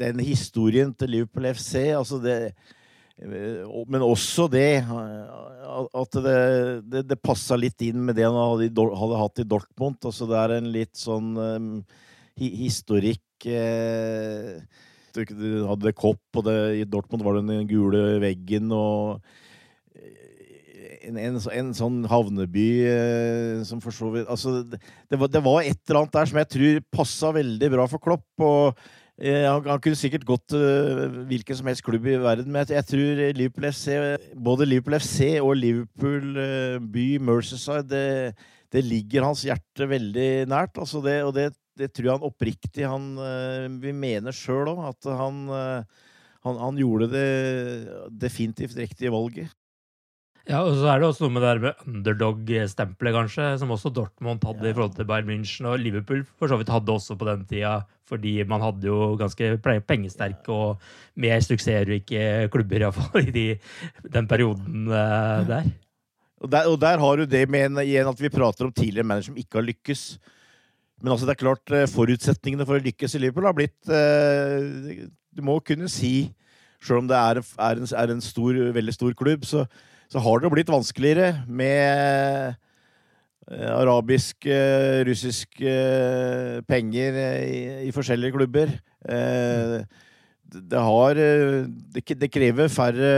Den 0.00 0.20
historien 0.20 0.94
til 0.94 1.10
Liverpool 1.10 1.54
FC, 1.54 1.74
altså 1.94 2.18
det 2.22 2.54
Men 3.86 4.02
også 4.02 4.48
det 4.50 4.84
at 5.94 6.12
det, 6.12 6.82
det, 6.90 7.08
det 7.08 7.22
passa 7.22 7.56
litt 7.56 7.80
inn 7.86 8.04
med 8.04 8.14
det 8.18 8.24
han 8.26 8.34
hadde, 8.34 8.70
hadde, 8.74 9.18
hatt 9.20 9.38
i 9.38 9.44
Dortmund. 9.48 10.04
Altså 10.04 10.26
det 10.26 10.36
er 10.40 10.50
en 10.56 10.72
litt 10.74 10.96
sånn 10.98 11.36
um, 11.38 11.84
historikk 12.36 13.46
eh, 13.46 14.58
du 15.14 15.48
hadde 15.68 15.86
det 15.88 15.96
kopp, 15.98 16.22
og 16.38 16.46
det, 16.48 16.58
i 16.80 16.88
Dortmund 16.88 17.24
var 17.26 17.38
det 17.38 17.46
den 17.48 17.70
gule 17.70 18.20
veggen 18.22 18.72
og 18.74 19.22
en, 21.06 21.18
en, 21.18 21.38
en 21.38 21.70
sånn 21.76 22.00
havneby 22.10 22.66
eh, 22.86 23.60
som 23.66 23.82
for 23.82 23.94
så 23.94 24.10
vidt 24.14 24.30
Altså, 24.30 24.62
det 24.62 25.18
var, 25.18 25.30
det 25.32 25.42
var, 25.44 25.60
et 25.62 25.78
eller 25.86 26.02
annet 26.02 26.16
der 26.16 26.30
som 26.30 26.40
jeg 26.42 26.50
tror 26.56 26.82
passa 26.94 27.32
veldig 27.36 27.70
bra 27.74 27.86
for 27.90 28.02
Klopp. 28.02 28.26
og 28.42 28.78
eh, 29.18 29.46
han, 29.46 29.64
han, 29.66 29.82
kunne 29.82 29.98
sikkert 29.98 30.26
gått 30.28 30.56
eh, 30.56 31.04
hvilken 31.30 31.58
som 31.58 31.70
helst 31.70 31.84
klubb 31.86 32.06
i 32.08 32.18
verden, 32.22 32.50
men 32.52 32.64
jeg, 32.64 32.76
jeg 32.78 32.88
tror 32.92 33.22
Liverpool 33.40 33.68
FC, 33.70 33.88
både 34.48 34.68
Liverpool 34.68 34.98
FC 35.00 35.20
og 35.42 35.54
Liverpool 35.58 36.38
uh, 36.38 36.76
by 36.94 37.06
Merceside, 37.22 37.86
det, 37.90 38.04
det, 38.72 38.84
ligger 38.86 39.28
hans 39.28 39.44
hjerte 39.46 39.88
veldig 39.88 40.30
nært. 40.50 40.78
Altså 40.80 41.02
det, 41.04 41.18
og 41.26 41.34
det 41.36 41.50
det 41.78 41.92
tror 41.92 42.08
jeg 42.08 42.18
han 42.18 42.28
oppriktig 42.28 42.86
han 42.88 43.08
uh, 43.16 43.66
Vi 43.82 43.94
mener 43.96 44.36
sjøl 44.36 44.72
òg 44.74 44.84
at 44.90 45.08
han, 45.18 45.42
uh, 45.48 46.06
han, 46.44 46.60
han, 46.60 46.78
gjorde 46.80 47.10
det 47.12 47.26
definitivt 48.22 48.78
riktige 48.78 49.12
valget. 49.14 49.52
Ja, 50.48 50.64
og 50.66 50.74
så 50.74 50.88
er 50.90 50.98
det 50.98 51.06
også 51.06 51.28
noe 51.28 51.36
med 51.36 51.44
det 51.44 51.50
der 51.52 51.60
med 51.62 51.82
underdog-stempelet, 51.86 53.14
kanskje, 53.14 53.44
som 53.60 53.70
også 53.70 53.92
Dortmund 53.94 54.42
hadde 54.42 54.66
ja. 54.66 54.72
i 54.72 54.74
forhold 54.74 54.96
til 54.96 55.06
Bayern 55.06 55.28
München, 55.30 55.68
og 55.70 55.78
Liverpool 55.78 56.24
for 56.34 56.50
så 56.50 56.58
vidt 56.58 56.72
hadde 56.72 56.90
også 56.90 57.14
på 57.18 57.28
den 57.28 57.44
tida, 57.46 57.76
fordi 58.10 58.34
man 58.50 58.64
hadde 58.64 58.90
jo 58.90 59.12
ganske 59.20 59.52
pengesterke 59.62 60.50
og 60.50 60.82
mer 61.22 61.38
suksessrike 61.46 62.50
klubber, 62.50 62.82
iallfall, 62.82 63.30
i 63.30 63.36
de, 63.36 63.46
den 64.10 64.26
perioden 64.30 64.90
uh, 64.90 65.46
der. 65.46 65.70
Og 66.42 66.50
der. 66.50 66.66
Og 66.66 66.80
der 66.82 66.98
har 66.98 67.16
du 67.16 67.24
det 67.30 67.46
med 67.46 67.68
en, 67.68 67.82
igjen 67.84 68.10
at 68.10 68.20
vi 68.20 68.32
prater 68.32 68.66
om 68.66 68.74
tidligere 68.74 69.06
manager 69.06 69.30
som 69.30 69.38
ikke 69.38 69.60
har 69.60 69.68
lykkes. 69.68 70.06
Men 71.02 71.12
altså, 71.12 71.26
det 71.26 71.34
er 71.34 71.42
klart, 71.42 71.72
eh, 71.74 71.88
forutsetningene 71.90 72.66
for 72.66 72.78
å 72.78 72.84
lykkes 72.84 73.16
i 73.18 73.24
Liverpool 73.24 73.48
har 73.48 73.56
blitt 73.58 73.90
eh, 73.90 75.08
Du 75.34 75.42
må 75.44 75.58
kunne 75.66 75.90
si, 75.90 76.30
selv 76.82 77.02
om 77.02 77.08
det 77.10 77.18
er, 77.18 77.40
er, 77.42 77.80
en, 77.80 77.88
er 77.98 78.12
en 78.14 78.22
stor, 78.22 78.58
veldig 78.76 78.94
stor 78.94 79.16
klubb, 79.18 79.46
så, 79.48 79.64
så 80.12 80.22
har 80.22 80.42
det 80.42 80.52
blitt 80.54 80.70
vanskeligere 80.70 81.42
med 81.50 82.54
eh, 83.50 83.66
arabiske, 83.74 84.62
russiske 85.10 85.74
penger 86.70 87.20
i, 87.50 87.60
i 87.88 87.92
forskjellige 87.94 88.38
klubber. 88.38 88.76
Det, 90.52 90.78
har, 90.86 91.18
det, 91.96 92.30
krever 92.30 92.68
færre 92.70 93.14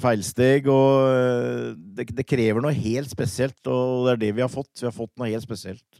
feilsteg, 0.00 0.70
og 0.72 1.74
det, 1.98 2.24
krever 2.24 2.64
noe 2.64 2.72
helt 2.72 3.12
spesielt. 3.12 3.58
Og 3.66 4.06
det 4.06 4.14
er 4.14 4.22
det 4.24 4.36
vi 4.38 4.46
har 4.46 4.52
fått. 4.52 4.72
Vi 4.78 4.88
har 4.88 4.96
fått 4.96 5.12
noe 5.20 5.28
helt 5.28 5.44
spesielt. 5.44 5.99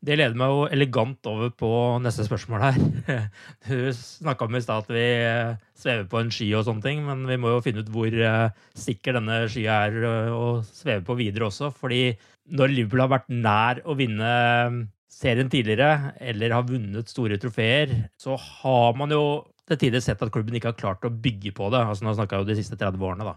Det 0.00 0.14
leder 0.16 0.36
meg 0.38 0.48
jo 0.48 0.60
elegant 0.72 1.28
over 1.28 1.50
på 1.52 1.70
neste 2.00 2.24
spørsmål 2.24 2.62
her. 2.64 2.76
Du 3.66 3.90
snakka 3.92 4.46
om 4.46 4.56
i 4.56 4.62
stad 4.64 4.86
at 4.86 4.92
vi 4.94 5.02
eh, 5.04 5.58
svever 5.76 6.06
på 6.08 6.22
en 6.22 6.30
sky 6.32 6.46
og 6.56 6.64
sånne 6.64 6.84
ting, 6.86 7.02
men 7.04 7.26
vi 7.28 7.36
må 7.40 7.52
jo 7.52 7.60
finne 7.64 7.82
ut 7.84 7.90
hvor 7.92 8.08
eh, 8.08 8.62
sikker 8.80 9.18
denne 9.18 9.42
skya 9.52 9.74
er 9.90 9.98
eh, 10.00 10.30
å 10.32 10.62
sveve 10.64 11.04
på 11.04 11.18
videre 11.18 11.50
også. 11.50 11.68
Fordi 11.76 12.14
når 12.56 12.72
Liverpool 12.72 13.02
har 13.04 13.10
vært 13.12 13.28
nær 13.28 13.82
å 13.84 13.96
vinne 13.98 14.30
serien 15.12 15.52
tidligere, 15.52 16.14
eller 16.32 16.54
har 16.56 16.64
vunnet 16.70 17.12
store 17.12 17.36
trofeer, 17.42 17.92
så 18.16 18.38
har 18.40 18.96
man 18.96 19.12
jo 19.12 19.24
til 19.68 19.82
tider 19.82 20.00
sett 20.00 20.22
at 20.24 20.32
klubben 20.32 20.56
ikke 20.56 20.72
har 20.72 20.78
klart 20.80 21.04
å 21.04 21.12
bygge 21.12 21.52
på 21.58 21.68
det. 21.74 21.82
Altså 21.84 22.06
Nå 22.06 22.14
snakka 22.16 22.40
jo 22.40 22.48
de 22.48 22.56
siste 22.56 22.78
30 22.80 23.04
årene, 23.04 23.34
da. 23.34 23.36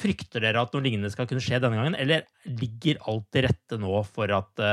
Frykter 0.00 0.40
dere 0.42 0.64
at 0.64 0.72
noe 0.72 0.82
lignende 0.82 1.12
skal 1.12 1.28
kunne 1.28 1.44
skje 1.44 1.60
denne 1.60 1.76
gangen, 1.76 1.98
eller 2.00 2.24
ligger 2.48 3.04
alt 3.12 3.28
til 3.36 3.44
rette 3.50 3.78
nå 3.84 4.00
for 4.08 4.32
at 4.32 4.64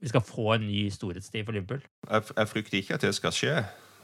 vi 0.00 0.08
skal 0.08 0.22
få 0.22 0.52
en 0.54 0.66
ny 0.66 0.88
storhetstid 0.94 1.44
for 1.44 1.56
Liverpool? 1.56 1.82
Jeg, 2.10 2.22
jeg 2.36 2.48
frykter 2.48 2.78
ikke 2.78 2.98
at 2.98 3.06
det 3.06 3.14
skal 3.16 3.34
skje. 3.34 3.54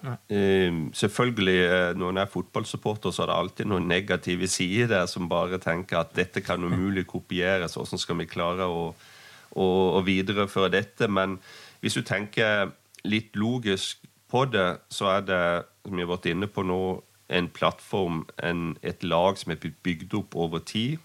Um, 0.04 0.90
selvfølgelig, 0.92 1.58
eh, 1.64 1.96
Når 1.96 2.10
en 2.10 2.18
er 2.18 2.26
fotballsupporter, 2.26 3.10
så 3.10 3.22
er 3.22 3.26
det 3.26 3.36
alltid 3.36 3.64
noen 3.64 3.88
negative 3.88 4.48
sider 4.48 4.86
der 4.86 5.06
som 5.06 5.28
bare 5.28 5.58
tenker 5.58 5.98
at 5.98 6.16
dette 6.16 6.40
kan 6.40 6.64
umulig 6.64 7.06
kopieres. 7.06 7.74
Hvordan 7.74 7.98
skal 7.98 8.18
vi 8.18 8.24
klare 8.24 8.66
å, 8.68 8.94
å, 9.50 9.66
å, 9.96 10.02
videreføre 10.04 10.68
dette? 10.68 11.08
Men 11.08 11.38
hvis 11.80 11.94
du 11.94 12.02
tenker 12.02 12.74
litt 13.04 13.36
logisk 13.36 14.04
på 14.28 14.44
det, 14.44 14.76
så 14.90 15.08
er 15.14 15.20
det, 15.20 15.42
som 15.86 15.96
vi 15.96 16.04
har 16.04 16.12
vært 16.12 16.26
inne 16.26 16.46
på 16.46 16.62
nå, 16.62 17.00
en 17.28 17.48
plattform, 17.48 18.26
en, 18.42 18.76
et 18.82 19.02
lag 19.04 19.38
som 19.40 19.52
er 19.52 19.72
bygd 19.82 20.14
opp 20.14 20.36
over 20.36 20.58
tid. 20.58 20.98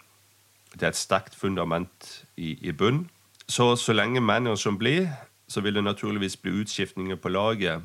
Det 0.73 0.83
er 0.83 0.91
et 0.91 0.99
sterkt 0.99 1.35
fundament 1.35 2.25
i, 2.35 2.57
i 2.67 2.75
bunn. 2.75 3.07
Så 3.49 3.75
så 3.75 3.93
lenge 3.93 4.21
manageren 4.21 4.77
blir, 4.77 5.07
så 5.49 5.61
vil 5.61 5.75
det 5.75 5.83
naturligvis 5.83 6.37
bli 6.37 6.51
utskiftninger 6.61 7.15
på 7.15 7.29
laget. 7.29 7.81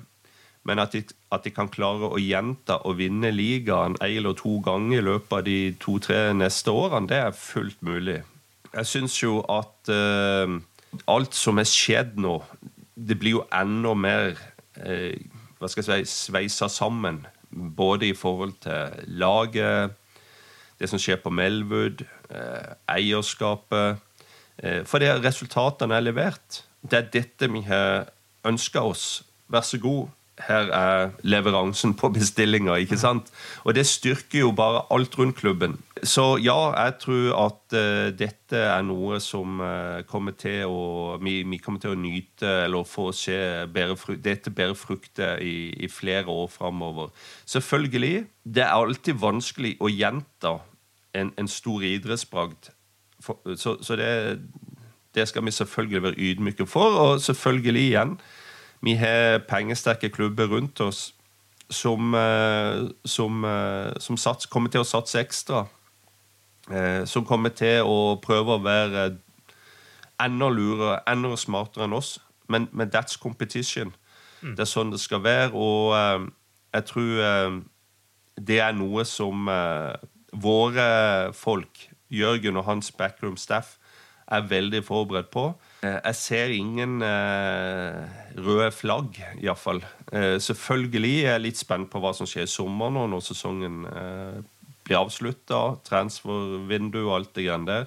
Men 0.65 0.79
at 0.79 0.93
de, 0.93 1.03
at 1.33 1.45
de 1.45 1.53
kan 1.53 1.69
klare 1.69 2.09
å 2.09 2.21
gjenta 2.21 2.79
og 2.89 2.99
vinne 3.01 3.31
ligaen 3.33 3.97
én 4.01 4.19
eller 4.19 4.37
to 4.37 4.59
ganger 4.65 4.99
i 4.99 5.05
løpet 5.05 5.33
av 5.39 5.43
de 5.45 5.59
to-tre 5.81 6.21
neste 6.37 6.73
årene, 6.73 7.09
det 7.09 7.21
er 7.21 7.37
fullt 7.37 7.83
mulig. 7.85 8.23
Jeg 8.75 8.89
syns 8.91 9.17
jo 9.23 9.39
at 9.49 9.93
uh, 9.93 10.57
alt 11.09 11.37
som 11.37 11.61
er 11.61 11.69
skjedd 11.69 12.17
nå, 12.21 12.39
det 12.95 13.19
blir 13.21 13.39
jo 13.39 13.45
enda 13.53 13.93
mer 13.97 14.33
uh, 14.81 15.13
hva 15.61 15.71
skal 15.71 15.85
jeg 15.85 16.09
si, 16.09 16.29
sveisa 16.29 16.69
sammen. 16.69 17.23
Både 17.51 18.09
i 18.09 18.17
forhold 18.17 18.57
til 18.65 19.05
laget, 19.21 19.95
det 20.81 20.91
som 20.91 21.01
skjer 21.01 21.21
på 21.23 21.33
Melwood, 21.33 22.03
uh, 22.33 22.75
eierskapet. 22.91 24.01
Eh, 24.63 24.83
for 24.87 25.03
det 25.03 25.15
resultatene 25.25 25.97
er 25.97 26.07
levert. 26.07 26.63
Det 26.83 27.01
er 27.01 27.11
dette 27.13 27.51
vi 27.53 27.65
har 27.67 28.11
ønska 28.45 28.85
oss. 28.85 29.25
Vær 29.49 29.65
så 29.67 29.79
god, 29.81 30.09
her 30.43 30.71
er 30.75 31.11
leveransen 31.23 31.95
på 31.95 32.09
bestillinga, 32.15 32.75
ikke 32.83 32.99
sant? 32.99 33.31
Og 33.65 33.75
det 33.77 33.87
styrker 33.87 34.41
jo 34.41 34.51
bare 34.57 34.83
alt 34.95 35.19
rundt 35.19 35.37
klubben. 35.39 35.77
Så 36.03 36.37
ja, 36.43 36.73
jeg 36.75 36.97
tror 37.01 37.29
at 37.47 37.77
uh, 37.77 38.11
dette 38.19 38.59
er 38.59 38.83
noe 38.85 39.21
som 39.23 39.61
uh, 39.63 40.03
kommer 40.11 40.35
til 40.39 40.67
å 40.67 41.17
vi, 41.23 41.43
vi, 41.47 41.61
kommer 41.63 41.81
til 41.81 41.95
å 41.95 42.01
nyte 42.01 42.51
eller 42.67 42.89
få 42.89 43.11
se 43.17 43.39
bedre 43.73 43.97
fru, 43.97 44.17
dette 44.21 44.51
bære 44.51 44.75
frukter 44.77 45.41
i, 45.41 45.71
i, 45.79 45.89
flere 45.89 46.27
år 46.27 46.51
framover. 46.53 47.15
Selvfølgelig. 47.47 48.27
Det 48.45 48.67
er 48.67 48.75
alltid 48.75 49.23
vanskelig 49.23 49.77
å 49.81 49.89
gjenta 49.93 50.59
en, 51.15 51.31
en 51.39 51.49
stor 51.49 51.87
idrettsbragd. 51.87 52.75
For, 53.25 53.57
så, 53.57 53.77
så 53.83 53.97
det, 53.97 54.09
det 55.17 55.29
skal 55.29 55.45
vi 55.47 55.55
selvfølgelig 55.57 56.03
være 56.03 56.19
ydmyke 56.19 56.67
for. 56.69 56.99
Og 57.01 57.21
selvfølgelig 57.25 57.87
igjen 57.89 58.19
vi 58.85 58.95
har 59.01 59.39
pengesterke 59.49 60.11
klubber 60.13 60.51
rundt 60.53 60.81
oss 60.81 61.15
som, 61.71 62.15
eh, 62.15 62.89
som, 63.05 63.45
eh, 63.45 63.93
som 63.99 64.17
sats, 64.17 64.47
kommer 64.47 64.71
til 64.71 64.81
å 64.81 64.89
satse 64.89 65.21
ekstra. 65.21 65.67
Eh, 66.71 67.05
som 67.05 67.25
kommer 67.25 67.49
til 67.49 67.85
å 67.85 68.21
prøve 68.21 68.57
å 68.57 68.63
være 68.63 69.17
enda 70.21 70.49
lurere, 70.49 71.03
enda 71.07 71.37
smartere 71.37 71.85
enn 71.85 71.97
oss. 71.97 72.19
Men, 72.49 72.69
men 72.73 72.91
that's 72.91 73.17
competition. 73.17 73.95
Mm. 74.43 74.55
Det 74.57 74.61
er 74.61 74.71
sånn 74.71 74.93
det 74.93 75.01
skal 75.01 75.23
være. 75.25 75.53
Og 75.53 76.31
jeg 76.75 76.85
tror 76.85 77.63
det 78.37 78.61
er 78.61 78.73
noe 78.73 79.05
som 79.05 79.49
våre 80.33 81.33
folk, 81.33 81.89
Jørgen 82.15 82.61
og 82.61 82.69
hans 82.69 82.91
backroom 82.95 83.37
staff, 83.41 83.77
er 84.25 84.47
veldig 84.49 84.81
forberedt 84.87 85.29
på. 85.35 85.51
Eh, 85.85 85.99
jeg 85.99 86.17
ser 86.17 86.55
ingen 86.57 87.03
eh, 87.05 87.99
røde 88.41 88.71
flagg, 88.73 89.19
iallfall. 89.43 89.83
Eh, 90.13 90.39
selvfølgelig 90.41 91.15
er 91.19 91.35
jeg 91.35 91.45
litt 91.45 91.61
spent 91.61 91.91
på 91.93 92.01
hva 92.01 92.15
som 92.17 92.29
skjer 92.29 92.49
i 92.49 92.51
sommer 92.51 92.93
nå 92.95 93.05
når 93.13 93.25
sesongen 93.27 93.85
eh, 93.91 94.39
blir 94.87 95.03
avslutta. 95.03 95.61
Transfervindu 95.85 97.03
og 97.03 97.19
alt 97.19 97.35
det 97.37 97.47
greiene 97.49 97.69
der. 97.69 97.87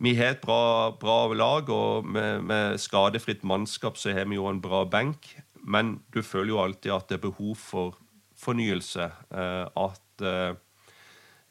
Vi 0.00 0.14
har 0.16 0.34
et 0.34 0.42
bra, 0.44 0.92
bra 1.00 1.18
lag, 1.32 1.68
og 1.72 2.08
med, 2.08 2.42
med, 2.48 2.80
skadefritt 2.80 3.44
mannskap 3.48 4.00
så 4.00 4.12
har 4.16 4.28
vi 4.28 4.40
jo 4.40 4.48
en 4.48 4.60
bra 4.64 4.84
benk. 4.88 5.28
Men 5.60 5.98
du 6.12 6.22
føler 6.24 6.54
jo 6.54 6.64
alltid 6.64 6.96
at 6.96 7.08
det 7.08 7.18
er 7.18 7.28
behov 7.28 7.54
for 7.60 8.00
fornyelse. 8.36 9.10
at 9.36 10.02
Eh, 10.22 10.54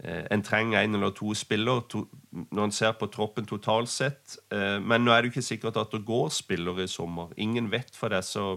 en 0.03 0.43
trenger 0.43 0.81
en 0.81 0.97
eller 0.97 1.13
to 1.15 1.33
spillere 1.37 2.03
når 2.51 2.63
en 2.63 2.73
ser 2.75 2.95
på 2.99 3.07
troppen 3.13 3.45
totalt 3.47 3.89
sett. 3.89 4.37
Eh, 4.51 4.77
men 4.83 5.05
nå 5.05 5.13
er 5.13 5.21
det 5.21 5.29
jo 5.29 5.35
ikke 5.35 5.49
sikkert 5.49 5.79
at 5.79 5.93
det 5.93 6.03
går 6.07 6.29
spillere 6.35 6.83
i 6.83 6.91
sommer. 6.91 7.31
Ingen 7.37 7.71
vet 7.71 7.95
for 7.95 8.11
det 8.11 8.19
er 8.19 8.27
så 8.27 8.47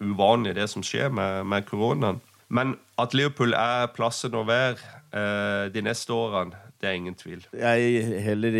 uvanlig, 0.00 0.54
det 0.56 0.68
som 0.72 0.82
skjer 0.84 1.12
med, 1.14 1.44
med 1.46 1.66
koronaen. 1.68 2.22
Men 2.48 2.74
at 3.00 3.14
Liverpool 3.16 3.54
er 3.56 3.90
plassen 3.94 4.34
å 4.36 4.44
være 4.48 4.80
eh, 5.12 5.68
de 5.74 5.84
neste 5.84 6.12
årene, 6.12 6.56
det 6.80 6.90
er 6.90 6.98
ingen 6.98 7.16
tvil. 7.16 7.44
Jeg 7.56 8.20
heller 8.24 8.58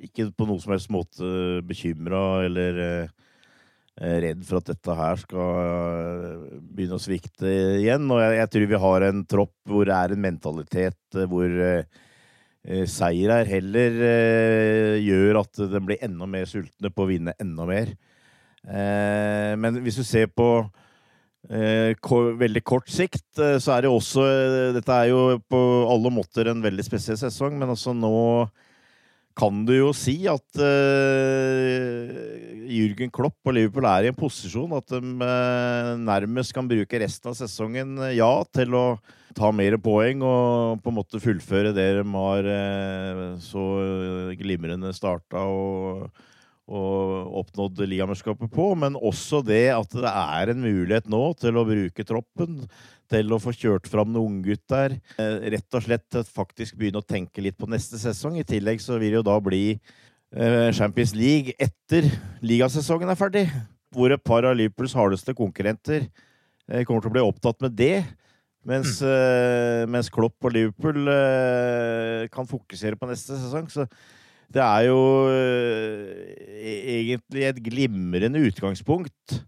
ikke 0.00 0.30
på 0.32 0.46
noen 0.48 0.60
som 0.62 0.72
helst 0.74 0.92
måte 0.92 1.60
bekymra 1.68 2.44
eller 2.46 2.84
Eh, 2.84 3.08
redd 4.00 4.44
for 4.48 4.60
at 4.60 4.70
dette 4.72 4.94
her 4.96 5.18
skal 5.20 5.58
eh, 5.60 6.60
begynne 6.72 6.96
å 6.96 7.02
svikte 7.02 7.50
igjen. 7.80 8.06
Og 8.08 8.22
jeg, 8.22 8.38
jeg 8.38 8.52
tror 8.54 8.70
vi 8.70 8.84
har 8.84 9.06
en 9.10 9.24
tropp 9.28 9.56
hvor 9.68 9.88
det 9.88 9.96
er 9.96 10.14
en 10.14 10.22
mentalitet 10.24 11.18
eh, 11.18 11.28
hvor 11.28 11.56
eh, 11.66 12.86
seier 12.88 13.34
her 13.34 13.50
heller 13.50 13.98
eh, 14.08 14.94
gjør 15.04 15.42
at 15.42 15.64
de 15.74 15.82
blir 15.84 16.04
enda 16.06 16.28
mer 16.28 16.48
sultne 16.48 16.92
på 16.92 17.04
å 17.04 17.10
vinne 17.10 17.36
enda 17.40 17.68
mer. 17.68 17.92
Eh, 18.64 19.52
men 19.60 19.82
hvis 19.84 20.00
du 20.00 20.06
ser 20.06 20.32
på 20.32 20.52
veldig 21.40 22.60
kort 22.68 22.90
sikt, 22.92 23.30
så 23.32 23.72
er 23.72 23.86
det 23.86 23.88
også 23.88 24.26
Dette 24.76 24.92
er 24.92 25.06
jo 25.08 25.38
på 25.48 25.60
alle 25.88 26.10
måter 26.12 26.50
en 26.50 26.60
veldig 26.60 26.84
spesiell 26.84 27.16
sesong, 27.16 27.56
men 27.56 27.72
altså 27.72 27.94
nå 27.96 28.10
kan 29.38 29.62
du 29.66 29.72
jo 29.76 29.90
si 29.96 30.16
at 30.30 30.60
uh, 30.60 32.10
Jürgen 32.70 33.12
Klopp 33.14 33.38
og 33.46 33.54
Liverpool 33.56 33.86
er 33.88 34.06
i 34.06 34.10
en 34.10 34.18
posisjon 34.18 34.72
at 34.76 34.90
de 34.90 35.00
uh, 35.00 35.94
nærmest 36.00 36.54
kan 36.56 36.68
bruke 36.70 37.00
resten 37.02 37.30
av 37.30 37.38
sesongen, 37.38 37.96
uh, 38.02 38.10
ja, 38.14 38.30
til 38.54 38.76
å 38.76 38.84
ta 39.36 39.52
mer 39.54 39.76
poeng 39.78 40.24
og 40.26 40.80
på 40.82 40.90
en 40.90 40.96
måte 40.98 41.22
fullføre 41.22 41.70
det 41.76 41.86
de 42.00 42.02
har 42.02 42.48
så 43.38 43.62
glimrende 44.40 44.90
starta 44.96 45.44
og, 45.46 46.08
og 46.70 47.34
oppnådd 47.40 47.82
ligamesterskapet 47.90 48.50
på, 48.54 48.68
men 48.78 48.94
også 48.94 49.40
det 49.42 49.72
at 49.74 49.94
det 49.96 50.10
er 50.10 50.52
en 50.52 50.62
mulighet 50.62 51.08
nå 51.10 51.22
til 51.40 51.58
å 51.58 51.66
bruke 51.66 52.06
troppen 52.06 52.60
til 53.10 53.34
å 53.34 53.40
få 53.42 53.54
kjørt 53.56 53.88
fram 53.90 54.12
noen 54.14 54.36
unggutter. 54.36 54.94
Eh, 55.18 55.48
rett 55.56 55.76
og 55.76 55.82
slett 55.82 56.20
faktisk 56.30 56.78
begynne 56.78 57.02
å 57.02 57.06
tenke 57.06 57.42
litt 57.42 57.58
på 57.58 57.68
neste 57.70 57.98
sesong. 57.98 58.38
I 58.38 58.46
tillegg 58.46 58.82
så 58.82 59.00
vil 59.00 59.10
det 59.10 59.18
jo 59.18 59.26
da 59.26 59.34
bli 59.42 59.64
eh, 59.74 60.70
Champions 60.76 61.16
League 61.18 61.56
etter 61.58 62.06
ligasesongen 62.46 63.10
er 63.10 63.18
ferdig. 63.18 63.44
Hvor 63.90 64.14
et 64.14 64.22
par 64.22 64.46
av 64.46 64.54
Liverpools 64.54 64.94
hardeste 64.94 65.34
konkurrenter 65.34 66.06
eh, 66.06 66.86
kommer 66.86 67.02
til 67.02 67.10
å 67.10 67.16
bli 67.18 67.26
opptatt 67.26 67.58
med 67.66 67.74
det. 67.74 67.96
Mens, 68.62 68.98
mm. 69.00 69.88
mens 69.88 70.10
Klopp 70.12 70.44
og 70.44 70.52
Liverpool 70.52 71.08
kan 72.28 72.44
fokusere 72.44 72.98
på 73.00 73.06
neste 73.08 73.38
sesong. 73.40 73.70
Så 73.72 73.86
det 74.50 74.62
er 74.64 74.88
jo 74.88 74.98
egentlig 76.60 77.46
et 77.46 77.62
glimrende 77.62 78.42
utgangspunkt 78.48 79.40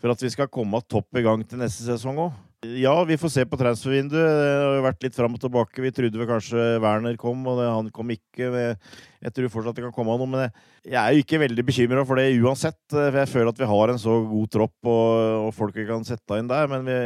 for 0.00 0.12
at 0.12 0.20
vi 0.20 0.32
skal 0.32 0.50
komme 0.52 0.80
topp 0.84 1.16
i 1.16 1.24
gang 1.24 1.44
til 1.48 1.60
neste 1.60 1.86
sesong 1.86 2.18
òg. 2.26 2.34
Ja, 2.80 2.92
vi 3.04 3.16
får 3.20 3.30
se 3.32 3.42
på 3.48 3.58
transfervinduet. 3.60 4.12
Det 4.16 4.52
har 4.62 4.76
jo 4.78 4.84
vært 4.86 5.02
litt 5.04 5.16
fram 5.16 5.34
og 5.36 5.40
tilbake. 5.42 5.82
Vi 5.84 5.92
trodde 5.92 6.20
vel 6.20 6.28
kanskje 6.28 6.62
Werner 6.80 7.16
kom, 7.20 7.42
og 7.50 7.60
han 7.60 7.90
kom 7.92 8.12
ikke. 8.14 8.48
Jeg 8.48 9.34
tror 9.36 9.50
fortsatt 9.52 9.76
det 9.76 9.84
kan 9.84 9.92
komme 9.96 10.16
noe, 10.20 10.28
men 10.30 10.46
jeg 10.84 10.96
er 11.00 11.12
jo 11.12 11.24
ikke 11.24 11.42
veldig 11.42 11.64
bekymra 11.66 12.04
for 12.08 12.20
det 12.20 12.38
uansett. 12.40 12.80
For 12.92 13.20
jeg 13.20 13.32
føler 13.32 13.52
at 13.52 13.60
vi 13.60 13.68
har 13.68 13.92
en 13.92 14.00
så 14.00 14.16
god 14.30 14.52
tropp 14.56 14.90
og, 14.94 15.50
folk 15.56 15.76
vi 15.76 15.86
kan 15.88 16.08
sette 16.08 16.40
inn 16.40 16.48
der. 16.48 16.70
Men 16.72 16.88
vi, 16.88 16.96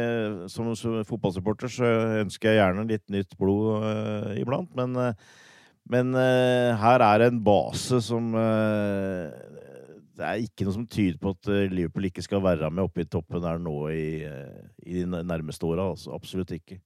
som, 0.53 0.71
fotballsupporter 1.09 1.71
så 1.75 1.91
ønsker 2.23 2.53
jeg 2.53 2.61
gjerne 2.61 2.87
litt 2.93 3.05
nytt 3.11 3.35
blod 3.39 3.83
uh, 3.83 4.31
iblant. 4.39 4.71
Men, 4.79 4.95
men 5.89 6.13
uh, 6.15 6.77
her 6.79 7.05
er 7.05 7.27
en 7.27 7.39
base 7.43 8.01
som 8.05 8.33
det 10.19 10.27
er 10.27 10.43
ikke 10.43 10.67
noe 10.67 10.75
som 10.75 10.87
tyder 10.89 11.17
på 11.21 11.31
at 11.31 11.49
eh, 11.53 11.71
Liverpool 11.71 12.09
ikke 12.09 12.23
skal 12.25 12.43
være 12.43 12.69
med 12.73 12.83
oppe 12.89 13.05
i 13.05 13.07
toppen 13.09 13.45
her 13.45 13.59
nå 13.63 13.75
i, 13.93 14.27
i 14.83 14.99
de 14.99 15.05
nærmeste 15.07 15.63
åra. 15.67 15.89
Altså, 15.93 16.11
absolutt 16.15 16.51
ikke. 16.57 16.79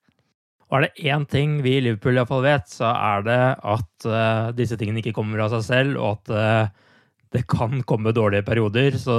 Og 0.69 0.77
er 0.77 0.85
det 0.87 1.09
én 1.09 1.25
ting 1.29 1.57
vi 1.65 1.75
i 1.77 1.83
Liverpool 1.85 2.17
iallfall 2.17 2.45
vet, 2.45 2.69
så 2.71 2.91
er 2.93 3.25
det 3.27 3.41
at 3.73 4.07
uh, 4.09 4.53
disse 4.57 4.77
tingene 4.79 5.03
ikke 5.03 5.15
kommer 5.17 5.43
av 5.43 5.53
seg 5.53 5.65
selv, 5.67 5.99
og 5.99 6.15
at 6.15 6.33
uh, 6.33 6.95
det 7.33 7.43
kan 7.49 7.81
komme 7.89 8.13
dårlige 8.15 8.45
perioder. 8.47 8.97
Så 9.01 9.15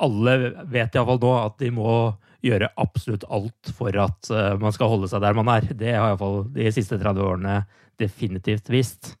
alle 0.00 0.38
vet 0.70 0.96
iallfall 0.96 1.20
nå 1.24 1.34
at 1.42 1.58
de 1.60 1.72
må 1.74 1.92
gjøre 2.44 2.70
absolutt 2.78 3.26
alt 3.34 3.72
for 3.74 3.96
at 4.00 4.32
uh, 4.32 4.54
man 4.60 4.72
skal 4.76 4.92
holde 4.92 5.10
seg 5.10 5.24
der 5.24 5.36
man 5.36 5.50
er. 5.52 5.68
Det 5.72 5.92
har 5.92 6.12
iallfall 6.12 6.46
de 6.56 6.72
siste 6.72 7.00
30 7.00 7.24
årene 7.32 7.60
definitivt 8.00 8.70
vist. 8.72 9.14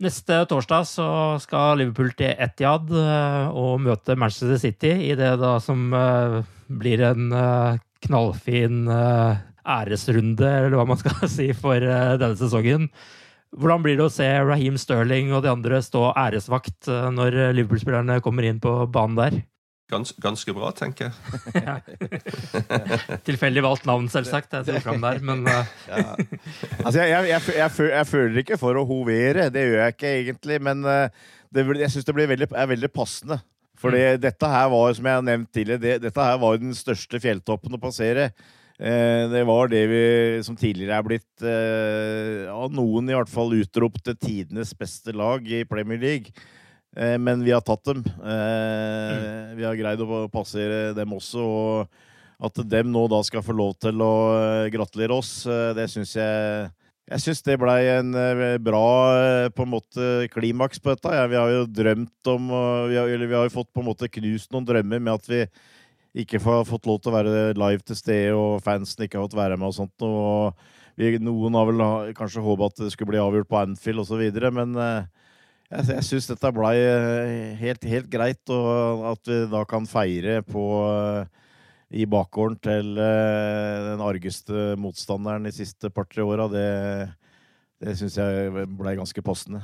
Neste 0.00 0.38
torsdag 0.48 0.86
så 0.88 1.06
skal 1.42 1.76
Liverpool 1.76 2.14
til 2.16 2.32
Etiad 2.40 2.88
eh, 2.96 3.50
og 3.52 3.82
møte 3.84 4.16
Manchester 4.16 4.56
City 4.62 4.94
i 5.10 5.12
det 5.18 5.34
da 5.42 5.58
som 5.60 5.92
eh, 5.92 6.38
blir 6.72 7.02
en 7.04 7.26
eh, 7.36 7.80
knallfin 8.06 8.88
æresrunde, 8.88 10.48
eller 10.48 10.78
hva 10.78 10.86
man 10.88 11.00
skal 11.00 11.28
si, 11.36 11.50
for 11.52 11.84
denne 11.84 12.32
sesongen. 12.40 12.88
Hvordan 13.60 13.84
blir 13.84 13.98
det 13.98 14.06
å 14.06 14.14
se 14.14 14.24
Raheem 14.24 14.78
Sterling 14.80 15.34
og 15.34 15.44
de 15.44 15.52
andre 15.52 15.82
stå 15.84 16.14
æresvakt 16.16 16.88
når 17.12 17.36
Liverpool-spillerne 17.58 18.22
kommer 18.24 18.46
inn 18.46 18.62
på 18.62 18.72
banen 18.94 19.18
der? 19.18 19.40
Gans, 19.90 20.12
ganske 20.22 20.52
bra, 20.54 20.70
tenker 20.76 21.08
jeg. 21.08 21.62
ja. 21.66 21.76
Tilfeldig 23.26 23.64
valgt 23.64 23.88
navn, 23.88 24.06
selvsagt. 24.12 24.52
Jeg 24.54 24.68
tror 24.68 24.84
fram 24.84 25.02
der, 25.02 25.18
men 25.26 25.42
uh... 25.48 25.72
ja. 25.88 26.14
Altså, 26.84 27.00
jeg, 27.02 27.26
jeg, 27.32 27.42
jeg, 27.56 27.70
jeg, 27.90 28.06
føler 28.06 28.42
ikke 28.44 28.58
for 28.60 28.78
å 28.78 28.86
hovere, 28.86 29.48
det 29.50 29.66
gjør 29.66 29.82
jeg 29.82 29.96
ikke 29.96 30.12
egentlig. 30.20 30.60
Men 30.62 30.86
uh, 30.86 31.32
det, 31.50 31.66
jeg 31.82 31.94
syns 31.94 32.06
det 32.06 32.16
veldig, 32.20 32.50
er 32.54 32.70
veldig 32.70 32.92
passende. 32.94 33.40
For 33.80 33.96
mm. 33.96 34.20
dette 34.22 34.52
her 34.52 34.70
var, 34.70 34.94
som 34.94 35.10
jeg 35.10 35.18
har 35.18 35.26
nevnt 35.26 35.50
tidligere, 35.56 35.82
det, 35.82 35.98
dette 36.06 36.28
her 36.28 36.38
var 36.42 36.62
den 36.62 36.76
største 36.76 37.22
fjelltoppen 37.22 37.74
å 37.74 37.82
passere. 37.82 38.30
Uh, 38.78 39.26
det 39.32 39.42
var 39.50 39.72
det 39.74 39.82
vi, 39.90 40.04
som 40.46 40.56
tidligere 40.56 41.00
er 41.00 41.08
blitt 41.10 41.48
av 42.54 42.70
noen 42.76 43.10
i 43.10 43.18
hvert 43.18 43.32
fall 43.32 43.58
utropt 43.58 44.06
til 44.06 44.18
tidenes 44.22 44.70
beste 44.78 45.16
lag 45.16 45.44
i 45.50 45.64
Premier 45.66 46.00
League. 46.00 46.34
Eh, 46.96 47.16
men 47.22 47.44
vi 47.46 47.52
har 47.54 47.62
tatt 47.62 47.84
dem. 47.86 48.02
Eh, 48.04 49.54
Vi 49.56 49.64
har 49.66 49.78
greid 49.78 50.00
å 50.02 50.26
passere 50.32 50.92
dem 50.96 51.12
også. 51.14 51.44
Og 51.44 51.88
at 52.40 52.62
dem 52.68 52.90
nå 52.90 53.04
da 53.12 53.20
skal 53.22 53.44
få 53.44 53.54
lov 53.54 53.76
til 53.78 54.00
å 54.02 54.12
eh, 54.34 54.70
gratulere 54.72 55.18
oss, 55.18 55.46
eh, 55.46 55.72
det 55.76 55.90
syns 55.92 56.16
jeg 56.16 56.70
jeg 57.10 57.22
syns 57.24 57.40
det 57.42 57.56
blei 57.58 57.88
en 57.90 58.12
bra 58.62 59.50
på 59.50 59.64
en 59.64 59.70
måte 59.72 60.28
klimaks 60.30 60.78
på 60.78 60.92
dette. 60.92 61.10
Ja, 61.10 61.24
vi 61.26 61.34
har 61.34 61.48
jo 61.50 61.64
drømt 61.66 62.28
om 62.30 62.44
vi 62.86 62.94
har, 62.94 63.10
eller 63.10 63.26
vi 63.26 63.34
har 63.34 63.48
jo 63.48 63.54
fått 63.56 63.72
på 63.74 63.82
en 63.82 63.88
måte 63.88 64.06
knust 64.06 64.52
noen 64.54 64.68
drømmer 64.68 65.02
med 65.02 65.16
at 65.16 65.26
vi 65.26 65.40
ikke 66.22 66.38
har 66.42 66.62
fått 66.68 66.86
lov 66.86 67.00
til 67.02 67.10
å 67.10 67.16
være 67.16 67.32
live 67.58 67.82
til 67.86 67.98
stede, 67.98 68.36
og 68.38 68.62
fansen 68.62 69.02
ikke 69.02 69.18
har 69.18 69.26
fått 69.26 69.38
være 69.38 69.58
med 69.58 69.70
og 69.70 69.76
sånt. 69.76 70.06
Og 70.06 70.54
vi, 70.98 71.16
noen 71.22 71.58
har 71.58 71.66
vel 71.66 71.82
kanskje 72.18 72.46
håpa 72.46 72.70
at 72.70 72.82
det 72.82 72.92
skulle 72.94 73.10
bli 73.10 73.22
avgjort 73.22 73.50
på 73.50 73.58
Anfield 73.58 74.02
osv., 74.02 74.24
men 74.54 74.78
eh, 74.78 75.10
jeg, 75.70 75.86
jeg 75.94 76.06
syns 76.08 76.28
dette 76.30 76.50
blei 76.56 76.74
eh, 76.82 77.56
helt, 77.60 77.84
helt 77.88 78.10
greit, 78.12 78.42
og 78.54 79.04
at 79.14 79.30
vi 79.30 79.40
da 79.52 79.64
kan 79.70 79.86
feire 79.90 80.40
på 80.46 80.64
eh, 80.86 81.26
i 82.02 82.06
bakgården 82.10 82.60
til 82.62 82.92
eh, 83.02 83.80
den 83.92 84.02
argeste 84.06 84.72
motstanderen 84.78 85.46
de 85.48 85.54
siste 85.54 85.90
par-tre 85.90 86.22
åra, 86.26 86.46
det, 86.52 86.66
det 87.82 87.96
syns 87.98 88.18
jeg 88.20 88.66
blei 88.78 88.96
ganske 88.98 89.22
passende. 89.26 89.62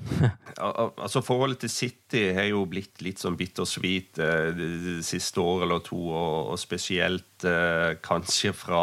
Al- 0.64 0.72
al- 0.80 0.94
Altså 1.04 1.20
Forholdet 1.22 1.60
til 1.66 1.70
City 1.70 2.22
har 2.32 2.46
jo 2.48 2.62
blitt 2.68 3.02
litt 3.04 3.20
sånn 3.20 3.36
bittersweet 3.38 4.18
eh, 4.24 4.48
det 4.56 4.94
siste 5.06 5.42
året 5.44 5.66
eller 5.68 5.82
to, 5.84 5.98
og, 6.08 6.54
og 6.54 6.58
spesielt 6.62 7.44
eh, 7.46 7.98
kanskje 8.02 8.54
fra 8.56 8.82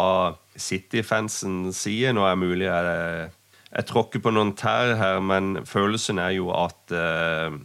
City-fansens 0.56 1.80
side. 1.88 2.14
Nå 2.16 2.24
er 2.28 2.36
det 2.38 2.44
mulig 2.44 2.68
jeg, 2.70 3.32
jeg 3.76 3.86
tråkker 3.90 4.22
på 4.24 4.32
noen 4.32 4.54
tær 4.58 4.96
her, 5.00 5.20
men 5.20 5.66
følelsen 5.68 6.20
er 6.24 6.36
jo 6.38 6.52
at 6.56 6.94
eh, 6.96 7.58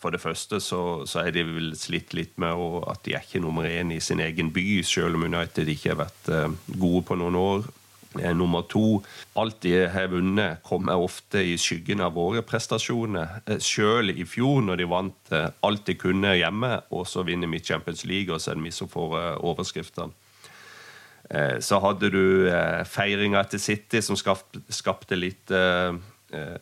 for 0.00 0.14
det 0.14 0.20
første 0.22 0.60
så, 0.62 1.02
så 1.10 1.24
er 1.26 1.32
de 1.34 1.42
vel 1.44 1.72
slitt 1.76 2.14
litt 2.14 2.36
med 2.38 2.54
å- 2.54 2.84
at 2.90 3.02
de 3.04 3.14
er 3.16 3.24
ikke 3.26 3.42
nummer 3.42 3.66
én 3.66 3.90
i 3.92 3.98
sin 4.00 4.20
egen 4.22 4.52
by, 4.54 4.82
selv 4.86 5.18
om 5.18 5.24
United 5.26 5.66
ikke 5.68 5.90
har 5.94 6.00
vært 6.06 6.30
eh, 6.30 6.48
gode 6.78 7.04
på 7.10 7.18
noen 7.18 7.36
år. 7.36 7.68
Eh, 8.18 8.32
Nummer 8.34 8.62
to, 8.66 9.02
alt 9.38 9.60
de 9.62 9.84
har 9.86 10.08
vunnet, 10.10 10.62
kommer 10.66 10.98
ofte 10.98 11.38
i 11.46 11.52
skyggen 11.60 12.00
av 12.02 12.14
våre 12.16 12.40
prestasjoner. 12.42 13.36
Eh, 13.46 13.58
Selv 13.62 14.10
i 14.18 14.24
fjor, 14.26 14.62
når 14.66 14.80
de 14.80 14.88
vant 14.90 15.30
eh, 15.36 15.50
alt 15.62 15.84
de 15.86 15.94
kunne 15.94 16.32
hjemme, 16.38 16.72
og 16.90 17.04
så 17.06 17.22
vinner 17.26 17.46
vi 17.52 17.60
Champions 17.62 18.02
League, 18.10 18.32
og 18.34 18.40
så 18.42 18.50
er 18.50 18.58
det 18.58 18.64
vi 18.66 18.72
som 18.74 18.90
får 18.90 19.14
eh, 19.20 19.36
overskriftene. 19.52 20.10
Eh, 21.30 21.60
Så 21.60 21.78
hadde 21.78 22.10
du 22.10 22.48
eh, 22.50 22.84
feiringa 22.84 23.44
til 23.50 23.60
City, 23.62 24.00
som 24.02 24.18
skapte, 24.18 25.18
litt 25.18 25.50
eh, 25.54 25.94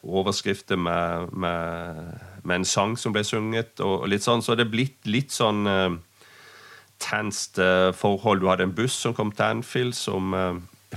overskrifter 0.02 0.76
med, 0.80 1.32
med, 1.32 2.18
med 2.44 2.56
en 2.56 2.68
sang 2.68 2.96
som 2.96 3.12
ble 3.12 3.24
sunget, 3.24 3.80
og, 3.84 4.06
litt 4.08 4.24
sånn. 4.24 4.44
Så 4.44 4.56
det 4.56 4.66
er 4.66 4.74
blitt 4.74 5.08
litt 5.08 5.32
sånn 5.32 5.66
eh, 5.68 5.96
tenst 7.00 7.60
forhold. 7.94 8.42
Du 8.42 8.48
hadde 8.50 8.66
en 8.66 8.74
buss 8.74 8.96
som 9.04 9.14
kom 9.14 9.30
til 9.32 9.46
Anfield, 9.46 9.94
som 9.94 10.34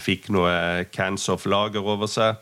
fikk 0.01 0.31
noe 0.33 0.87
cans 0.89 1.27
of 1.29 1.45
lager 1.45 1.85
over 1.85 2.09
seg. 2.09 2.39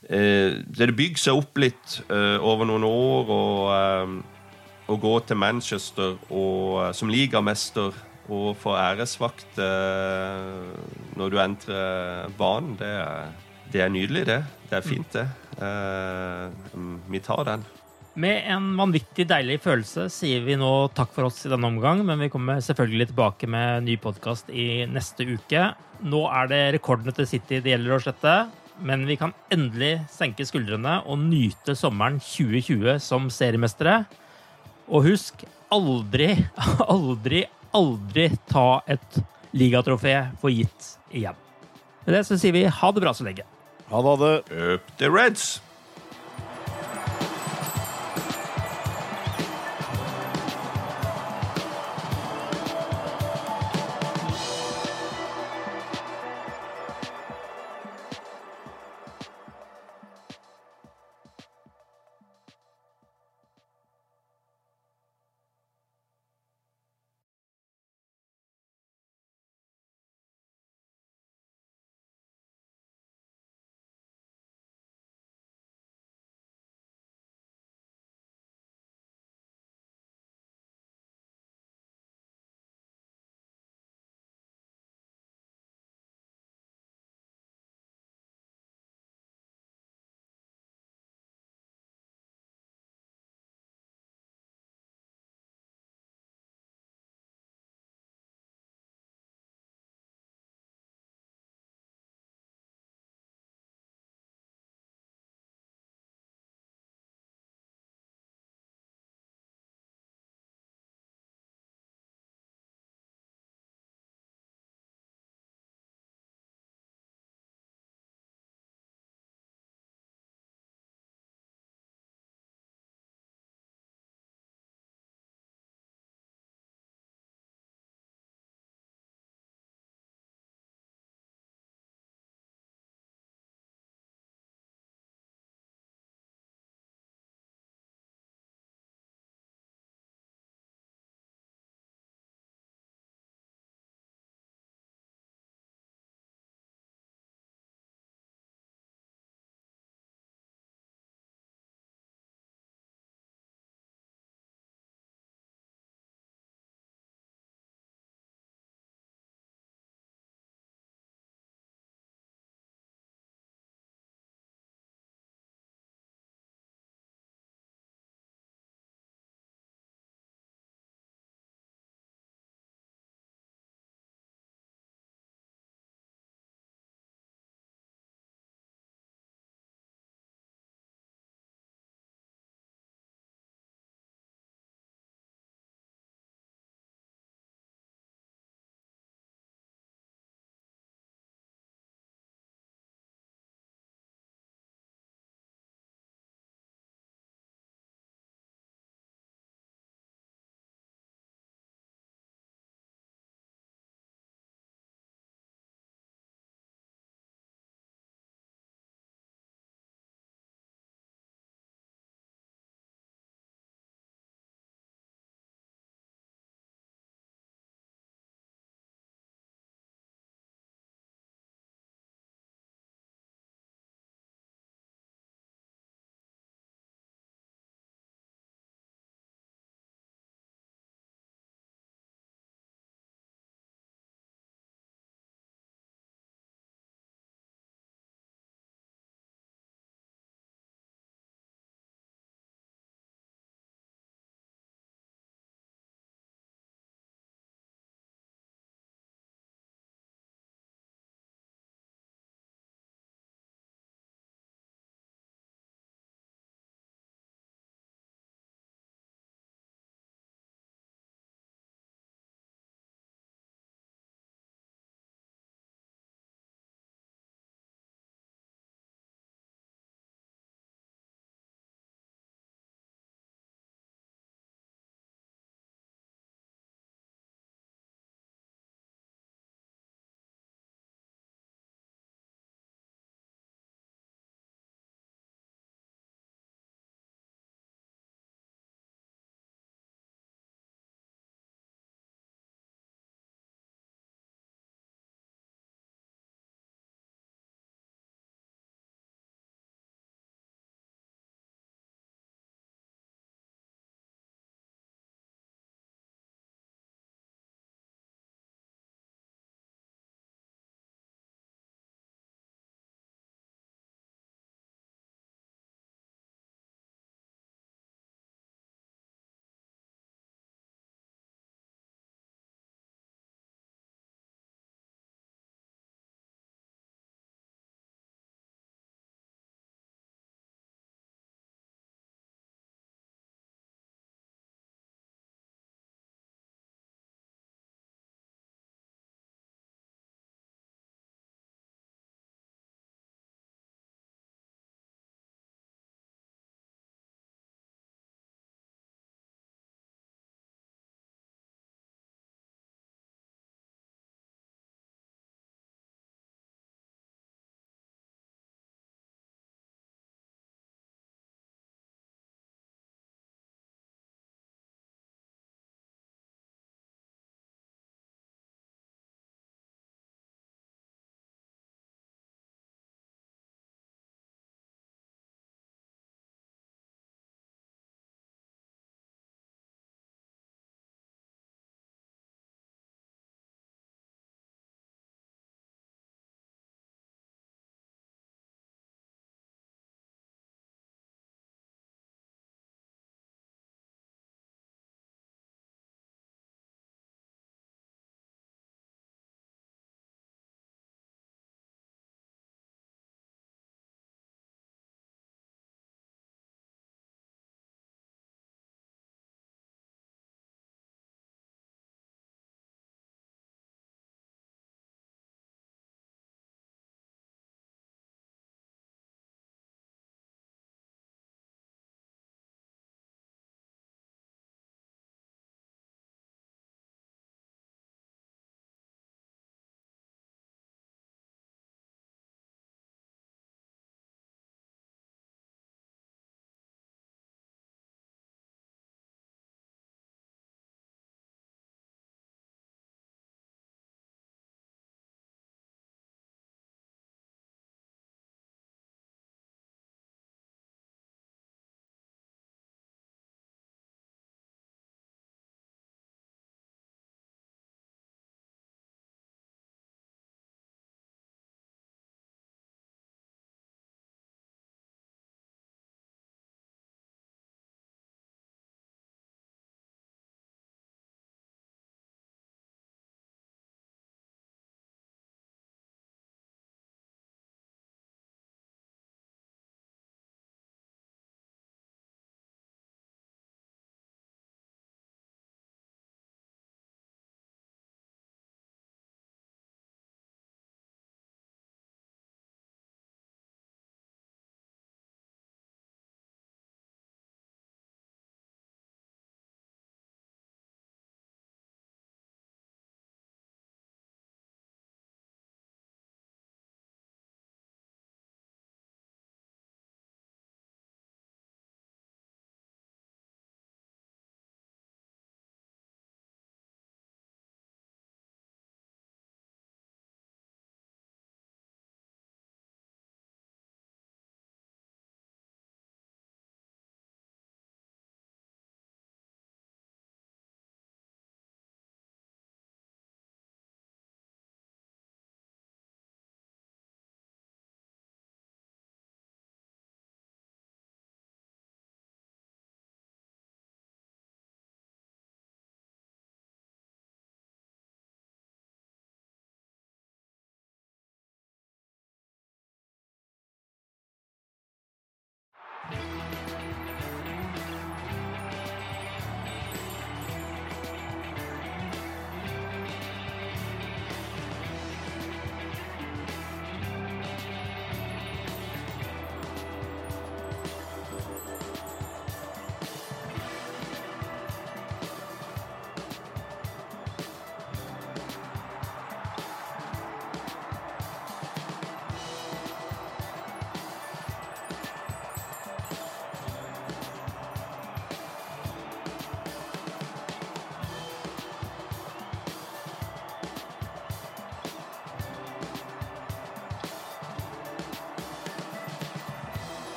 Det 0.00 0.88
bygde 0.96 1.20
seg 1.20 1.36
opp 1.36 1.60
litt 1.60 1.98
over 2.08 2.64
noen 2.64 2.86
år, 2.88 3.34
og 3.36 4.88
å 4.88 4.96
gå 4.96 5.12
til 5.28 5.36
Manchester 5.36 6.16
og, 6.32 6.94
som 6.96 7.12
ligamester 7.12 7.92
og 8.30 8.54
få 8.60 8.76
æresvakt 8.78 9.58
eh, 9.60 10.70
når 11.18 11.32
du 11.32 11.38
entrer 11.42 12.30
banen, 12.38 12.76
det 12.80 12.90
er, 13.02 13.34
det 13.72 13.84
er 13.84 13.92
nydelig, 13.92 14.24
det. 14.28 14.40
Det 14.70 14.78
er 14.78 14.86
fint, 14.86 15.16
det. 15.16 15.26
Eh, 15.60 16.80
vi 17.10 17.22
tar 17.24 17.44
den. 17.48 17.66
Med 18.20 18.42
en 18.50 18.72
vanvittig 18.74 19.24
deilig 19.30 19.60
følelse 19.62 20.08
sier 20.10 20.42
vi 20.42 20.56
nå 20.58 20.90
takk 20.96 21.12
for 21.14 21.28
oss 21.28 21.44
i 21.46 21.50
denne 21.52 21.68
omgang, 21.70 22.02
men 22.06 22.18
vi 22.24 22.30
kommer 22.32 22.58
selvfølgelig 22.62 23.12
tilbake 23.12 23.46
med 23.50 23.86
ny 23.86 23.94
podkast 24.02 24.50
i 24.50 24.84
neste 24.90 25.26
uke. 25.28 25.68
Nå 26.02 26.24
er 26.26 26.50
det 26.50 26.62
rekordene 26.74 27.14
til 27.14 27.28
City 27.30 27.60
det 27.62 27.74
gjelder 27.74 27.94
å 27.96 28.00
slette, 28.02 28.34
men 28.82 29.06
vi 29.06 29.18
kan 29.20 29.34
endelig 29.52 30.00
senke 30.10 30.46
skuldrene 30.48 30.98
og 31.06 31.22
nyte 31.22 31.76
sommeren 31.78 32.18
2020 32.24 32.98
som 33.04 33.30
seriemestere. 33.30 34.02
Og 34.90 35.06
husk, 35.06 35.44
aldri, 35.70 36.32
aldri, 36.96 37.44
aldri 37.76 38.28
ta 38.50 38.82
et 38.90 39.20
ligatrofé 39.56 40.14
for 40.40 40.52
gitt 40.54 40.94
igjen. 41.10 41.38
Med 42.06 42.16
det 42.16 42.24
så 42.28 42.38
sier 42.40 42.54
vi 42.56 42.64
ha 42.64 42.92
det 42.94 43.02
bra 43.02 43.14
så 43.14 43.26
lenge. 43.26 43.46
Ha 43.90 44.16
det. 44.22 44.34
Up 44.50 44.96
the 44.98 45.10
Reds! 45.10 45.58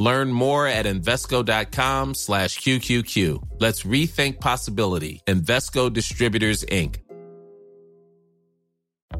Learn 0.00 0.32
more 0.32 0.66
at 0.66 0.86
Invesco.com 0.86 2.14
slash 2.14 2.58
QQQ. 2.58 3.48
Let's 3.60 3.82
rethink 3.82 4.40
possibility. 4.40 5.20
Invesco 5.26 5.92
Distributors, 5.92 6.64
Inc. 6.64 6.96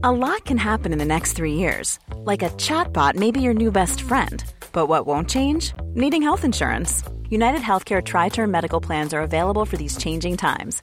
A 0.02 0.10
lot 0.10 0.46
can 0.46 0.56
happen 0.56 0.92
in 0.92 0.98
the 0.98 1.04
next 1.04 1.34
three 1.34 1.54
years. 1.54 1.98
Like 2.24 2.42
a 2.42 2.48
chatbot 2.50 3.14
may 3.14 3.30
be 3.30 3.42
your 3.42 3.52
new 3.52 3.70
best 3.70 4.00
friend. 4.00 4.42
But 4.72 4.86
what 4.86 5.06
won't 5.06 5.28
change? 5.28 5.74
Needing 5.94 6.22
health 6.22 6.44
insurance. 6.44 7.02
United 7.28 7.60
Healthcare 7.60 8.02
Tri 8.02 8.30
Term 8.30 8.50
Medical 8.50 8.80
Plans 8.80 9.12
are 9.12 9.20
available 9.20 9.66
for 9.66 9.76
these 9.76 9.98
changing 9.98 10.38
times. 10.38 10.82